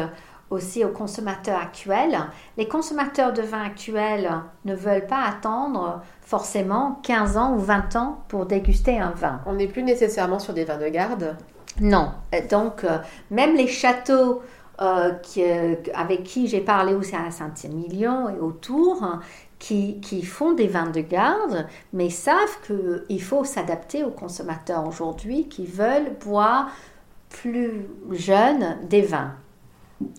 aussi 0.49 0.83
aux 0.83 0.89
consommateurs 0.89 1.59
actuels. 1.59 2.19
Les 2.57 2.67
consommateurs 2.67 3.33
de 3.33 3.41
vin 3.41 3.63
actuels 3.63 4.31
ne 4.65 4.73
veulent 4.73 5.07
pas 5.07 5.23
attendre 5.23 6.01
forcément 6.29 6.99
15 7.01 7.37
ans 7.37 7.55
ou 7.55 7.57
20 7.57 7.95
ans 7.95 8.19
pour 8.27 8.45
déguster 8.45 8.99
un 8.99 9.09
vin. 9.09 9.41
On 9.47 9.53
n'est 9.53 9.67
plus 9.67 9.81
nécessairement 9.81 10.37
sur 10.37 10.53
des 10.53 10.63
vins 10.63 10.77
de 10.77 10.87
garde 10.87 11.35
Non. 11.81 12.11
Donc, 12.51 12.83
euh, 12.83 12.99
même 13.31 13.55
les 13.55 13.65
châteaux 13.65 14.43
euh, 14.79 15.13
euh, 15.39 15.75
avec 15.95 16.23
qui 16.23 16.47
j'ai 16.47 16.61
parlé 16.61 16.93
aussi 16.93 17.15
à 17.15 17.31
Saint-Émilion 17.31 18.29
et 18.29 18.39
autour, 18.39 19.03
qui, 19.57 19.99
qui, 20.01 20.21
font 20.21 20.53
des 20.53 20.67
vins 20.67 20.91
de 20.91 21.01
garde, 21.01 21.65
mais 21.93 22.11
savent 22.11 22.59
qu'il 22.67 23.23
faut 23.23 23.43
s'adapter 23.43 24.03
aux 24.03 24.11
consommateurs 24.11 24.87
aujourd'hui 24.87 25.47
qui 25.49 25.65
veulent 25.65 26.13
boire 26.23 26.69
plus 27.29 27.87
jeunes 28.11 28.77
des 28.87 29.01
vins. 29.01 29.33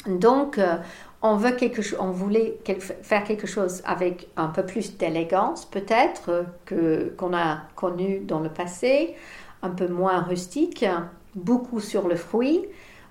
Donc, 0.06 0.58
euh, 0.58 0.76
on, 1.22 1.36
veut 1.36 1.52
quelque 1.52 1.82
on 1.98 2.10
voulait 2.10 2.58
faire 3.02 3.24
quelque 3.24 3.46
chose 3.46 3.82
avec 3.84 4.28
un 4.36 4.48
peu 4.48 4.64
plus 4.64 4.96
d'élégance, 4.96 5.66
peut-être, 5.66 6.44
que, 6.64 7.12
qu'on 7.16 7.34
a 7.34 7.62
connu 7.76 8.20
dans 8.20 8.40
le 8.40 8.48
passé, 8.48 9.14
un 9.62 9.70
peu 9.70 9.88
moins 9.88 10.20
rustique, 10.20 10.84
beaucoup 11.34 11.80
sur 11.80 12.08
le 12.08 12.16
fruit, 12.16 12.64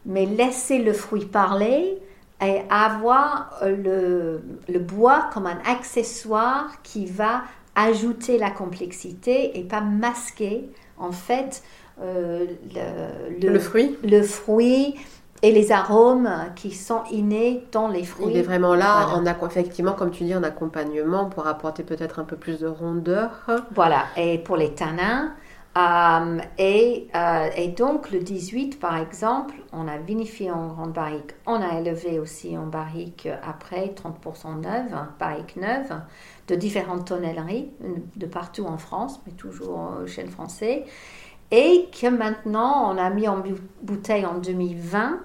mais 0.05 0.25
laisser 0.25 0.79
le 0.79 0.93
fruit 0.93 1.25
parler 1.25 1.97
et 2.41 2.61
avoir 2.69 3.59
le, 3.63 4.41
le 4.67 4.79
bois 4.79 5.29
comme 5.33 5.45
un 5.45 5.59
accessoire 5.65 6.81
qui 6.83 7.05
va 7.05 7.43
ajouter 7.75 8.37
la 8.37 8.49
complexité 8.49 9.57
et 9.57 9.63
pas 9.63 9.81
masquer, 9.81 10.69
en 10.97 11.11
fait, 11.11 11.63
euh, 12.01 12.45
le, 13.41 13.49
le, 13.49 13.59
fruit. 13.59 13.97
Le 14.03 14.23
fruit 14.23 14.95
et 15.41 15.51
les 15.51 15.71
arômes 15.71 16.29
qui 16.55 16.71
sont 16.71 17.03
innés 17.11 17.65
dans 17.71 17.87
les 17.87 18.03
fruits. 18.03 18.27
Il 18.31 18.37
est 18.37 18.43
vraiment 18.43 18.75
là, 18.75 19.07
en, 19.09 19.25
effectivement, 19.25 19.93
comme 19.93 20.11
tu 20.11 20.23
dis, 20.23 20.35
en 20.35 20.43
accompagnement 20.43 21.25
pour 21.25 21.47
apporter 21.47 21.83
peut-être 21.83 22.19
un 22.19 22.25
peu 22.25 22.35
plus 22.35 22.59
de 22.59 22.67
rondeur. 22.67 23.31
Voilà, 23.73 24.05
et 24.17 24.37
pour 24.37 24.57
les 24.57 24.73
tanins. 24.73 25.31
Euh, 25.77 26.39
et, 26.57 27.07
euh, 27.15 27.49
et, 27.55 27.67
donc 27.69 28.11
le 28.11 28.19
18, 28.19 28.79
par 28.79 28.97
exemple, 28.97 29.53
on 29.71 29.87
a 29.87 29.97
vinifié 29.97 30.51
en 30.51 30.67
grande 30.67 30.93
barrique, 30.93 31.35
on 31.45 31.61
a 31.61 31.79
élevé 31.79 32.19
aussi 32.19 32.57
en 32.57 32.65
barrique 32.65 33.29
après 33.47 33.93
30% 33.95 34.61
neuve, 34.61 34.97
barrique 35.19 35.55
neuve, 35.57 35.93
de 36.47 36.55
différentes 36.55 37.05
tonnelleries, 37.05 37.69
de 38.15 38.25
partout 38.25 38.65
en 38.65 38.79
France, 38.79 39.21
mais 39.25 39.33
toujours 39.33 39.91
chez 40.07 40.23
le 40.23 40.29
français. 40.29 40.85
Et 41.51 41.87
que 41.99 42.07
maintenant, 42.07 42.91
on 42.91 42.97
a 42.97 43.09
mis 43.11 43.27
en 43.27 43.41
bouteille 43.81 44.25
en 44.25 44.39
2020 44.39 45.19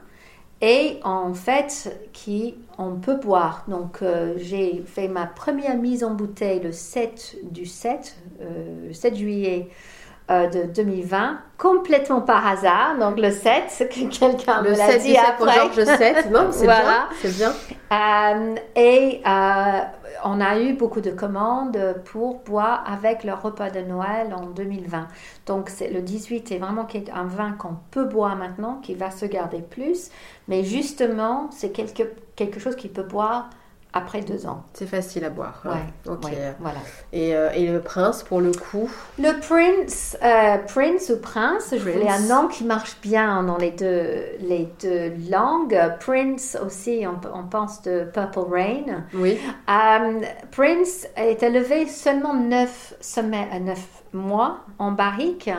et 0.64 0.98
en 1.04 1.34
fait 1.34 1.94
qui 2.14 2.54
on 2.78 2.96
peut 2.96 3.16
boire. 3.16 3.64
Donc 3.68 3.98
euh, 4.00 4.32
j'ai 4.38 4.82
fait 4.86 5.08
ma 5.08 5.26
première 5.26 5.76
mise 5.76 6.02
en 6.02 6.14
bouteille 6.14 6.60
le 6.60 6.72
7 6.72 7.36
du 7.50 7.66
7, 7.66 8.16
7 8.90 9.12
euh, 9.12 9.16
juillet 9.16 9.68
euh, 10.30 10.48
de 10.48 10.62
2020, 10.62 11.38
complètement 11.58 12.20
par 12.20 12.46
hasard. 12.46 12.96
Donc 12.98 13.18
le 13.18 13.30
7, 13.30 13.88
quelqu'un 14.10 14.62
me 14.62 14.70
l'a 14.70 14.98
dit 14.98 15.16
après. 15.16 15.54
Georges 15.54 15.84
7, 15.84 16.30
non, 16.32 16.48
c'est 16.50 16.66
bien, 16.66 17.08
c'est 17.20 17.36
bien. 17.36 17.52
et 18.74 19.22
on 20.26 20.40
a 20.40 20.58
eu 20.58 20.72
beaucoup 20.72 21.02
de 21.02 21.10
commandes 21.10 21.78
pour 22.06 22.40
boire 22.40 22.82
avec 22.90 23.24
le 23.24 23.34
repas 23.34 23.68
de 23.68 23.80
Noël 23.80 24.34
en 24.34 24.46
2020. 24.46 25.06
Donc 25.46 25.70
le 25.80 26.00
18 26.00 26.52
est 26.52 26.58
vraiment 26.58 26.86
un 27.14 27.24
vin 27.24 27.52
qu'on 27.52 27.76
peut 27.90 28.06
boire 28.06 28.34
maintenant, 28.34 28.80
qui 28.82 28.94
va 28.94 29.10
se 29.10 29.26
garder 29.26 29.60
plus. 29.60 30.10
Mais 30.48 30.64
justement, 30.64 31.50
c'est 31.50 31.70
quelque, 31.70 32.04
quelque 32.36 32.58
chose 32.58 32.76
qui 32.76 32.88
peut 32.88 33.02
boire 33.02 33.50
après 33.94 34.22
deux 34.22 34.44
ans. 34.46 34.64
C'est 34.74 34.88
facile 34.88 35.24
à 35.24 35.30
boire. 35.30 35.62
Ouais, 35.64 36.12
ok. 36.12 36.26
voilà. 36.58 36.78
Et, 37.12 37.34
euh, 37.34 37.50
et, 37.54 37.68
le 37.68 37.80
prince, 37.80 38.24
pour 38.24 38.40
le 38.40 38.50
coup? 38.50 38.90
Le 39.18 39.38
prince, 39.40 40.18
euh, 40.22 40.58
prince 40.58 41.10
ou 41.10 41.20
prince, 41.20 41.68
je 41.70 41.78
voulais 41.78 42.08
un 42.08 42.26
nom 42.26 42.48
qui 42.48 42.64
marche 42.64 42.96
bien 43.00 43.44
dans 43.44 43.56
les 43.56 43.70
deux, 43.70 44.24
les 44.40 44.68
deux 44.82 45.12
langues. 45.30 45.80
Prince 46.00 46.58
aussi, 46.64 47.06
on, 47.06 47.44
pense 47.44 47.82
de 47.82 48.04
Purple 48.12 48.50
Rain. 48.50 49.04
Oui. 49.14 49.38
Euh, 49.70 50.20
prince 50.50 51.06
est 51.16 51.42
élevé 51.44 51.86
seulement 51.86 52.34
neuf, 52.34 52.94
semaines, 53.00 53.64
neuf 53.64 53.86
mois 54.12 54.58
en 54.80 54.90
barrique. 54.90 55.50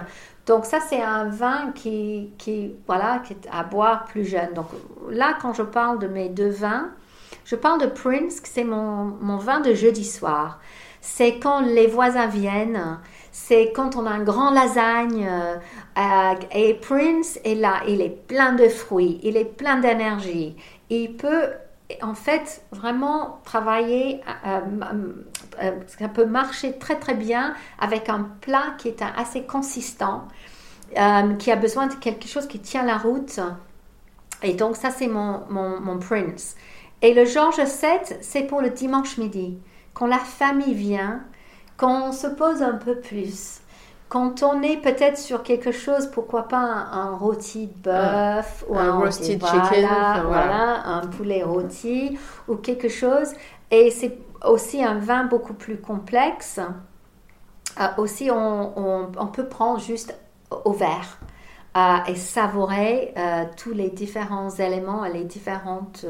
Donc 0.45 0.65
ça, 0.65 0.79
c'est 0.89 1.01
un 1.01 1.29
vin 1.29 1.71
qui, 1.73 2.33
qui, 2.37 2.75
voilà, 2.85 3.21
qui 3.25 3.33
est 3.33 3.47
à 3.49 3.63
boire 3.63 4.03
plus 4.03 4.25
jeune. 4.25 4.53
Donc 4.53 4.67
là, 5.09 5.37
quand 5.41 5.53
je 5.53 5.63
parle 5.63 5.99
de 5.99 6.07
mes 6.07 6.27
deux 6.27 6.49
vins, 6.49 6.89
je 7.45 7.55
parle 7.55 7.79
de 7.79 7.87
Prince, 7.87 8.41
c'est 8.43 8.63
mon, 8.63 9.05
mon 9.21 9.37
vin 9.37 9.59
de 9.61 9.73
jeudi 9.73 10.03
soir. 10.03 10.59
C'est 10.99 11.37
quand 11.37 11.61
les 11.61 11.85
voisins 11.85 12.25
viennent, 12.25 12.99
c'est 13.31 13.71
quand 13.75 13.95
on 13.95 14.07
a 14.07 14.09
un 14.09 14.23
grand 14.23 14.49
lasagne. 14.49 15.29
Euh, 15.29 16.33
et 16.51 16.73
Prince 16.73 17.37
est 17.43 17.53
là, 17.53 17.81
il 17.87 18.01
est 18.01 18.27
plein 18.27 18.53
de 18.53 18.67
fruits, 18.67 19.19
il 19.21 19.37
est 19.37 19.45
plein 19.45 19.77
d'énergie. 19.77 20.55
Il 20.89 21.15
peut 21.15 21.49
en 22.01 22.15
fait 22.15 22.63
vraiment 22.71 23.41
travailler, 23.43 24.21
euh, 24.47 24.59
euh, 25.61 25.71
ça 25.99 26.07
peut 26.07 26.25
marcher 26.25 26.79
très 26.79 26.95
très 26.95 27.13
bien 27.13 27.53
avec 27.77 28.09
un 28.09 28.27
plat 28.41 28.73
qui 28.79 28.87
est 28.87 29.03
assez 29.15 29.43
consistant, 29.43 30.27
qui 31.39 31.51
a 31.51 31.55
besoin 31.55 31.87
de 31.87 31.93
quelque 31.95 32.27
chose 32.27 32.47
qui 32.47 32.59
tient 32.59 32.83
la 32.83 32.97
route. 32.97 33.39
Et 34.41 34.53
donc 34.53 34.75
ça 34.75 34.89
c'est 34.89 35.07
mon, 35.07 35.41
mon, 35.49 35.79
mon 35.79 35.99
Prince. 35.99 36.55
Et 37.05 37.13
le 37.13 37.23
Georges 37.23 37.57
VII, 37.57 38.17
c'est 38.21 38.41
pour 38.41 38.61
le 38.61 38.71
dimanche 38.71 39.19
midi, 39.19 39.59
quand 39.93 40.07
la 40.07 40.17
famille 40.17 40.73
vient, 40.73 41.21
quand 41.77 42.07
on 42.07 42.11
se 42.11 42.25
pose 42.25 42.63
un 42.63 42.77
peu 42.77 42.95
plus, 42.95 43.59
quand 44.09 44.41
on 44.41 44.63
est 44.63 44.77
peut-être 44.77 45.19
sur 45.19 45.43
quelque 45.43 45.71
chose, 45.71 46.09
pourquoi 46.11 46.47
pas 46.47 46.57
un, 46.57 47.15
rôti 47.15 47.67
de 47.67 47.73
bœuf 47.83 48.65
ou 48.67 48.75
un, 48.75 48.97
roasted 48.97 49.39
chicken, 49.39 49.87
voilà, 50.25 50.81
un 50.87 51.05
poulet 51.05 51.43
rôti 51.43 52.17
ou 52.47 52.55
quelque 52.55 52.89
chose. 52.89 53.33
Et 53.69 53.91
c'est 53.91 54.17
aussi 54.43 54.83
un 54.83 54.97
vin 54.97 55.25
beaucoup 55.25 55.53
plus 55.53 55.77
complexe. 55.79 56.59
Euh, 57.79 57.87
aussi, 57.99 58.31
on, 58.31 59.29
peut 59.31 59.47
prendre 59.47 59.79
juste 59.79 60.17
au 60.49 60.71
verre. 60.71 61.19
Euh, 61.77 61.97
et 62.07 62.15
savourer 62.15 63.13
euh, 63.17 63.43
tous 63.57 63.73
les 63.73 63.89
différents 63.89 64.49
éléments 64.49 65.03
et 65.03 65.11
les 65.11 65.25
différentes 65.25 66.05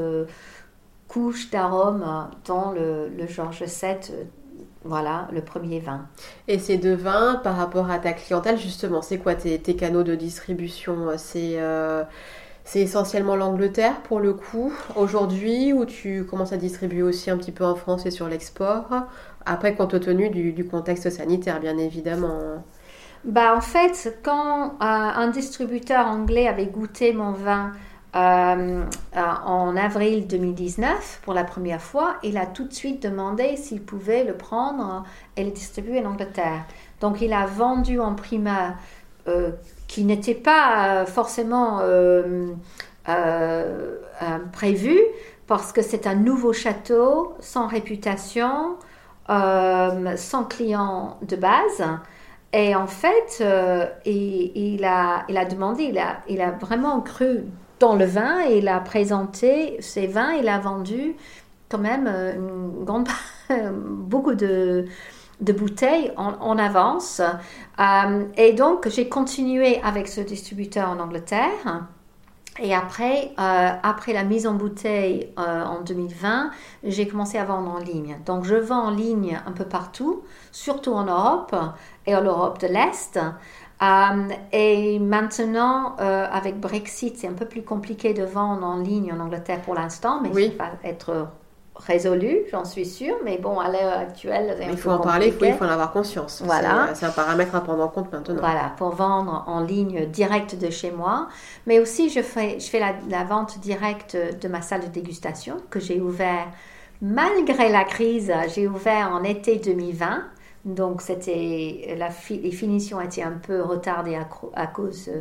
couche 1.15 1.49
d'arômes 1.49 2.05
dans 2.45 2.71
le, 2.73 3.07
le 3.07 3.25
Georges 3.25 3.63
VII 3.63 4.27
voilà, 4.83 5.27
le 5.31 5.41
premier 5.41 5.79
vin. 5.79 6.05
Et 6.47 6.59
ces 6.59 6.77
deux 6.77 6.93
vins, 6.93 7.41
par 7.43 7.55
rapport 7.57 7.89
à 7.89 7.97
ta 7.97 8.13
clientèle, 8.13 8.59
justement, 8.59 9.01
c'est 9.01 9.17
quoi 9.17 9.33
tes, 9.33 9.59
canaux 9.75 10.03
de 10.03 10.13
distribution 10.13 11.07
C'est 11.17 11.57
c'est 12.65 12.81
essentiellement 12.81 13.35
l'Angleterre 13.35 14.01
pour 14.01 14.19
le 14.19 14.33
coup 14.33 14.73
aujourd'hui, 14.95 15.71
où 15.71 15.85
tu 15.85 16.25
commences 16.25 16.51
à 16.51 16.57
distribuer 16.57 17.03
aussi 17.03 17.29
un 17.29 17.37
petit 17.37 17.51
peu 17.51 17.63
en 17.63 17.75
France 17.75 18.07
et 18.07 18.11
sur 18.11 18.27
l'export. 18.27 18.87
Après, 19.45 19.75
compte 19.75 19.99
tenu 19.99 20.29
du, 20.29 20.65
contexte 20.65 21.11
sanitaire, 21.11 21.59
bien 21.59 21.77
évidemment? 21.77 22.63
Bah, 23.23 23.55
en 23.55 23.61
fait, 23.61 24.19
quand 24.23 24.65
euh, 24.65 24.69
un 24.79 25.27
distributeur 25.27 26.07
anglais 26.07 26.47
avait 26.47 26.65
goûté 26.65 27.13
mon 27.13 27.31
vin 27.31 27.71
euh, 28.15 28.83
euh, 29.15 29.21
en 29.45 29.75
avril 29.75 30.27
2019 30.27 31.21
pour 31.23 31.33
la 31.33 31.43
première 31.43 31.81
fois, 31.81 32.15
il 32.23 32.37
a 32.37 32.45
tout 32.45 32.67
de 32.67 32.73
suite 32.73 33.03
demandé 33.03 33.57
s'il 33.57 33.81
pouvait 33.81 34.23
le 34.23 34.35
prendre 34.35 35.03
et 35.35 35.43
le 35.43 35.51
distribuer 35.51 35.99
en 36.05 36.11
Angleterre. 36.11 36.65
Donc, 37.01 37.21
il 37.21 37.33
a 37.33 37.45
vendu 37.45 37.99
en 37.99 38.15
primeur 38.15 38.73
qui 39.87 40.03
n'était 40.03 40.35
pas 40.35 41.03
forcément 41.07 41.81
prévu 44.51 44.99
parce 45.47 45.71
que 45.71 45.81
c'est 45.81 46.07
un 46.07 46.15
nouveau 46.15 46.53
château 46.53 47.35
sans 47.39 47.67
réputation, 47.67 48.77
euh, 49.29 50.15
sans 50.17 50.43
client 50.43 51.17
de 51.21 51.35
base. 51.35 51.83
Et 52.53 52.75
en 52.75 52.87
fait, 52.87 53.39
euh, 53.41 53.85
il, 54.05 54.85
a, 54.85 55.25
demandé, 55.49 55.93
il 56.29 56.41
a 56.41 56.51
vraiment 56.51 57.01
cru 57.01 57.43
dans 57.79 57.95
le 57.95 58.05
vin 58.05 58.41
il 58.41 58.67
a 58.67 58.79
présenté 58.79 59.77
ses 59.81 60.07
vins, 60.07 60.33
il 60.33 60.47
a 60.47 60.59
vendu 60.59 61.15
quand 61.69 61.77
même 61.77 62.07
euh, 62.07 62.33
beaucoup 63.73 64.35
de, 64.35 64.85
de 65.41 65.53
bouteilles 65.53 66.11
en, 66.17 66.57
avance. 66.57 67.21
et 68.37 68.53
donc, 68.53 68.87
j'ai 68.87 69.09
continué 69.09 69.81
avec 69.83 70.07
ce 70.07 70.21
distributeur 70.21 70.89
en 70.89 70.99
Angleterre. 70.99 71.87
Et 72.57 72.73
après, 72.73 73.33
euh, 73.37 73.69
après 73.83 74.13
la 74.13 74.23
mise 74.23 74.47
en 74.47 74.53
bouteille 74.53 75.29
euh, 75.37 75.63
en 75.65 75.81
2020, 75.81 76.51
j'ai 76.85 77.05
commencé 77.05 77.37
à 77.37 77.43
vendre 77.43 77.69
en 77.69 77.79
ligne. 77.79 78.17
Donc, 78.25 78.45
je 78.45 78.55
vends 78.55 78.85
en 78.85 78.91
ligne 78.91 79.37
un 79.45 79.51
peu 79.51 79.65
partout, 79.65 80.23
surtout 80.53 80.93
en 80.93 81.03
Europe 81.03 81.53
et 82.05 82.15
en 82.15 82.23
Europe 82.23 82.61
de 82.61 82.67
l'Est. 82.67 83.19
Euh, 83.85 84.29
et 84.51 84.99
maintenant, 84.99 85.95
avec 85.97 86.59
Brexit, 86.59 87.17
c'est 87.17 87.27
un 87.27 87.33
peu 87.33 87.45
plus 87.45 87.63
compliqué 87.63 88.13
de 88.13 88.23
vendre 88.23 88.65
en 88.65 88.77
ligne 88.77 89.13
en 89.13 89.19
Angleterre 89.19 89.61
pour 89.61 89.75
l'instant, 89.75 90.19
mais 90.21 90.29
oui. 90.33 90.53
ça 90.57 90.65
va 90.65 90.89
être 90.89 91.27
résolu, 91.75 92.39
j'en 92.51 92.63
suis 92.63 92.85
sûre, 92.85 93.15
mais 93.23 93.37
bon, 93.37 93.59
à 93.59 93.69
l'heure 93.69 93.97
actuelle, 93.97 94.57
il 94.69 94.77
faut 94.77 94.91
en 94.91 94.99
parler, 94.99 95.33
il 95.41 95.53
faut, 95.53 95.65
en 95.65 95.69
avoir 95.69 95.91
conscience. 95.91 96.41
Voilà. 96.45 96.89
C'est 96.93 97.05
un 97.05 97.11
paramètre 97.11 97.53
à 97.55 97.61
prendre 97.61 97.83
en 97.83 97.89
compte 97.89 98.11
maintenant. 98.11 98.35
Voilà, 98.39 98.71
pour 98.77 98.89
vendre 98.91 99.43
en 99.47 99.59
ligne 99.59 100.05
directe 100.05 100.55
de 100.57 100.69
chez 100.69 100.91
moi, 100.91 101.27
mais 101.65 101.79
aussi 101.79 102.09
je 102.09 102.21
fais, 102.21 102.59
je 102.59 102.69
fais 102.69 102.79
la, 102.79 103.23
vente 103.25 103.59
directe 103.59 104.15
de 104.15 104.47
ma 104.47 104.61
salle 104.61 104.81
de 104.81 104.87
dégustation 104.87 105.57
que 105.69 105.79
j'ai 105.79 105.99
ouvert 105.99 106.47
malgré 107.01 107.69
la 107.69 107.83
crise, 107.83 108.31
j'ai 108.53 108.67
ouvert 108.67 109.11
en 109.11 109.23
été 109.23 109.57
2020. 109.57 110.23
Donc, 110.65 111.01
c'était 111.01 111.95
la 111.97 112.09
les 112.29 112.51
finitions 112.51 112.99
étaient 112.99 113.21
un 113.21 113.39
peu 113.39 113.61
retardées 113.61 114.17
à, 114.55 114.67
cause 114.67 115.11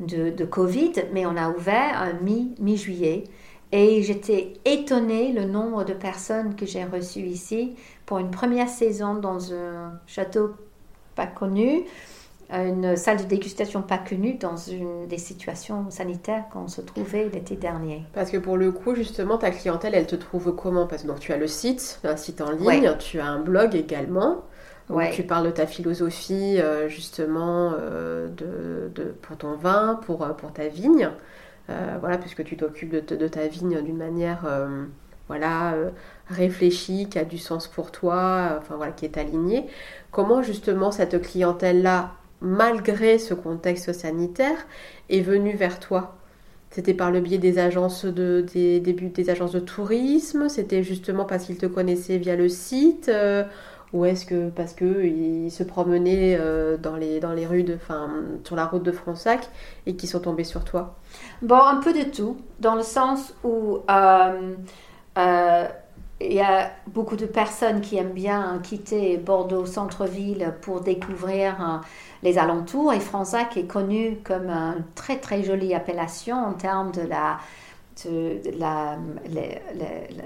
de, 0.00 0.30
de, 0.30 0.44
Covid, 0.44 0.92
mais 1.12 1.24
on 1.24 1.36
a 1.36 1.50
ouvert 1.50 2.12
mi-juillet. 2.22 3.24
Et 3.70 4.02
j'étais 4.02 4.54
étonnée 4.66 5.32
le 5.32 5.46
nombre 5.46 5.84
de 5.84 5.94
personnes 5.94 6.56
que 6.56 6.66
j'ai 6.66 6.84
reçues 6.84 7.20
ici 7.20 7.74
pour 8.04 8.18
une 8.18 8.30
première 8.30 8.68
saison 8.68 9.14
dans 9.14 9.54
un 9.54 9.98
château 10.06 10.50
pas 11.14 11.26
connu, 11.26 11.84
une 12.50 12.96
salle 12.96 13.18
de 13.18 13.24
dégustation 13.24 13.80
pas 13.80 13.96
connue 13.96 14.34
dans 14.34 14.56
une 14.56 15.06
des 15.06 15.16
situations 15.16 15.90
sanitaires 15.90 16.44
qu'on 16.52 16.68
se 16.68 16.82
trouvait 16.82 17.30
l'été 17.32 17.56
dernier. 17.56 18.04
Parce 18.12 18.30
que 18.30 18.36
pour 18.36 18.58
le 18.58 18.72
coup, 18.72 18.94
justement, 18.94 19.38
ta 19.38 19.50
clientèle, 19.50 19.94
elle 19.94 20.06
te 20.06 20.16
trouve 20.16 20.54
comment? 20.54 20.86
Parce 20.86 21.02
que 21.02 21.06
donc, 21.06 21.20
tu 21.20 21.32
as 21.32 21.38
le 21.38 21.46
site, 21.46 22.00
un 22.04 22.16
site 22.16 22.42
en 22.42 22.50
ligne, 22.50 22.94
tu 22.98 23.20
as 23.20 23.26
un 23.26 23.40
blog 23.40 23.74
également. 23.74 24.42
Où 24.90 25.00
Tu 25.12 25.22
parles 25.22 25.46
de 25.46 25.50
ta 25.52 25.66
philosophie, 25.66 26.58
euh, 26.58 26.88
justement, 26.88 27.72
euh, 27.78 28.28
de, 28.28 28.90
de, 28.94 29.04
pour 29.22 29.36
ton 29.36 29.56
vin, 29.56 30.00
pour, 30.06 30.24
euh, 30.24 30.30
pour 30.30 30.52
ta 30.52 30.68
vigne. 30.68 31.10
Euh, 31.70 31.96
voilà, 32.00 32.18
puisque 32.18 32.44
tu 32.44 32.56
t'occupes 32.56 32.92
de, 32.92 33.28
ta 33.28 33.46
vigne 33.46 33.80
d'une 33.82 33.96
manière 33.96 34.46
voilà, 35.28 35.74
réfléchie, 36.28 37.08
qui 37.08 37.18
a 37.18 37.24
du 37.24 37.38
sens 37.38 37.68
pour 37.68 37.92
toi, 37.92 38.58
enfin 38.58 38.76
voilà, 38.76 38.92
qui 38.92 39.04
est 39.04 39.16
alignée. 39.16 39.66
Comment 40.10 40.42
justement 40.42 40.90
cette 40.90 41.22
clientèle-là, 41.22 42.12
malgré 42.40 43.18
ce 43.18 43.32
contexte 43.32 43.92
sanitaire, 43.92 44.66
est 45.08 45.20
venue 45.20 45.54
vers 45.54 45.78
toi? 45.78 46.16
C'était 46.70 46.94
par 46.94 47.10
le 47.10 47.20
biais 47.20 47.38
des 47.38 47.58
agences 47.58 48.04
de, 48.04 48.44
des, 48.52 48.80
des 48.80 49.30
agences 49.30 49.52
de 49.52 49.60
tourisme? 49.60 50.48
C'était 50.48 50.82
justement 50.82 51.24
parce 51.24 51.44
qu'ils 51.44 51.58
te 51.58 51.66
connaissaient 51.66 52.18
via 52.18 52.34
le 52.34 52.48
site 52.48 53.10
ou 53.92 54.04
est-ce 54.04 54.24
que 54.24 54.48
parce 54.48 54.72
qu'ils 54.72 55.50
se 55.50 55.62
promenaient 55.62 56.36
euh, 56.38 56.76
dans, 56.76 56.96
les, 56.96 57.20
dans 57.20 57.32
les 57.32 57.46
rues, 57.46 57.62
de, 57.62 57.78
sur 58.44 58.56
la 58.56 58.64
route 58.66 58.82
de 58.82 58.92
Fronsac 58.92 59.48
et 59.86 59.96
qui 59.96 60.06
sont 60.06 60.20
tombés 60.20 60.44
sur 60.44 60.64
toi? 60.64 60.94
Bon, 61.42 61.60
un 61.60 61.76
peu 61.76 61.92
de 61.92 62.04
tout, 62.10 62.38
dans 62.60 62.74
le 62.74 62.82
sens 62.82 63.34
où 63.44 63.78
euh, 63.90 64.54
euh, 65.18 65.68
il 66.20 66.32
y 66.32 66.40
a 66.40 66.70
beaucoup 66.86 67.16
de 67.16 67.26
personnes 67.26 67.80
qui 67.80 67.96
aiment 67.96 68.12
bien 68.12 68.60
quitter 68.62 69.18
Bordeaux 69.18 69.66
centre-ville 69.66 70.54
pour 70.62 70.80
découvrir 70.80 71.82
les 72.22 72.38
alentours. 72.38 72.92
Et 72.92 73.00
Fronsac 73.00 73.56
est 73.56 73.66
connu 73.66 74.18
comme 74.22 74.48
une 74.48 74.84
très 74.94 75.16
très 75.16 75.42
jolie 75.42 75.74
appellation 75.74 76.36
en 76.36 76.52
termes 76.52 76.92
de 76.92 77.02
la 77.02 77.38
la, 78.58 78.98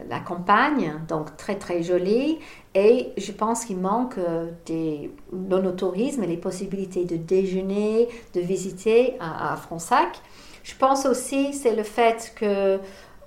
la, 0.08 0.20
campagne, 0.20 0.94
donc 1.08 1.36
très 1.36 1.56
très 1.56 1.82
jolie. 1.82 2.38
Et 2.74 3.12
je 3.16 3.32
pense 3.32 3.64
qu'il 3.64 3.78
manque 3.78 4.18
euh, 4.18 4.50
des 4.66 5.10
monotourisme 5.32 6.22
et 6.22 6.26
les 6.26 6.36
possibilités 6.36 7.04
de 7.04 7.16
déjeuner, 7.16 8.08
de 8.34 8.40
visiter 8.40 9.14
à, 9.20 9.52
à 9.52 9.56
Fronsac. 9.56 10.20
Je 10.62 10.74
pense 10.76 11.06
aussi 11.06 11.52
c'est 11.52 11.74
le 11.74 11.82
fait 11.82 12.32
que 12.36 12.78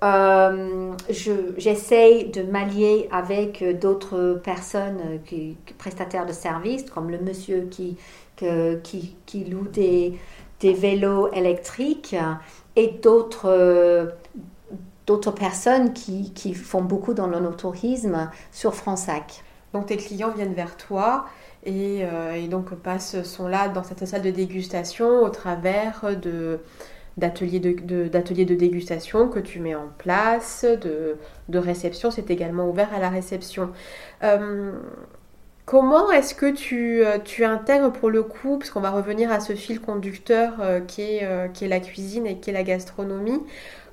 euh, 0.02 0.92
j'essaye 1.08 2.30
de 2.30 2.42
m'allier 2.42 3.08
avec 3.12 3.62
d'autres 3.78 4.40
personnes, 4.42 5.20
qui, 5.26 5.56
prestataires 5.78 6.26
de 6.26 6.32
services, 6.32 6.84
comme 6.90 7.10
le 7.10 7.18
monsieur 7.18 7.68
qui, 7.70 7.96
qui, 8.36 9.16
qui 9.26 9.44
loue 9.44 9.68
des, 9.68 10.18
des 10.60 10.72
vélos 10.72 11.28
électriques 11.32 12.16
et 12.76 12.88
d'autres 13.02 14.12
d'autres 15.10 15.32
personnes 15.32 15.92
qui, 15.92 16.32
qui, 16.34 16.54
font 16.54 16.82
beaucoup 16.82 17.14
dans 17.14 17.26
le 17.26 17.50
tourisme 17.50 18.30
sur 18.52 18.76
Fronsac. 18.76 19.42
Donc 19.72 19.86
tes 19.86 19.96
clients 19.96 20.30
viennent 20.30 20.54
vers 20.54 20.76
toi 20.76 21.26
et, 21.64 22.04
euh, 22.04 22.34
et, 22.34 22.46
donc 22.46 22.72
passent, 22.76 23.20
sont 23.24 23.48
là 23.48 23.68
dans 23.68 23.82
cette 23.82 24.06
salle 24.06 24.22
de 24.22 24.30
dégustation 24.30 25.22
au 25.22 25.28
travers 25.28 26.16
de 26.16 26.60
d'ateliers 27.16 27.58
de, 27.58 28.06
d'ateliers 28.06 28.44
de, 28.44 28.54
dégustation 28.54 29.28
que 29.28 29.40
tu 29.40 29.58
mets 29.58 29.74
en 29.74 29.88
place, 29.98 30.64
de, 30.64 31.16
de 31.48 31.58
réception, 31.58 32.12
c'est 32.12 32.30
également 32.30 32.68
ouvert 32.70 32.94
à 32.94 33.00
la 33.00 33.10
réception. 33.10 33.70
Euh, 34.22 34.72
comment 35.70 36.10
est-ce 36.10 36.34
que 36.34 36.50
tu, 36.50 37.04
euh, 37.04 37.18
tu, 37.24 37.44
intègres 37.44 37.92
pour 37.92 38.10
le 38.10 38.22
coup, 38.22 38.58
parce 38.58 38.70
qu'on 38.70 38.80
va 38.80 38.90
revenir 38.90 39.30
à 39.30 39.40
ce 39.40 39.54
fil 39.54 39.80
conducteur 39.80 40.54
qui, 40.86 41.02
est, 41.02 41.52
qui 41.52 41.64
est 41.64 41.68
la 41.68 41.80
cuisine 41.80 42.26
et 42.26 42.38
qui 42.38 42.50
est 42.50 42.52
la 42.52 42.64
gastronomie, 42.64 43.40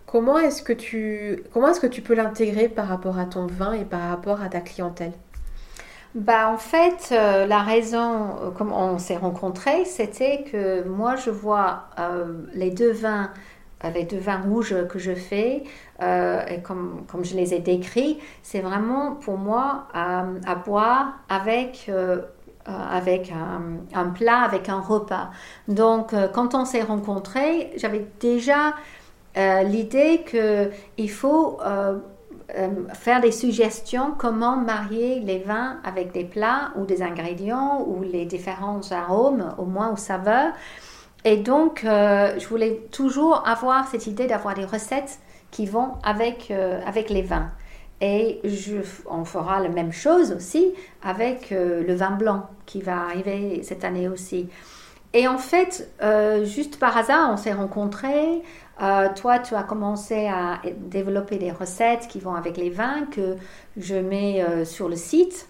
Comment 0.07 0.39
est-ce 0.39 0.63
que 0.63 0.71
tu 0.71 1.43
comment 1.53 1.67
est-ce 1.67 1.81
que 1.81 1.87
tu 1.87 2.01
peux 2.01 2.15
l'intégrer 2.15 2.69
par 2.69 2.87
rapport 2.87 3.19
à 3.19 3.25
ton 3.25 3.45
vin 3.45 3.73
et 3.73 3.83
par 3.83 4.09
rapport 4.09 4.41
à 4.41 4.47
ta 4.47 4.61
clientèle? 4.61 5.11
Bah, 6.15 6.49
en 6.49 6.57
fait, 6.57 7.09
euh, 7.11 7.45
la 7.45 7.59
raison, 7.59 8.29
euh, 8.41 8.51
comme 8.51 8.71
on 8.71 8.97
s'est 8.97 9.17
rencontrés, 9.17 9.85
c'était 9.85 10.45
que 10.51 10.83
moi, 10.87 11.15
je 11.17 11.29
vois 11.29 11.89
euh, 11.99 12.41
les 12.53 12.71
deux 12.71 12.91
vins, 12.91 13.31
les 13.83 14.03
deux 14.03 14.17
vins 14.17 14.41
rouges 14.41 14.75
que 14.87 14.99
je 14.99 15.13
fais, 15.13 15.63
et 16.01 16.61
comme, 16.63 17.03
comme 17.07 17.23
je 17.23 17.35
les 17.35 17.53
ai 17.53 17.59
décrits, 17.59 18.17
c'est 18.41 18.61
vraiment 18.61 19.15
pour 19.15 19.37
moi 19.37 19.87
à 19.93 20.55
boire 20.55 21.13
avec 21.29 21.89
avec 22.65 23.31
un, 23.93 24.09
plat, 24.09 24.41
avec 24.41 24.67
un 24.67 24.81
repas. 24.81 25.29
Donc, 25.67 26.13
quand 26.33 26.53
on 26.53 26.65
s'est 26.65 26.81
rencontrés, 26.81 27.71
j'avais 27.77 28.05
déjà 28.19 28.73
euh, 29.37 29.61
l'idée 29.63 30.23
qu'il 30.25 31.11
faut 31.11 31.59
euh, 31.61 31.99
euh, 32.57 32.69
faire 32.93 33.21
des 33.21 33.31
suggestions 33.31 34.13
comment 34.17 34.57
marier 34.57 35.19
les 35.19 35.39
vins 35.39 35.77
avec 35.83 36.11
des 36.11 36.23
plats 36.23 36.71
ou 36.75 36.85
des 36.85 37.03
ingrédients 37.03 37.85
ou 37.85 38.01
les 38.01 38.25
différents 38.25 38.81
arômes, 38.91 39.53
au 39.59 39.65
moins 39.65 39.91
aux 39.91 39.97
saveurs. 39.97 40.53
Et 41.25 41.37
donc, 41.37 41.81
je 41.83 42.47
voulais 42.47 42.87
toujours 42.91 43.45
avoir 43.47 43.87
cette 43.87 44.07
idée 44.07 44.27
d'avoir 44.27 44.53
des 44.53 44.65
recettes 44.65 45.19
qui 45.51 45.65
vont 45.65 45.93
avec, 46.03 46.51
avec 46.85 47.09
les 47.09 47.21
vins. 47.21 47.51
Et 47.99 48.41
on 49.09 49.25
fera 49.25 49.59
la 49.59 49.69
même 49.69 49.91
chose 49.91 50.31
aussi 50.31 50.73
avec 51.01 51.51
euh, 51.51 51.83
le 51.83 51.95
vin 51.95 52.11
blanc 52.11 52.47
qui 52.65 52.81
va 52.81 53.05
arriver 53.05 53.61
cette 53.63 53.83
année 53.83 54.07
aussi. 54.07 54.49
Et 55.13 55.27
en 55.27 55.39
fait, 55.39 55.89
euh, 56.03 56.45
juste 56.45 56.79
par 56.79 56.95
hasard, 56.95 57.31
on 57.31 57.37
s'est 57.37 57.53
rencontrés. 57.53 58.43
Euh, 58.83 59.07
toi, 59.15 59.39
tu 59.39 59.55
as 59.55 59.63
commencé 59.63 60.27
à 60.27 60.61
développer 60.75 61.37
des 61.37 61.51
recettes 61.51 62.07
qui 62.07 62.19
vont 62.19 62.35
avec 62.35 62.57
les 62.57 62.69
vins 62.69 63.05
que 63.09 63.35
je 63.77 63.95
mets 63.95 64.45
sur 64.65 64.89
le 64.89 64.95
site. 64.95 65.47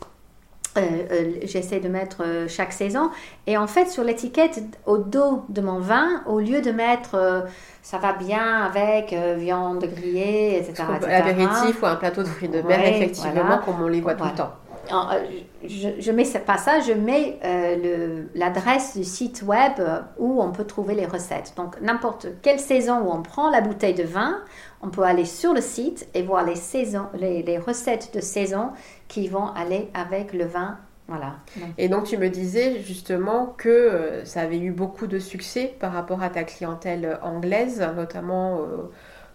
J'essaie 1.44 1.80
de 1.80 1.90
mettre 1.90 2.24
chaque 2.48 2.74
saison. 2.74 3.10
Et 3.46 3.58
en 3.58 3.68
fait, 3.68 3.88
sur 3.88 4.04
l'étiquette, 4.04 4.62
au 4.86 4.98
dos 4.98 5.44
de 5.50 5.62
mon 5.62 5.80
vin, 5.80 6.24
au 6.28 6.40
lieu 6.40 6.62
de 6.62 6.72
mettre 6.72 7.46
ça 7.82 7.98
va 7.98 8.14
bien 8.14 8.64
avec 8.64 9.14
viande 9.38 9.86
grillée, 9.86 10.58
etc. 10.58 10.84
L'apéritif 11.08 11.82
ou 11.82 11.86
un 11.86 11.96
plateau 11.96 12.24
de 12.24 12.28
fruits 12.28 12.50
de 12.50 12.62
mer, 12.62 12.86
effectivement, 12.86 13.60
comme 13.64 13.82
on 13.82 13.88
les 13.88 14.02
voit 14.02 14.16
tout 14.16 14.26
le 14.26 14.36
temps. 14.36 14.52
Euh, 14.92 15.26
je, 15.64 16.12
ne 16.12 16.16
mets 16.16 16.26
pas 16.46 16.58
ça, 16.58 16.80
je 16.80 16.94
mets 16.94 17.40
euh, 17.44 18.24
l'adresse 18.36 18.98
du 18.98 19.04
site 19.04 19.44
web 19.46 19.74
où 20.18 20.42
on 20.42 20.52
peut 20.52 20.66
trouver 20.66 20.96
les 20.96 21.06
recettes. 21.06 21.54
Donc 21.58 21.80
n'importe 21.82 22.28
quelle 22.42 22.60
saison 22.60 23.00
où 23.00 23.12
on 23.12 23.22
prend 23.22 23.50
la 23.50 23.62
bouteille 23.62 23.94
de 23.94 24.04
vin, 24.04 24.38
on 24.82 24.90
peut 24.90 25.04
aller 25.04 25.26
sur 25.26 25.54
le 25.54 25.62
site 25.62 26.08
et 26.14 26.22
voir 26.22 26.46
les, 26.46 26.56
saisons, 26.56 27.08
les, 27.20 27.58
recettes 27.58 28.14
de 28.14 28.22
saison 28.22 28.70
qui 29.08 29.28
vont 29.28 29.48
aller 29.48 29.90
avec 29.94 30.34
le 30.34 30.46
vin. 30.46 30.78
Voilà. 31.08 31.38
Et 31.78 31.88
donc 31.88 32.04
tu 32.06 32.18
me 32.18 32.30
disais 32.30 32.82
justement 32.82 33.56
que 33.58 33.70
euh, 33.70 34.26
ça 34.26 34.42
avait 34.42 34.60
eu 34.60 34.72
beaucoup 34.72 35.08
de 35.08 35.20
succès 35.20 35.74
par 35.80 35.94
rapport 35.94 36.22
à 36.22 36.30
ta 36.30 36.44
clientèle 36.44 37.18
anglaise, 37.24 37.82
notamment 37.96 38.60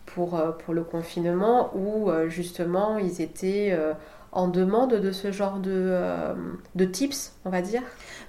pour, 0.04 0.38
pour 0.58 0.74
le 0.74 0.84
confinement, 0.84 1.74
où 1.74 2.10
justement 2.28 2.98
ils 2.98 3.22
étaient 3.22 3.74
en 4.32 4.48
demande 4.48 4.94
de 4.94 5.12
ce 5.12 5.30
genre 5.30 5.58
de, 5.58 5.70
euh, 5.70 6.34
de 6.74 6.84
tips, 6.86 7.34
on 7.44 7.50
va 7.50 7.60
dire? 7.60 7.82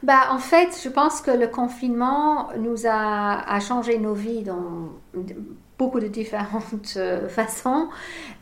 Bah, 0.03 0.27
En 0.31 0.37
fait, 0.37 0.77
je 0.83 0.89
pense 0.89 1.21
que 1.21 1.31
le 1.31 1.47
confinement 1.47 2.49
nous 2.59 2.85
a, 2.85 3.41
a 3.49 3.59
changé 3.61 3.97
nos 3.97 4.13
vies 4.13 4.43
dans 4.43 4.89
beaucoup 5.78 5.99
de 5.99 6.07
différentes 6.07 6.93
euh, 6.97 7.28
façons. 7.30 7.89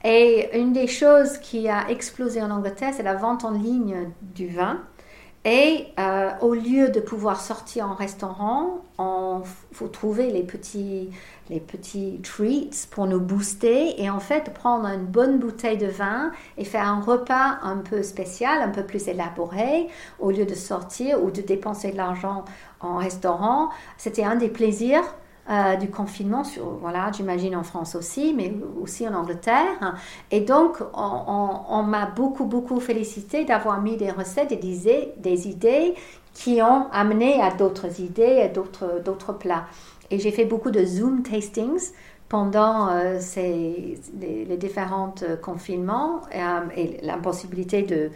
Et 0.04 0.58
une 0.60 0.74
des 0.74 0.88
choses 0.88 1.38
qui 1.38 1.70
a 1.70 1.90
explosé 1.90 2.42
en 2.42 2.52
Angleterre, 2.52 2.94
c'est 2.96 3.04
la 3.04 3.16
vente 3.16 3.46
en 3.46 3.52
ligne 3.52 4.10
du 4.22 4.48
vin. 4.48 4.82
Et 5.44 5.88
euh, 6.00 6.30
au 6.42 6.54
lieu 6.54 6.90
de 6.90 7.00
pouvoir 7.00 7.42
sortir 7.42 7.90
en 7.90 7.96
restaurant, 7.96 8.82
il 9.00 9.76
faut 9.76 9.88
trouver 9.88 10.30
les 10.30 10.44
petits, 10.44 11.10
les 11.50 11.60
petits 11.60 12.22
treats 12.22 12.88
pour 12.92 13.08
nous 13.08 13.20
booster 13.20 14.00
et 14.00 14.12
en 14.12 14.20
fait 14.20 14.54
prendre 14.54 14.86
une 14.86 15.06
bonne 15.06 15.40
bouteille 15.40 15.80
de 15.80 15.88
vin 15.88 16.32
et 16.60 16.64
faire 16.64 16.88
un 16.88 17.02
repas 17.02 17.58
un 17.64 17.78
peu 17.78 18.04
spécial, 18.04 18.62
un 18.62 18.70
peu 18.70 18.84
plus 18.84 19.08
élaboré, 19.08 19.88
au 20.20 20.30
lieu 20.30 20.46
de 20.46 20.54
sortir 20.54 21.24
ou 21.24 21.32
de 21.32 21.42
dépenser 21.42 21.92
de 21.92 21.98
l'argent 21.98 22.46
en 22.80 22.98
restaurant. 22.98 23.70
C'était 23.98 24.24
un 24.24 24.36
des 24.36 24.50
plaisirs 24.50 25.04
euh, 25.52 25.76
du 25.76 25.90
confinement, 25.90 26.44
voilà, 26.80 27.12
j'imagine 27.12 27.58
en 27.58 27.64
France 27.64 27.96
aussi, 27.96 28.34
mais 28.34 28.54
aussi 28.82 29.06
en 29.08 29.14
Angleterre. 29.14 29.98
Et 30.32 30.40
donc, 30.42 30.78
on, 30.94 31.84
m'a 31.84 32.06
beaucoup, 32.06 32.46
beaucoup 32.46 32.80
félicité 32.80 33.44
d'avoir 33.44 33.82
mis 33.82 33.98
des 33.98 34.12
recettes 34.12 34.54
et 34.54 34.56
des, 34.56 35.14
des 35.18 35.48
idées 35.50 35.96
qui 36.34 36.62
ont 36.62 36.88
amené 36.94 37.42
à 37.42 37.52
d'autres 37.52 38.00
idées 38.00 38.46
et 38.46 38.48
d'autres, 38.48 39.34
plats. 39.34 39.66
Et 40.10 40.20
j'ai 40.20 40.32
fait 40.32 40.46
beaucoup 40.46 40.72
de 40.72 40.86
Zoom 40.86 41.22
tastings 41.22 41.92
pendant 42.30 42.88
euh, 42.88 43.18
ces, 43.20 44.00
les, 44.22 44.58
différents 44.58 45.14
euh, 45.24 45.36
confinements 45.36 46.22
et 46.78 46.98
l'impossibilité 47.06 47.82
de, 47.82 48.10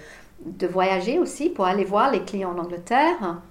de 0.46 0.68
voyager 0.68 1.20
aussi 1.20 1.50
pour 1.50 1.66
aller 1.66 1.84
voir 1.84 2.12
les 2.12 2.22
clients 2.22 2.54
en 2.56 2.60
Angleterre. 2.60 3.42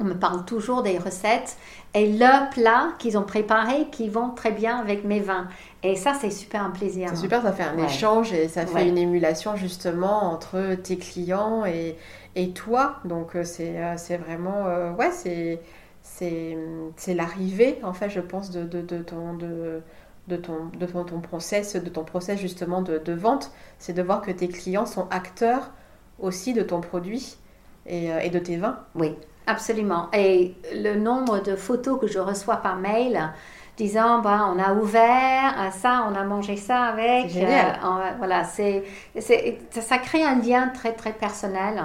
On 0.00 0.04
me 0.04 0.14
parle 0.14 0.44
toujours 0.44 0.82
des 0.82 0.98
recettes 0.98 1.56
et 1.94 2.10
leurs 2.12 2.48
plats 2.50 2.88
qu'ils 2.98 3.18
ont 3.18 3.22
préparés 3.22 3.88
qui 3.90 4.08
vont 4.08 4.30
très 4.30 4.50
bien 4.52 4.78
avec 4.78 5.04
mes 5.04 5.20
vins. 5.20 5.48
Et 5.82 5.96
ça, 5.96 6.14
c'est 6.14 6.30
super 6.30 6.62
un 6.64 6.70
plaisir. 6.70 7.08
C'est 7.10 7.16
super, 7.16 7.42
ça 7.42 7.52
fait 7.52 7.64
un 7.64 7.76
échange 7.78 8.32
et 8.32 8.48
ça 8.48 8.66
fait 8.66 8.88
une 8.88 8.96
émulation 8.98 9.56
justement 9.56 10.32
entre 10.32 10.74
tes 10.76 10.96
clients 10.96 11.66
et, 11.66 11.96
et 12.34 12.50
toi. 12.52 12.96
Donc 13.04 13.36
euh, 13.36 13.44
euh, 13.60 13.94
c'est 13.96 14.16
vraiment, 14.16 14.66
euh, 14.66 14.92
ouais, 14.92 15.10
c'est 15.12 15.60
c'est 16.02 17.14
l'arrivée, 17.14 17.78
en 17.82 17.92
fait, 17.92 18.10
je 18.10 18.20
pense, 18.20 18.50
de, 18.50 18.64
de, 18.64 18.80
de 18.80 18.98
ton... 19.02 19.34
De, 19.34 19.82
de 20.28 20.36
ton, 20.36 20.66
de 20.78 20.86
ton, 20.86 21.02
ton, 21.02 21.20
process, 21.20 21.74
de 21.74 21.88
ton 21.88 22.04
process 22.04 22.38
justement 22.38 22.80
de, 22.80 22.98
de 22.98 23.12
vente, 23.12 23.50
c'est 23.80 23.92
de 23.92 24.02
voir 24.02 24.20
que 24.22 24.30
tes 24.30 24.46
clients 24.46 24.86
sont 24.86 25.08
acteurs 25.10 25.72
aussi 26.20 26.52
de 26.54 26.62
ton 26.62 26.80
produit 26.80 27.38
et, 27.86 28.06
et 28.22 28.30
de 28.30 28.38
tes 28.38 28.56
vins. 28.56 28.78
Oui, 28.94 29.16
Absolument. 29.46 30.08
Et 30.12 30.54
le 30.74 30.94
nombre 30.94 31.42
de 31.42 31.56
photos 31.56 32.00
que 32.00 32.06
je 32.06 32.18
reçois 32.18 32.56
par 32.56 32.76
mail 32.76 33.32
disant 33.76 34.20
bah, 34.20 34.50
on 34.54 34.58
a 34.58 34.74
ouvert 34.74 35.54
euh, 35.58 35.70
ça, 35.70 36.06
on 36.10 36.14
a 36.14 36.24
mangé 36.24 36.56
ça 36.56 36.84
avec. 36.84 37.30
Génial. 37.30 37.78
Euh, 37.84 38.10
voilà, 38.18 38.44
c'est, 38.44 38.84
ça 39.18 39.98
crée 39.98 40.22
un 40.22 40.36
lien 40.36 40.68
très 40.68 40.92
très 40.92 41.12
personnel 41.12 41.82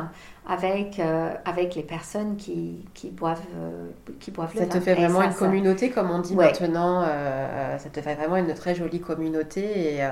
avec, 0.50 1.00
euh, 1.00 1.34
avec 1.44 1.76
les 1.76 1.84
personnes 1.84 2.38
qui, 2.38 2.86
qui 2.94 3.10
boivent, 3.10 3.42
euh, 3.58 3.90
qui 4.22 4.32
boivent 4.32 4.56
ça 4.56 4.66
te 4.66 4.80
fait 4.80 4.94
vraiment 4.94 5.22
une 5.22 5.34
communauté, 5.34 5.90
comme 5.90 6.10
on 6.10 6.20
dit 6.20 6.36
maintenant. 6.36 7.04
Euh, 7.06 7.78
ça 7.78 7.90
te 7.90 8.00
fait 8.00 8.16
vraiment 8.16 8.38
une 8.38 8.54
très 8.54 8.74
jolie 8.74 9.02
communauté 9.02 9.96
et, 9.96 10.08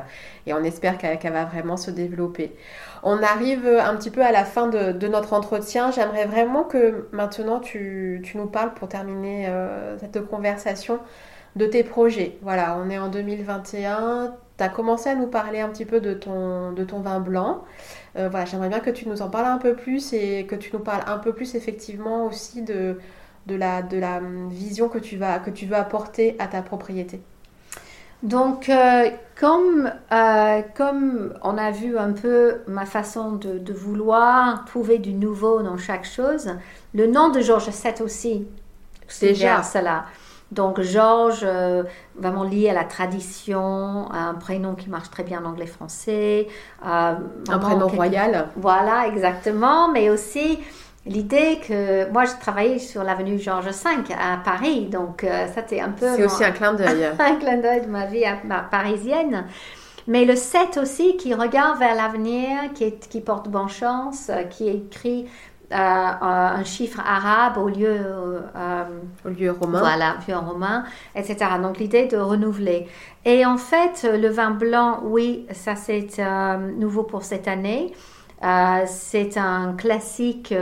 et 0.45 0.53
on 0.53 0.61
espère 0.63 0.97
qu'elle 0.97 1.31
va 1.31 1.45
vraiment 1.45 1.77
se 1.77 1.89
développer. 1.89 2.53
On 3.03 3.23
arrive 3.23 3.65
un 3.65 3.95
petit 3.95 4.09
peu 4.09 4.21
à 4.21 4.31
la 4.31 4.43
fin 4.43 4.67
de, 4.67 4.91
de 4.91 5.07
notre 5.07 5.31
entretien. 5.31 5.91
J'aimerais 5.91 6.25
vraiment 6.25 6.63
que 6.63 7.07
maintenant 7.13 7.59
tu, 7.59 8.21
tu, 8.23 8.37
nous 8.37 8.47
parles 8.47 8.73
pour 8.73 8.89
terminer 8.89 9.49
cette 9.99 10.27
conversation 10.27 10.99
de 11.55 11.65
tes 11.65 11.83
projets. 11.83 12.37
Voilà, 12.41 12.77
on 12.83 12.89
est 12.89 12.97
en 12.97 13.07
2021. 13.07 14.35
Tu 14.57 14.63
as 14.63 14.69
commencé 14.69 15.09
à 15.09 15.15
nous 15.15 15.27
parler 15.27 15.59
un 15.59 15.69
petit 15.69 15.85
peu 15.85 15.99
de 15.99 16.13
ton, 16.13 16.71
de 16.71 16.83
ton 16.83 16.99
vin 16.99 17.19
blanc. 17.19 17.63
Euh, 18.17 18.29
voilà, 18.29 18.45
j'aimerais 18.45 18.69
bien 18.69 18.79
que 18.79 18.89
tu 18.89 19.07
nous 19.09 19.21
en 19.21 19.29
parles 19.29 19.47
un 19.47 19.57
peu 19.57 19.75
plus 19.75 20.13
et 20.13 20.45
que 20.45 20.55
tu 20.55 20.71
nous 20.73 20.79
parles 20.79 21.03
un 21.07 21.17
peu 21.17 21.33
plus 21.33 21.55
effectivement 21.55 22.25
aussi 22.25 22.61
de, 22.61 22.97
de, 23.47 23.55
la, 23.55 23.81
de 23.81 23.97
la 23.97 24.21
vision 24.49 24.87
que 24.87 24.99
tu, 24.99 25.17
vas, 25.17 25.39
que 25.39 25.49
tu 25.49 25.65
veux 25.65 25.75
apporter 25.75 26.35
à 26.39 26.47
ta 26.47 26.61
propriété. 26.61 27.21
Donc, 28.23 28.69
euh, 28.69 29.09
comme, 29.39 29.91
euh, 30.11 30.61
comme 30.75 31.33
on 31.43 31.57
a 31.57 31.71
vu 31.71 31.97
un 31.97 32.13
peu 32.13 32.61
ma 32.65 32.85
façon 32.85 33.33
de, 33.33 33.59
de, 33.59 33.73
vouloir 33.73 34.65
trouver 34.65 34.97
du 34.97 35.13
nouveau 35.13 35.61
dans 35.61 35.77
chaque 35.77 36.05
chose, 36.05 36.55
le 36.93 37.07
nom 37.07 37.29
de 37.29 37.41
Georges 37.41 37.69
VII 37.69 38.01
aussi, 38.01 38.47
c'est 39.07 39.27
déjà 39.27 39.61
cela. 39.61 40.05
Donc 40.55 40.81
Georges, 40.81 41.43
euh, 41.43 41.83
vraiment 42.15 42.43
lié 42.43 42.69
à 42.69 42.73
la 42.73 42.85
tradition, 42.85 44.09
un 44.11 44.33
prénom 44.35 44.73
qui 44.73 44.89
marche 44.89 45.09
très 45.11 45.23
bien 45.23 45.43
en 45.43 45.49
anglais-français. 45.49 46.47
Euh, 46.85 47.13
un 47.49 47.59
prénom 47.59 47.87
royal. 47.87 48.47
Voilà, 48.55 49.07
exactement. 49.07 49.89
Mais 49.89 50.09
aussi 50.09 50.59
l'idée 51.05 51.59
que 51.67 52.09
moi, 52.11 52.23
je 52.23 52.31
travaillais 52.39 52.79
sur 52.79 53.03
l'avenue 53.03 53.37
Georges 53.37 53.65
V 53.65 54.13
à 54.17 54.37
Paris. 54.37 54.85
Donc 54.85 55.23
euh, 55.23 55.47
ça, 55.53 55.61
c'est 55.67 55.81
un 55.81 55.89
peu... 55.89 56.07
C'est 56.15 56.25
aussi 56.25 56.43
un 56.43 56.51
clin 56.51 56.73
d'œil. 56.73 57.05
un 57.19 57.35
clin 57.35 57.57
d'œil 57.57 57.81
de 57.85 57.91
ma 57.91 58.05
vie 58.05 58.23
parisienne. 58.71 59.45
Mais 60.07 60.23
le 60.23 60.35
7 60.35 60.77
aussi, 60.77 61.17
qui 61.17 61.33
regarde 61.33 61.79
vers 61.79 61.95
l'avenir, 61.95 62.71
qui, 62.75 62.93
qui 62.93 63.21
porte 63.21 63.49
bonne 63.49 63.69
chance, 63.69 64.31
qui 64.51 64.69
écrit 64.69 65.25
euh, 65.71 65.75
un 65.75 66.63
chiffre 66.63 66.99
arabe 66.99 67.57
au 67.57 67.69
lieu, 67.69 67.97
euh, 68.55 68.83
au 69.25 69.29
lieu 69.29 69.51
romain. 69.51 69.79
Voilà, 69.79 70.17
vieux 70.25 70.37
romain, 70.37 70.83
etc. 71.15 71.37
Donc 71.61 71.79
l'idée 71.79 72.05
de 72.05 72.17
renouveler. 72.17 72.87
Et 73.25 73.45
en 73.45 73.57
fait, 73.57 74.07
le 74.11 74.27
vin 74.29 74.51
blanc, 74.51 74.99
oui, 75.03 75.47
ça 75.51 75.75
c'est 75.75 76.19
euh, 76.19 76.57
nouveau 76.77 77.03
pour 77.03 77.23
cette 77.23 77.47
année. 77.47 77.93
c'est 78.85 79.37
un 79.37 79.73
classique 79.73 80.53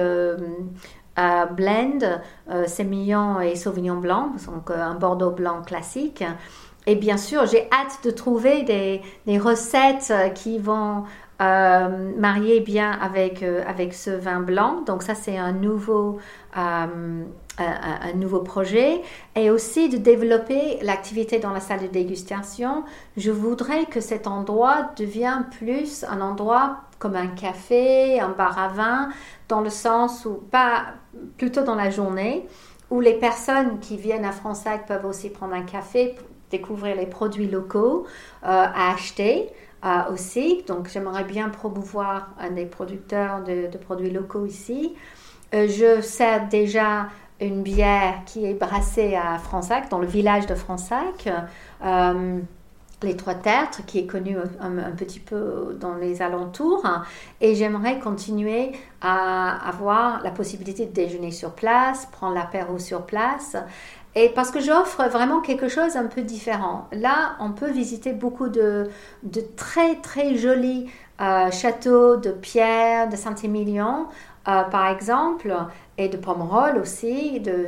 blend, 1.18 2.00
sémillon 2.68 3.42
et 3.42 3.56
sauvignon 3.58 3.98
blanc, 3.98 4.32
donc 4.48 4.72
un 4.72 4.94
bordeaux 4.94 5.32
blanc 5.32 5.62
classique. 5.64 6.24
Et 6.86 6.96
bien 6.96 7.18
sûr, 7.18 7.46
j'ai 7.46 7.70
hâte 7.72 8.00
de 8.04 8.12
trouver 8.12 8.64
des, 8.64 9.02
des 9.26 9.38
recettes 9.38 10.14
qui 10.36 10.60
vont 10.60 11.04
euh, 11.42 12.12
marié 12.16 12.60
bien 12.60 12.92
avec, 12.92 13.42
euh, 13.42 13.64
avec 13.68 13.94
ce 13.94 14.12
vin 14.12 14.40
blanc. 14.40 14.82
Donc 14.86 15.02
ça, 15.02 15.16
c'est 15.16 15.36
un 15.36 15.52
nouveau, 15.52 16.20
euh, 16.56 17.24
un, 17.58 18.14
nouveau 18.16 18.42
projet. 18.42 19.02
Et 19.36 19.50
aussi 19.50 19.90
de 19.90 19.98
développer 19.98 20.78
l'activité 20.84 21.40
dans 21.40 21.50
la 21.50 21.60
salle 21.60 21.82
de 21.82 21.88
dégustation. 21.88 22.84
Je 23.18 23.32
voudrais 23.32 23.86
que 23.86 24.00
cet 24.00 24.28
endroit 24.28 24.92
devienne 24.96 25.48
plus 25.58 26.04
un 26.04 26.22
endroit 26.22 26.78
comme 27.00 27.16
un 27.16 27.28
café, 27.28 28.20
un 28.20 28.30
bar 28.30 28.58
à 28.60 28.68
vin, 28.68 29.10
dans 29.50 29.62
le 29.62 29.72
sens 29.72 30.26
où, 30.26 30.36
pas 30.36 30.86
plutôt 31.38 31.64
dans 31.64 31.76
la 31.76 31.90
journée, 31.90 32.48
où 32.92 33.02
les 33.02 33.16
personnes 33.16 33.80
qui 33.80 33.98
viennent 33.98 34.24
à 34.24 34.32
Fronsac 34.32 34.86
peuvent 34.86 35.06
aussi 35.06 35.30
prendre 35.30 35.56
un 35.56 35.64
café, 35.64 36.16
découvrir 36.52 36.96
les 36.96 37.08
produits 37.08 37.50
locaux 37.50 38.06
à 38.44 38.94
acheter. 38.94 39.50
Aussi. 40.12 40.64
Donc, 40.68 40.90
j'aimerais 40.90 41.24
bien 41.24 41.50
promouvoir 41.50 42.30
un 42.40 42.52
des 42.52 42.66
producteurs 42.66 43.44
de, 43.44 43.78
produits 43.78 44.12
locaux 44.12 44.46
ici. 44.46 44.94
je 45.52 46.02
sers 46.02 46.48
déjà 46.48 47.08
une 47.42 47.64
bière 47.64 48.22
qui 48.26 48.46
est 48.46 48.54
brassée 48.54 49.16
à 49.16 49.38
Fransac, 49.38 49.90
dans 49.90 50.00
le 50.00 50.08
village 50.08 50.46
de 50.46 50.56
Fransac 50.56 51.28
les 53.04 53.16
Trois 53.16 53.36
Tertres, 53.36 53.86
qui 53.86 54.00
est 54.00 54.08
connu 54.08 54.38
un, 54.60 54.92
petit 54.92 55.20
peu 55.20 55.78
dans 55.80 55.96
les 55.96 56.22
alentours. 56.22 56.84
Et 57.42 57.56
j'aimerais 57.56 58.00
continuer 58.00 58.72
à 59.02 59.68
avoir 59.68 60.24
la 60.24 60.32
possibilité 60.32 60.86
de 60.86 60.92
déjeuner 60.92 61.32
sur 61.32 61.52
place, 61.52 62.08
prendre 62.12 62.36
l'apéro 62.36 62.80
sur 62.80 63.06
place. 63.06 63.58
Et 64.16 64.30
parce 64.30 64.52
que 64.52 64.60
j'offre 64.60 65.08
vraiment 65.10 65.42
quelque 65.42 65.68
chose 65.68 65.96
un 65.96 66.06
peu 66.06 66.22
différent. 66.22 66.88
Là, 66.92 67.36
on 67.40 67.52
peut 67.52 67.72
visiter 67.72 68.14
beaucoup 68.14 68.48
de, 68.48 68.90
très 69.56 69.96
très 69.96 70.36
jolis 70.36 70.90
euh, 71.20 71.50
châteaux 71.50 72.18
de 72.18 72.32
pierre 72.32 73.10
de 73.10 73.16
Saint-Émilion, 73.16 74.08
euh, 74.48 74.64
par 74.64 74.88
exemple, 74.88 75.56
et 75.98 76.10
de 76.10 76.18
Pomerol 76.18 76.78
aussi, 76.78 77.40
de 77.40 77.66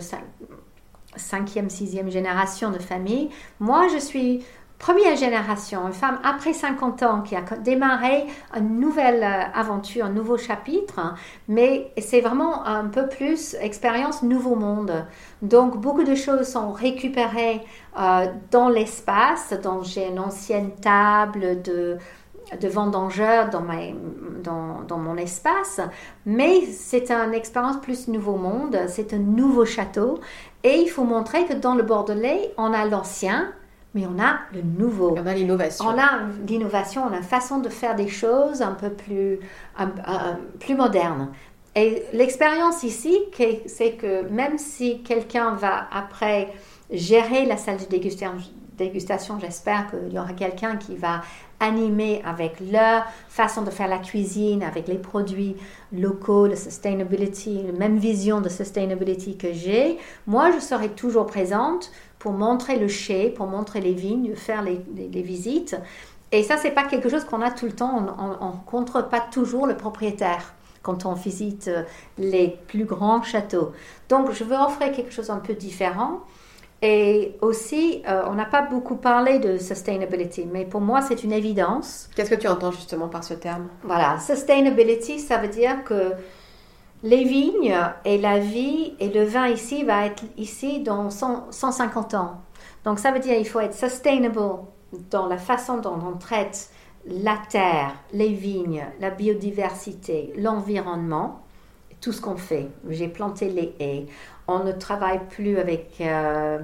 cinquième, 1.15 1.69
sixième 1.69 2.11
génération 2.11 2.69
de 2.69 2.79
famille. 2.79 3.29
Moi, 3.59 3.87
je 3.87 3.97
suis 3.97 4.45
première 4.79 5.15
génération, 5.15 5.87
une 5.87 5.93
femme 5.93 6.19
après 6.23 6.53
50 6.53 7.03
ans 7.03 7.21
qui 7.21 7.35
a 7.35 7.41
démarré 7.41 8.25
une 8.55 8.79
nouvelle 8.79 9.23
euh, 9.23 9.43
aventure, 9.53 10.05
un 10.05 10.09
nouveau 10.09 10.37
chapitre, 10.37 11.15
mais 11.47 11.91
c'est 11.97 12.21
vraiment 12.21 12.65
un 12.65 12.85
peu 12.85 13.07
plus 13.07 13.55
expérience 13.55 14.23
nouveau 14.23 14.55
monde. 14.55 15.05
Donc 15.41 15.77
beaucoup 15.77 16.03
de 16.03 16.15
choses 16.15 16.47
sont 16.47 16.71
récupérées 16.71 17.61
euh, 17.99 18.27
dans 18.51 18.69
l'espace, 18.69 19.53
donc 19.63 19.83
j'ai 19.83 20.07
une 20.07 20.19
ancienne 20.19 20.71
table 20.81 21.61
de 21.61 21.97
vendangeur 22.67 23.49
dans, 23.49 24.97
mon 24.97 25.17
espace, 25.17 25.81
mais 26.25 26.65
c'est 26.65 27.11
une 27.11 27.33
expérience 27.33 27.77
plus 27.77 28.07
nouveau 28.07 28.35
monde, 28.35 28.77
c'est 28.87 29.13
un 29.13 29.19
nouveau 29.19 29.65
château, 29.65 30.19
et 30.63 30.75
il 30.81 30.87
faut 30.87 31.03
montrer 31.03 31.45
que 31.45 31.53
dans 31.53 31.75
le 31.75 31.83
Bordelais, 31.83 32.53
on 32.57 32.73
a 32.73 32.85
l'ancien, 32.85 33.51
mais 33.95 34.05
on 34.05 34.21
a 34.21 34.39
le 34.53 34.61
nouveau. 34.61 35.15
On 35.17 35.25
a 35.25 35.33
l'innovation. 35.33 35.85
On 35.87 35.97
a 35.97 36.19
l'innovation, 36.45 37.03
on 37.09 37.13
a 37.13 37.17
une 37.17 37.23
façon 37.23 37.59
de 37.59 37.69
faire 37.69 37.95
des 37.95 38.09
choses 38.09 38.61
un 38.61 38.73
peu 38.73 38.89
plus, 38.89 39.39
plus 40.59 40.75
moderne. 40.75 41.31
Et 41.75 42.03
l'expérience 42.13 42.83
ici, 42.83 43.17
c'est 43.65 43.93
que 43.93 44.29
même 44.29 44.57
si 44.57 45.01
quelqu'un 45.01 45.53
va 45.53 45.87
après 45.91 46.53
gérer 46.91 47.45
la 47.45 47.57
salle 47.57 47.77
de 47.77 47.85
dégustation, 47.85 48.33
dégustation 48.77 49.39
j'espère 49.39 49.89
qu'il 49.89 50.13
y 50.13 50.19
aura 50.19 50.33
quelqu'un 50.33 50.75
qui 50.75 50.95
va 50.95 51.21
animer 51.61 52.21
avec 52.25 52.59
leur 52.59 53.05
façon 53.29 53.61
de 53.61 53.69
faire 53.69 53.87
la 53.87 53.99
cuisine, 53.99 54.61
avec 54.61 54.89
les 54.89 54.97
produits 54.97 55.55
locaux, 55.93 56.47
la 56.47 56.57
sustainability, 56.57 57.63
la 57.63 57.71
même 57.71 57.97
vision 57.97 58.41
de 58.41 58.49
sustainability 58.49 59.37
que 59.37 59.53
j'ai. 59.53 59.97
Moi, 60.27 60.51
je 60.51 60.59
serai 60.59 60.89
toujours 60.89 61.25
présente 61.25 61.91
pour 62.25 62.33
montrer 62.33 62.79
le 62.79 62.87
chai, 62.87 63.29
pour 63.29 63.45
montrer 63.45 63.81
les 63.81 63.93
vignes, 63.93 64.33
faire 64.33 64.63
les, 64.63 65.21
visites. 65.21 65.77
Et 66.31 66.41
ça, 66.41 66.57
c'est 66.57 66.71
pas 66.71 66.85
quelque 66.85 67.07
chose 67.07 67.23
qu'on 67.23 67.43
a 67.43 67.51
tout 67.51 67.67
le 67.67 67.71
temps. 67.71 68.03
On 68.17 68.29
ne 68.29 68.33
rencontre 68.33 69.07
pas 69.07 69.19
toujours 69.19 69.67
le 69.67 69.77
propriétaire 69.77 70.55
quand 70.81 71.05
on 71.05 71.13
visite 71.13 71.67
euh, 71.67 71.83
les 72.17 72.57
plus 72.67 72.85
grands 72.85 73.21
châteaux. 73.21 73.73
Donc, 74.09 74.31
je 74.31 74.43
veux 74.43 74.55
offrir 74.55 74.91
quelque 74.91 75.11
chose 75.11 75.29
un 75.29 75.37
peu 75.37 75.53
différent. 75.53 76.21
Et 76.81 77.35
aussi, 77.41 78.01
euh, 78.07 78.23
on 78.27 78.33
n'a 78.33 78.45
pas 78.45 78.63
beaucoup 78.63 78.95
parlé 78.95 79.37
de 79.37 79.59
sustainability, 79.59 80.47
mais 80.51 80.65
pour 80.65 80.81
moi, 80.81 81.03
c'est 81.03 81.23
une 81.23 81.31
évidence. 81.31 82.09
Qu'est-ce 82.15 82.31
que 82.31 82.41
tu 82.41 82.47
entends 82.47 82.71
justement 82.71 83.07
par 83.07 83.23
ce 83.23 83.35
terme? 83.35 83.67
Voilà, 83.83 84.17
sustainability, 84.17 85.19
ça 85.19 85.37
veut 85.37 85.47
dire 85.47 85.83
que 85.83 86.13
les 87.05 87.23
vignes 87.23 87.77
et 88.03 88.17
la 88.17 88.39
vie 88.39 88.95
et 88.99 89.09
le 89.09 89.23
vin 89.23 89.47
ici 89.47 89.83
va 89.83 90.07
être 90.07 90.23
ici 90.37 90.81
dans 90.81 91.11
150 91.11 92.15
ans. 92.15 92.41
Donc 92.83 92.97
ça 92.97 93.11
veut 93.11 93.19
dire 93.19 93.35
qu'il 93.35 93.47
faut 93.47 93.59
être 93.59 93.75
sustainable 93.75 94.39
dans 95.11 95.27
la 95.27 95.37
façon 95.37 95.77
dont 95.77 95.99
on 96.03 96.17
traite 96.17 96.71
la 97.05 97.37
terre, 97.47 97.93
les 98.11 98.33
vignes, 98.33 98.83
la 98.99 99.11
biodiversité, 99.11 100.33
l'environnement, 100.35 101.43
tout 102.01 102.11
ce 102.11 102.21
qu'on 102.21 102.37
fait. 102.37 102.69
J'ai 102.89 103.07
planté 103.07 103.49
les 103.49 103.75
haies. 103.79 104.07
On 104.47 104.63
ne 104.63 104.71
travaille 104.71 105.21
plus 105.29 105.59
avec 105.59 105.97
euh, 106.01 106.57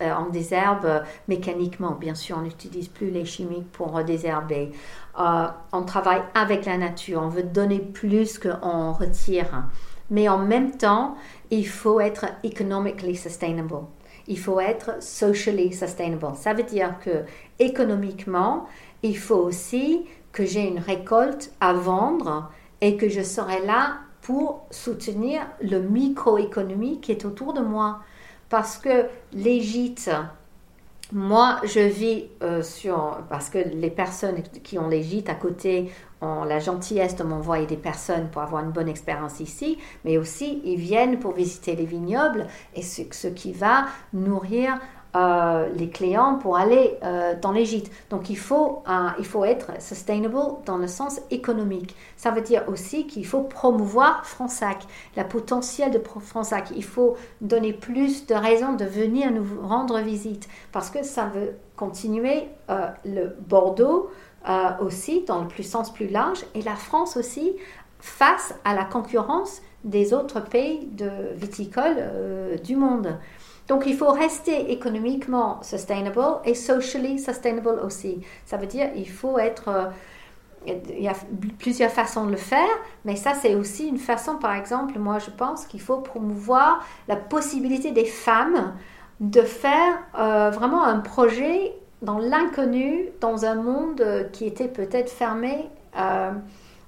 euh, 0.00 0.12
en 0.12 0.28
désherbe 0.28 1.02
mécaniquement. 1.28 1.92
Bien 1.92 2.14
sûr, 2.14 2.38
on 2.38 2.42
n'utilise 2.42 2.88
plus 2.88 3.10
les 3.10 3.24
chimiques 3.24 3.70
pour 3.72 4.02
désherber. 4.04 4.72
Euh, 5.18 5.46
on 5.72 5.82
travaille 5.82 6.22
avec 6.34 6.66
la 6.66 6.78
nature, 6.78 7.22
on 7.22 7.28
veut 7.28 7.42
donner 7.42 7.80
plus 7.80 8.38
qu'on 8.38 8.92
retire. 8.92 9.64
Mais 10.10 10.28
en 10.28 10.38
même 10.38 10.72
temps, 10.72 11.16
il 11.50 11.66
faut 11.66 12.00
être 12.00 12.26
economically 12.42 13.16
sustainable. 13.16 13.76
Il 14.26 14.38
faut 14.38 14.60
être 14.60 15.02
socially 15.02 15.72
sustainable. 15.72 16.34
Ça 16.36 16.52
veut 16.52 16.62
dire 16.62 16.98
que 17.00 17.24
économiquement, 17.58 18.66
il 19.02 19.16
faut 19.16 19.36
aussi 19.36 20.06
que 20.32 20.44
j'ai 20.44 20.66
une 20.66 20.78
récolte 20.78 21.52
à 21.60 21.72
vendre 21.72 22.50
et 22.80 22.96
que 22.96 23.08
je 23.08 23.22
serai 23.22 23.64
là 23.64 23.98
pour 24.22 24.66
soutenir 24.70 25.42
le 25.62 25.80
microéconomie 25.80 27.00
qui 27.00 27.12
est 27.12 27.24
autour 27.24 27.52
de 27.52 27.60
moi. 27.60 28.00
Parce 28.50 28.76
que 28.76 29.06
les 29.32 29.60
moi, 31.12 31.60
je 31.64 31.80
vis 31.80 32.26
euh, 32.42 32.62
sur. 32.62 33.18
Parce 33.28 33.50
que 33.50 33.58
les 33.58 33.90
personnes 33.90 34.42
qui 34.62 34.78
ont 34.78 34.88
les 34.88 35.02
gîtes 35.02 35.28
à 35.28 35.34
côté 35.34 35.90
ont 36.20 36.44
la 36.44 36.60
gentillesse 36.60 37.16
de 37.16 37.24
m'envoyer 37.24 37.66
des 37.66 37.76
personnes 37.76 38.28
pour 38.30 38.42
avoir 38.42 38.62
une 38.62 38.70
bonne 38.70 38.88
expérience 38.88 39.40
ici, 39.40 39.78
mais 40.04 40.18
aussi 40.18 40.60
ils 40.64 40.78
viennent 40.78 41.18
pour 41.18 41.32
visiter 41.32 41.74
les 41.74 41.86
vignobles 41.86 42.46
et 42.74 42.82
ce 42.82 43.28
qui 43.28 43.52
va 43.52 43.86
nourrir 44.12 44.78
euh, 45.16 45.68
les 45.74 45.88
clients 45.88 46.36
pour 46.36 46.56
aller 46.56 46.96
euh, 47.02 47.34
dans 47.40 47.50
les 47.50 47.64
gîtes. 47.64 47.90
Donc 48.10 48.30
il 48.30 48.38
faut, 48.38 48.84
il 49.18 49.24
faut 49.24 49.44
être 49.44 49.82
sustainable 49.82 50.36
dans 50.66 50.76
le 50.76 50.86
sens 50.86 51.20
économique. 51.32 51.96
Ça 52.16 52.30
veut 52.30 52.42
dire 52.42 52.62
aussi 52.68 53.08
qu'il 53.08 53.26
faut 53.26 53.42
promouvoir 53.42 54.24
Fransac, 54.24 54.86
la 55.16 55.24
potentiel 55.24 55.90
de 55.90 56.00
Fransac. 56.20 56.68
Il 56.76 56.84
faut 56.84 57.16
donner 57.40 57.72
plus 57.72 58.26
de 58.26 58.34
raisons 58.34 58.74
de 58.74 58.84
venir 58.84 59.32
nous 59.32 59.44
rendre 59.66 59.98
visite 59.98 60.48
parce 60.70 60.90
que 60.90 61.02
ça 61.02 61.24
veut 61.24 61.54
continuer 61.74 62.44
euh, 62.68 62.86
le 63.04 63.36
Bordeaux 63.48 64.10
aussi 64.80 65.24
dans 65.26 65.42
le 65.42 65.48
plus 65.48 65.64
sens 65.64 65.92
plus 65.92 66.08
large 66.08 66.44
et 66.54 66.62
la 66.62 66.74
France 66.74 67.18
aussi 67.18 67.56
face 67.98 68.54
à 68.64 68.74
la 68.74 68.84
concurrence 68.84 69.60
des 69.84 70.14
autres 70.14 70.40
pays 70.40 70.86
de 70.92 71.10
viticole 71.34 72.60
du 72.64 72.74
monde. 72.74 73.18
Donc 73.70 73.84
il 73.86 73.96
faut 73.96 74.10
rester 74.10 74.72
économiquement 74.72 75.62
sustainable 75.62 76.40
et 76.44 76.54
socially 76.54 77.20
sustainable 77.20 77.80
aussi. 77.84 78.20
Ça 78.44 78.56
veut 78.56 78.66
dire 78.66 78.88
il 78.96 79.08
faut 79.08 79.38
être 79.38 79.68
euh, 79.68 79.84
il 80.66 81.00
y 81.00 81.06
a 81.06 81.14
plusieurs 81.60 81.92
façons 81.92 82.26
de 82.26 82.32
le 82.32 82.36
faire, 82.36 82.68
mais 83.04 83.14
ça 83.14 83.32
c'est 83.34 83.54
aussi 83.54 83.86
une 83.86 83.98
façon, 83.98 84.38
par 84.38 84.54
exemple, 84.56 84.98
moi 84.98 85.20
je 85.20 85.30
pense 85.30 85.66
qu'il 85.66 85.80
faut 85.80 85.98
promouvoir 85.98 86.84
la 87.06 87.14
possibilité 87.14 87.92
des 87.92 88.06
femmes 88.06 88.74
de 89.20 89.42
faire 89.42 89.98
euh, 90.18 90.50
vraiment 90.50 90.82
un 90.82 90.98
projet 90.98 91.72
dans 92.02 92.18
l'inconnu, 92.18 93.06
dans 93.20 93.44
un 93.44 93.54
monde 93.54 94.04
qui 94.32 94.46
était 94.46 94.68
peut-être 94.68 95.10
fermé, 95.10 95.70
euh, 95.96 96.32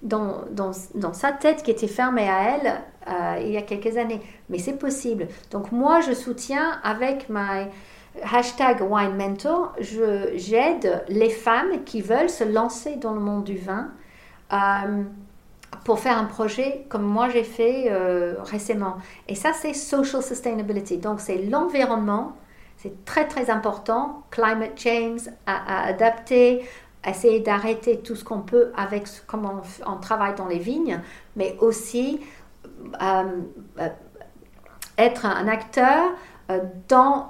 dans, 0.03 0.41
dans, 0.51 0.73
dans, 0.97 1.13
sa 1.13 1.31
tête 1.31 1.63
qui 1.63 1.71
était 1.71 1.87
fermée 1.87 2.29
à 2.29 2.57
elle 2.57 2.83
euh, 3.09 3.37
il 3.41 3.51
y 3.51 3.57
a 3.57 3.63
quelques 3.63 3.97
années. 3.97 4.21
Mais 4.49 4.59
c'est 4.59 4.79
possible. 4.79 5.29
Donc 5.51 5.73
moi, 5.73 6.01
je 6.01 6.13
soutiens 6.13 6.81
avec 6.83 7.29
ma 7.29 7.67
hashtag 8.23 8.83
Wine 8.83 9.17
Mentor, 9.17 9.75
j'aide 9.81 11.05
les 11.09 11.31
femmes 11.31 11.85
qui 11.85 12.03
veulent 12.03 12.31
se 12.31 12.45
lancer 12.45 12.97
dans 12.97 13.15
le 13.15 13.21
monde 13.21 13.45
du 13.45 13.57
vin 13.57 13.89
euh, 14.53 15.03
pour 15.85 15.99
faire 15.99 16.19
un 16.19 16.25
projet 16.25 16.85
comme 16.89 17.05
moi 17.05 17.29
j'ai 17.31 17.45
fait 17.45 17.87
euh, 17.89 18.35
récemment. 18.43 18.97
Et 19.29 19.35
ça, 19.35 19.53
c'est 19.55 19.73
social 19.73 20.23
sustainability. 20.23 20.99
Donc 20.99 21.21
c'est 21.21 21.39
l'environnement. 21.39 22.37
C'est 22.77 23.05
très 23.05 23.27
très 23.27 23.49
important. 23.49 24.25
Climate 24.31 24.79
change, 24.79 25.23
à, 25.47 25.87
adapter, 25.87 26.67
essayer 27.07 27.41
d'arrêter 27.41 28.01
tout 28.01 28.17
ce 28.17 28.25
qu'on 28.25 28.41
peut 28.41 28.73
avec 28.77 29.05
comment 29.27 29.63
on, 29.87 29.97
travaille 29.97 30.35
dans 30.35 30.47
les 30.47 30.59
vignes, 30.59 31.01
mais 31.37 31.57
aussi 31.61 32.21
euh, 33.01 33.23
euh, 33.81 33.89
être 34.99 35.27
un 35.27 35.49
acteur 35.49 36.11
euh, 36.51 36.61
dans 36.89 37.29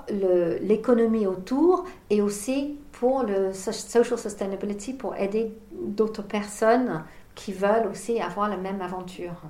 l'économie 0.61 1.27
autour 1.27 1.85
et 2.11 2.21
aussi 2.21 2.79
pour 2.93 3.23
le 3.23 3.53
social 3.53 4.05
sustainability, 4.05 4.93
pour 4.93 5.17
aider 5.17 5.53
d'autres 5.73 6.23
personnes 6.23 7.03
qui 7.35 7.53
veulent 7.53 7.87
aussi 7.91 8.21
avoir 8.21 8.49
la 8.49 8.57
même 8.57 8.81
aventure. 8.81 9.43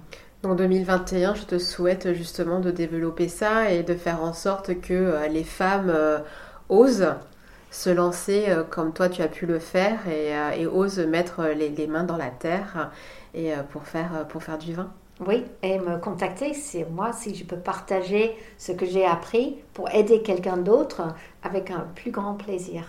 En 0.45 0.55
2021, 0.55 1.35
je 1.35 1.45
te 1.45 1.59
souhaite 1.59 2.13
justement 2.13 2.61
de 2.61 2.71
développer 2.71 3.29
ça 3.29 3.71
et 3.71 3.83
de 3.83 3.95
faire 3.95 4.23
en 4.23 4.33
sorte 4.33 4.81
que 4.81 5.29
les 5.31 5.45
femmes 5.45 5.93
osent 6.69 7.15
se 7.71 7.91
lancer 7.91 8.47
comme 8.71 8.93
toi 8.93 9.09
tu 9.09 9.23
as 9.23 9.29
pu 9.29 9.47
le 9.47 9.59
faire 9.59 10.01
et, 10.09 10.67
ose 10.67 10.99
mettre 10.99 11.45
les, 11.45 11.87
mains 11.87 12.05
dans 12.05 12.17
la 12.17 12.31
terre 12.31 12.91
et 13.35 13.53
pour 13.71 13.85
faire, 13.85 14.27
pour 14.29 14.43
faire 14.43 14.59
du 14.59 14.75
vin. 14.75 14.93
Oui, 15.27 15.45
et 15.63 15.79
me 15.79 15.99
contacter, 15.99 16.55
c'est 16.55 16.89
moi 16.91 17.13
si 17.13 17.35
je 17.35 17.45
peux 17.45 17.57
partager 17.57 18.37
ce 18.59 18.73
que 18.73 18.87
j'ai 18.87 19.05
appris 19.05 19.57
pour 19.75 19.91
aider 19.91 20.23
quelqu'un 20.23 20.57
d'autre 20.57 21.03
avec 21.43 21.71
un 21.71 21.87
plus 21.95 22.11
grand 22.11 22.35
plaisir. 22.35 22.85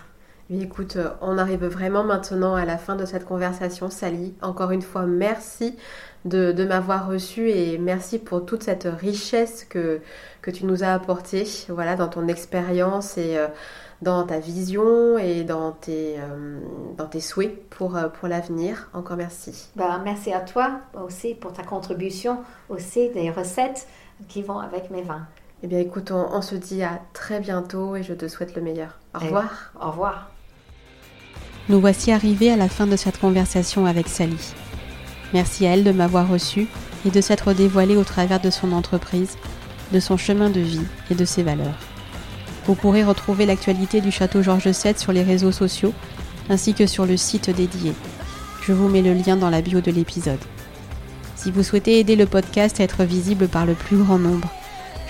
Oui, 0.50 0.62
écoute, 0.62 0.96
euh, 0.96 1.10
on 1.20 1.38
arrive 1.38 1.64
vraiment 1.64 2.04
maintenant 2.04 2.54
à 2.54 2.64
la 2.64 2.76
fin 2.76 2.96
de 2.96 3.04
cette 3.04 3.24
conversation, 3.24 3.88
Sally. 3.88 4.34
Encore 4.42 4.72
une 4.72 4.82
fois, 4.82 5.06
merci 5.06 5.76
de, 6.24 6.64
m'avoir 6.64 7.08
reçu 7.08 7.50
et 7.50 7.78
merci 7.78 8.18
pour 8.18 8.44
toute 8.44 8.62
cette 8.62 8.88
richesse 9.00 9.64
que, 9.64 10.00
que 10.42 10.50
tu 10.50 10.66
nous 10.66 10.82
as 10.82 10.92
apportée 10.92 11.44
voilà, 11.68 11.96
dans 11.96 12.08
ton 12.08 12.28
expérience 12.28 13.16
et 13.16 13.38
euh, 13.38 13.48
dans 14.04 14.24
ta 14.24 14.38
vision 14.38 15.18
et 15.18 15.42
dans 15.42 15.72
tes, 15.72 16.16
euh, 16.18 16.60
dans 16.96 17.06
tes 17.06 17.20
souhaits 17.20 17.68
pour, 17.70 17.98
pour 18.18 18.28
l'avenir. 18.28 18.88
Encore 18.94 19.16
merci. 19.16 19.68
Bah, 19.74 20.00
merci 20.04 20.32
à 20.32 20.40
toi 20.40 20.80
aussi 21.04 21.34
pour 21.34 21.52
ta 21.52 21.64
contribution, 21.64 22.38
aussi 22.68 23.08
des 23.10 23.30
recettes 23.30 23.88
qui 24.28 24.42
vont 24.42 24.58
avec 24.58 24.90
mes 24.90 25.02
vins. 25.02 25.26
Eh 25.62 25.66
bien 25.66 25.78
écoute, 25.78 26.10
on, 26.10 26.42
se 26.42 26.54
dit 26.54 26.82
à 26.82 27.00
très 27.14 27.40
bientôt 27.40 27.96
et 27.96 28.02
je 28.02 28.12
te 28.12 28.28
souhaite 28.28 28.54
le 28.54 28.60
meilleur. 28.60 28.98
Au 29.14 29.20
revoir. 29.20 29.72
Au 29.80 29.90
revoir. 29.90 30.30
Nous 31.70 31.80
voici 31.80 32.12
arrivés 32.12 32.50
à 32.50 32.56
la 32.56 32.68
fin 32.68 32.86
de 32.86 32.96
cette 32.96 33.18
conversation 33.18 33.86
avec 33.86 34.08
Sally. 34.08 34.52
Merci 35.32 35.66
à 35.66 35.70
elle 35.70 35.84
de 35.84 35.92
m'avoir 35.92 36.28
reçu 36.28 36.68
et 37.06 37.10
de 37.10 37.20
s'être 37.20 37.54
dévoilée 37.54 37.96
au 37.96 38.04
travers 38.04 38.40
de 38.40 38.50
son 38.50 38.72
entreprise, 38.72 39.38
de 39.90 40.00
son 40.00 40.18
chemin 40.18 40.50
de 40.50 40.60
vie 40.60 40.86
et 41.10 41.14
de 41.14 41.24
ses 41.24 41.42
valeurs. 41.42 41.93
Vous 42.66 42.74
pourrez 42.74 43.04
retrouver 43.04 43.46
l'actualité 43.46 44.00
du 44.00 44.10
château 44.10 44.42
Georges 44.42 44.68
VII 44.68 44.94
sur 44.96 45.12
les 45.12 45.22
réseaux 45.22 45.52
sociaux 45.52 45.92
ainsi 46.48 46.74
que 46.74 46.86
sur 46.86 47.06
le 47.06 47.16
site 47.16 47.50
dédié. 47.50 47.92
Je 48.62 48.72
vous 48.72 48.88
mets 48.88 49.02
le 49.02 49.12
lien 49.12 49.36
dans 49.36 49.50
la 49.50 49.60
bio 49.60 49.80
de 49.80 49.90
l'épisode. 49.90 50.40
Si 51.36 51.50
vous 51.50 51.62
souhaitez 51.62 51.98
aider 51.98 52.16
le 52.16 52.26
podcast 52.26 52.80
à 52.80 52.84
être 52.84 53.04
visible 53.04 53.48
par 53.48 53.66
le 53.66 53.74
plus 53.74 53.98
grand 53.98 54.18
nombre, 54.18 54.48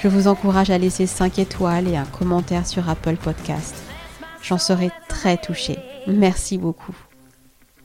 je 0.02 0.08
vous 0.08 0.26
encourage 0.26 0.70
à 0.70 0.78
laisser 0.78 1.06
5 1.06 1.38
étoiles 1.38 1.88
et 1.88 1.96
un 1.96 2.04
commentaire 2.04 2.66
sur 2.66 2.88
Apple 2.88 3.16
Podcast. 3.16 3.76
J'en 4.42 4.58
serai 4.58 4.90
très 5.08 5.36
touchée. 5.36 5.78
Merci 6.06 6.58
beaucoup. 6.58 6.94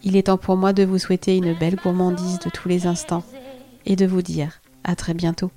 Il 0.03 0.17
est 0.17 0.23
temps 0.23 0.37
pour 0.37 0.57
moi 0.57 0.73
de 0.73 0.83
vous 0.83 0.97
souhaiter 0.97 1.37
une 1.37 1.53
belle 1.53 1.75
gourmandise 1.75 2.39
de 2.39 2.49
tous 2.49 2.67
les 2.67 2.87
instants 2.87 3.23
et 3.85 3.95
de 3.95 4.05
vous 4.05 4.21
dire 4.21 4.61
à 4.83 4.95
très 4.95 5.13
bientôt. 5.13 5.51